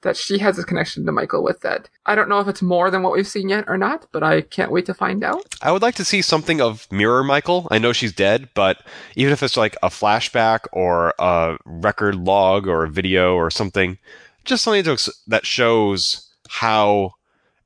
that 0.03 0.16
she 0.16 0.39
has 0.39 0.59
a 0.59 0.64
connection 0.64 1.05
to 1.07 1.12
Michael 1.12 1.43
with. 1.43 1.61
That 1.61 1.89
I 2.05 2.14
don't 2.14 2.29
know 2.29 2.39
if 2.39 2.47
it's 2.47 2.62
more 2.62 2.91
than 2.91 3.03
what 3.03 3.12
we've 3.12 3.27
seen 3.27 3.49
yet 3.49 3.64
or 3.66 3.77
not, 3.77 4.07
but 4.12 4.22
I 4.22 4.43
can't 4.43 4.70
wait 4.70 4.87
to 4.87 4.95
find 4.95 5.24
out. 5.24 5.57
I 5.62 5.72
would 5.72 5.83
like 5.83 5.97
to 5.97 6.05
see 6.05 6.22
something 6.22 6.61
of 6.61 6.87
Mirror 6.93 7.24
Michael. 7.24 7.66
I 7.70 7.79
know 7.79 7.93
she's 7.93 8.12
dead, 8.12 8.51
but 8.55 8.83
even 9.16 9.33
if 9.33 9.43
it's 9.43 9.57
like 9.57 9.77
a 9.83 9.89
flashback 9.89 10.66
or 10.72 11.14
a 11.18 11.57
record 11.64 12.14
log 12.14 12.68
or 12.68 12.85
a 12.85 12.91
video 12.91 13.35
or 13.35 13.51
something, 13.51 13.99
just 14.45 14.62
something 14.62 14.85
to, 14.85 14.93
ex- 14.93 15.22
that 15.27 15.47
shows 15.47 16.33
how 16.49 17.12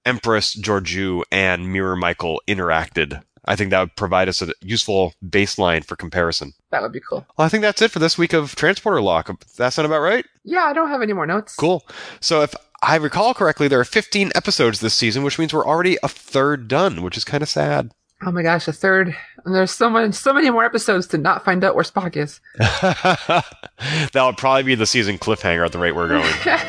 Empress 0.05 0.55
Georgiou 0.57 1.22
and 1.30 1.72
Mirror 1.72 1.96
Michael 1.96 2.40
interacted. 2.48 3.22
I 3.44 3.57
think 3.57 3.70
that 3.70 3.80
would 3.80 3.96
provide 3.96 4.28
us 4.28 4.42
a 4.42 4.53
useful 4.61 5.14
baseline 5.26 5.84
for 5.84 5.96
comparison. 5.96 6.53
That 6.70 6.82
would 6.82 6.92
be 6.92 7.01
cool. 7.01 7.26
Well, 7.36 7.46
I 7.46 7.48
think 7.48 7.62
that's 7.62 7.82
it 7.82 7.90
for 7.90 7.98
this 7.98 8.18
week 8.18 8.32
of 8.32 8.55
Transporter 8.55 9.01
Lock. 9.01 9.30
That 9.57 9.72
sound 9.72 9.86
about 9.86 10.01
right? 10.01 10.26
Yeah, 10.44 10.64
I 10.64 10.72
don't 10.72 10.88
have 10.90 11.03
any 11.03 11.12
more 11.14 11.26
notes. 11.26 11.57
Cool. 11.57 11.84
So 12.20 12.42
if 12.42 12.55
I 12.82 12.96
recall 12.96 13.34
correctly, 13.34 13.66
there 13.66 13.80
are 13.80 13.84
15 13.84 14.30
episodes 14.34 14.80
this 14.80 14.94
season, 14.94 15.22
which 15.22 15.38
means 15.38 15.53
we're 15.55 15.66
already 15.66 15.96
a 16.03 16.09
third 16.09 16.68
done, 16.68 17.03
which 17.03 17.16
is 17.16 17.24
kind 17.24 17.42
of 17.42 17.48
sad. 17.48 17.92
Oh 18.24 18.30
my 18.30 18.42
gosh, 18.42 18.68
a 18.68 18.72
third. 18.72 19.16
And 19.46 19.55
there's 19.55 19.70
so 19.70 19.88
many, 19.88 20.12
so 20.12 20.34
many 20.34 20.51
more 20.51 20.64
episodes 20.64 21.07
to 21.09 21.18
not 21.18 21.42
find 21.44 21.64
out 21.64 21.74
where 21.74 21.84
Spock 21.84 22.16
is. 22.16 22.40
That'll 24.12 24.34
probably 24.34 24.62
be 24.64 24.74
the 24.74 24.86
season 24.86 25.16
cliffhanger 25.18 25.64
at 25.64 25.72
the 25.72 25.78
rate 25.78 25.92
we're 25.94 26.09
going. 26.09 26.32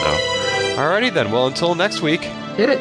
So, 0.00 0.06
alrighty 0.76 1.12
then. 1.12 1.30
Well, 1.30 1.46
until 1.46 1.74
next 1.74 2.00
week. 2.00 2.26
Hit 2.56 2.70
it. 2.70 2.80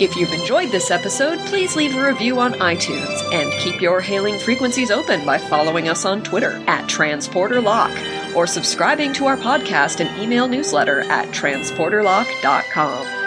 If 0.00 0.16
you've 0.16 0.32
enjoyed 0.32 0.70
this 0.70 0.90
episode, 0.90 1.38
please 1.46 1.76
leave 1.76 1.94
a 1.94 2.04
review 2.04 2.40
on 2.40 2.54
iTunes 2.54 3.32
and 3.32 3.52
keep 3.60 3.80
your 3.80 4.00
hailing 4.00 4.38
frequencies 4.38 4.90
open 4.90 5.24
by 5.24 5.38
following 5.38 5.88
us 5.88 6.04
on 6.04 6.22
Twitter 6.22 6.62
at 6.66 6.88
TransporterLock 6.88 8.34
or 8.34 8.46
subscribing 8.46 9.12
to 9.12 9.26
our 9.26 9.36
podcast 9.36 10.04
and 10.04 10.20
email 10.20 10.48
newsletter 10.48 11.02
at 11.02 11.28
transporterlock.com. 11.28 13.21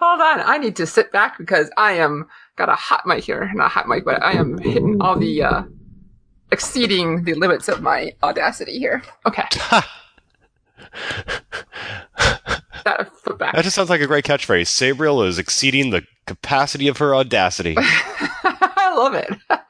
Hold 0.00 0.20
on, 0.22 0.40
I 0.40 0.56
need 0.56 0.76
to 0.76 0.86
sit 0.86 1.12
back 1.12 1.36
because 1.36 1.70
I 1.76 1.92
am 1.92 2.26
got 2.56 2.70
a 2.70 2.74
hot 2.74 3.06
mic 3.06 3.22
here. 3.22 3.50
Not 3.54 3.66
a 3.66 3.68
hot 3.68 3.86
mic, 3.86 4.04
but 4.04 4.22
I 4.22 4.32
am 4.32 4.56
hitting 4.58 5.00
all 5.00 5.18
the 5.18 5.42
uh 5.42 5.62
exceeding 6.50 7.24
the 7.24 7.34
limits 7.34 7.68
of 7.68 7.82
my 7.82 8.12
audacity 8.22 8.78
here. 8.78 9.02
Okay. 9.26 9.44
that 12.84 13.00
a 13.00 13.04
foot 13.04 13.38
back. 13.38 13.54
That 13.54 13.62
just 13.62 13.76
sounds 13.76 13.90
like 13.90 14.00
a 14.00 14.06
great 14.06 14.24
catchphrase. 14.24 14.66
Sabriel 14.66 15.26
is 15.26 15.38
exceeding 15.38 15.90
the 15.90 16.02
capacity 16.26 16.88
of 16.88 16.98
her 16.98 17.14
audacity. 17.14 17.74
I 17.78 18.94
love 18.96 19.14
it. 19.14 19.30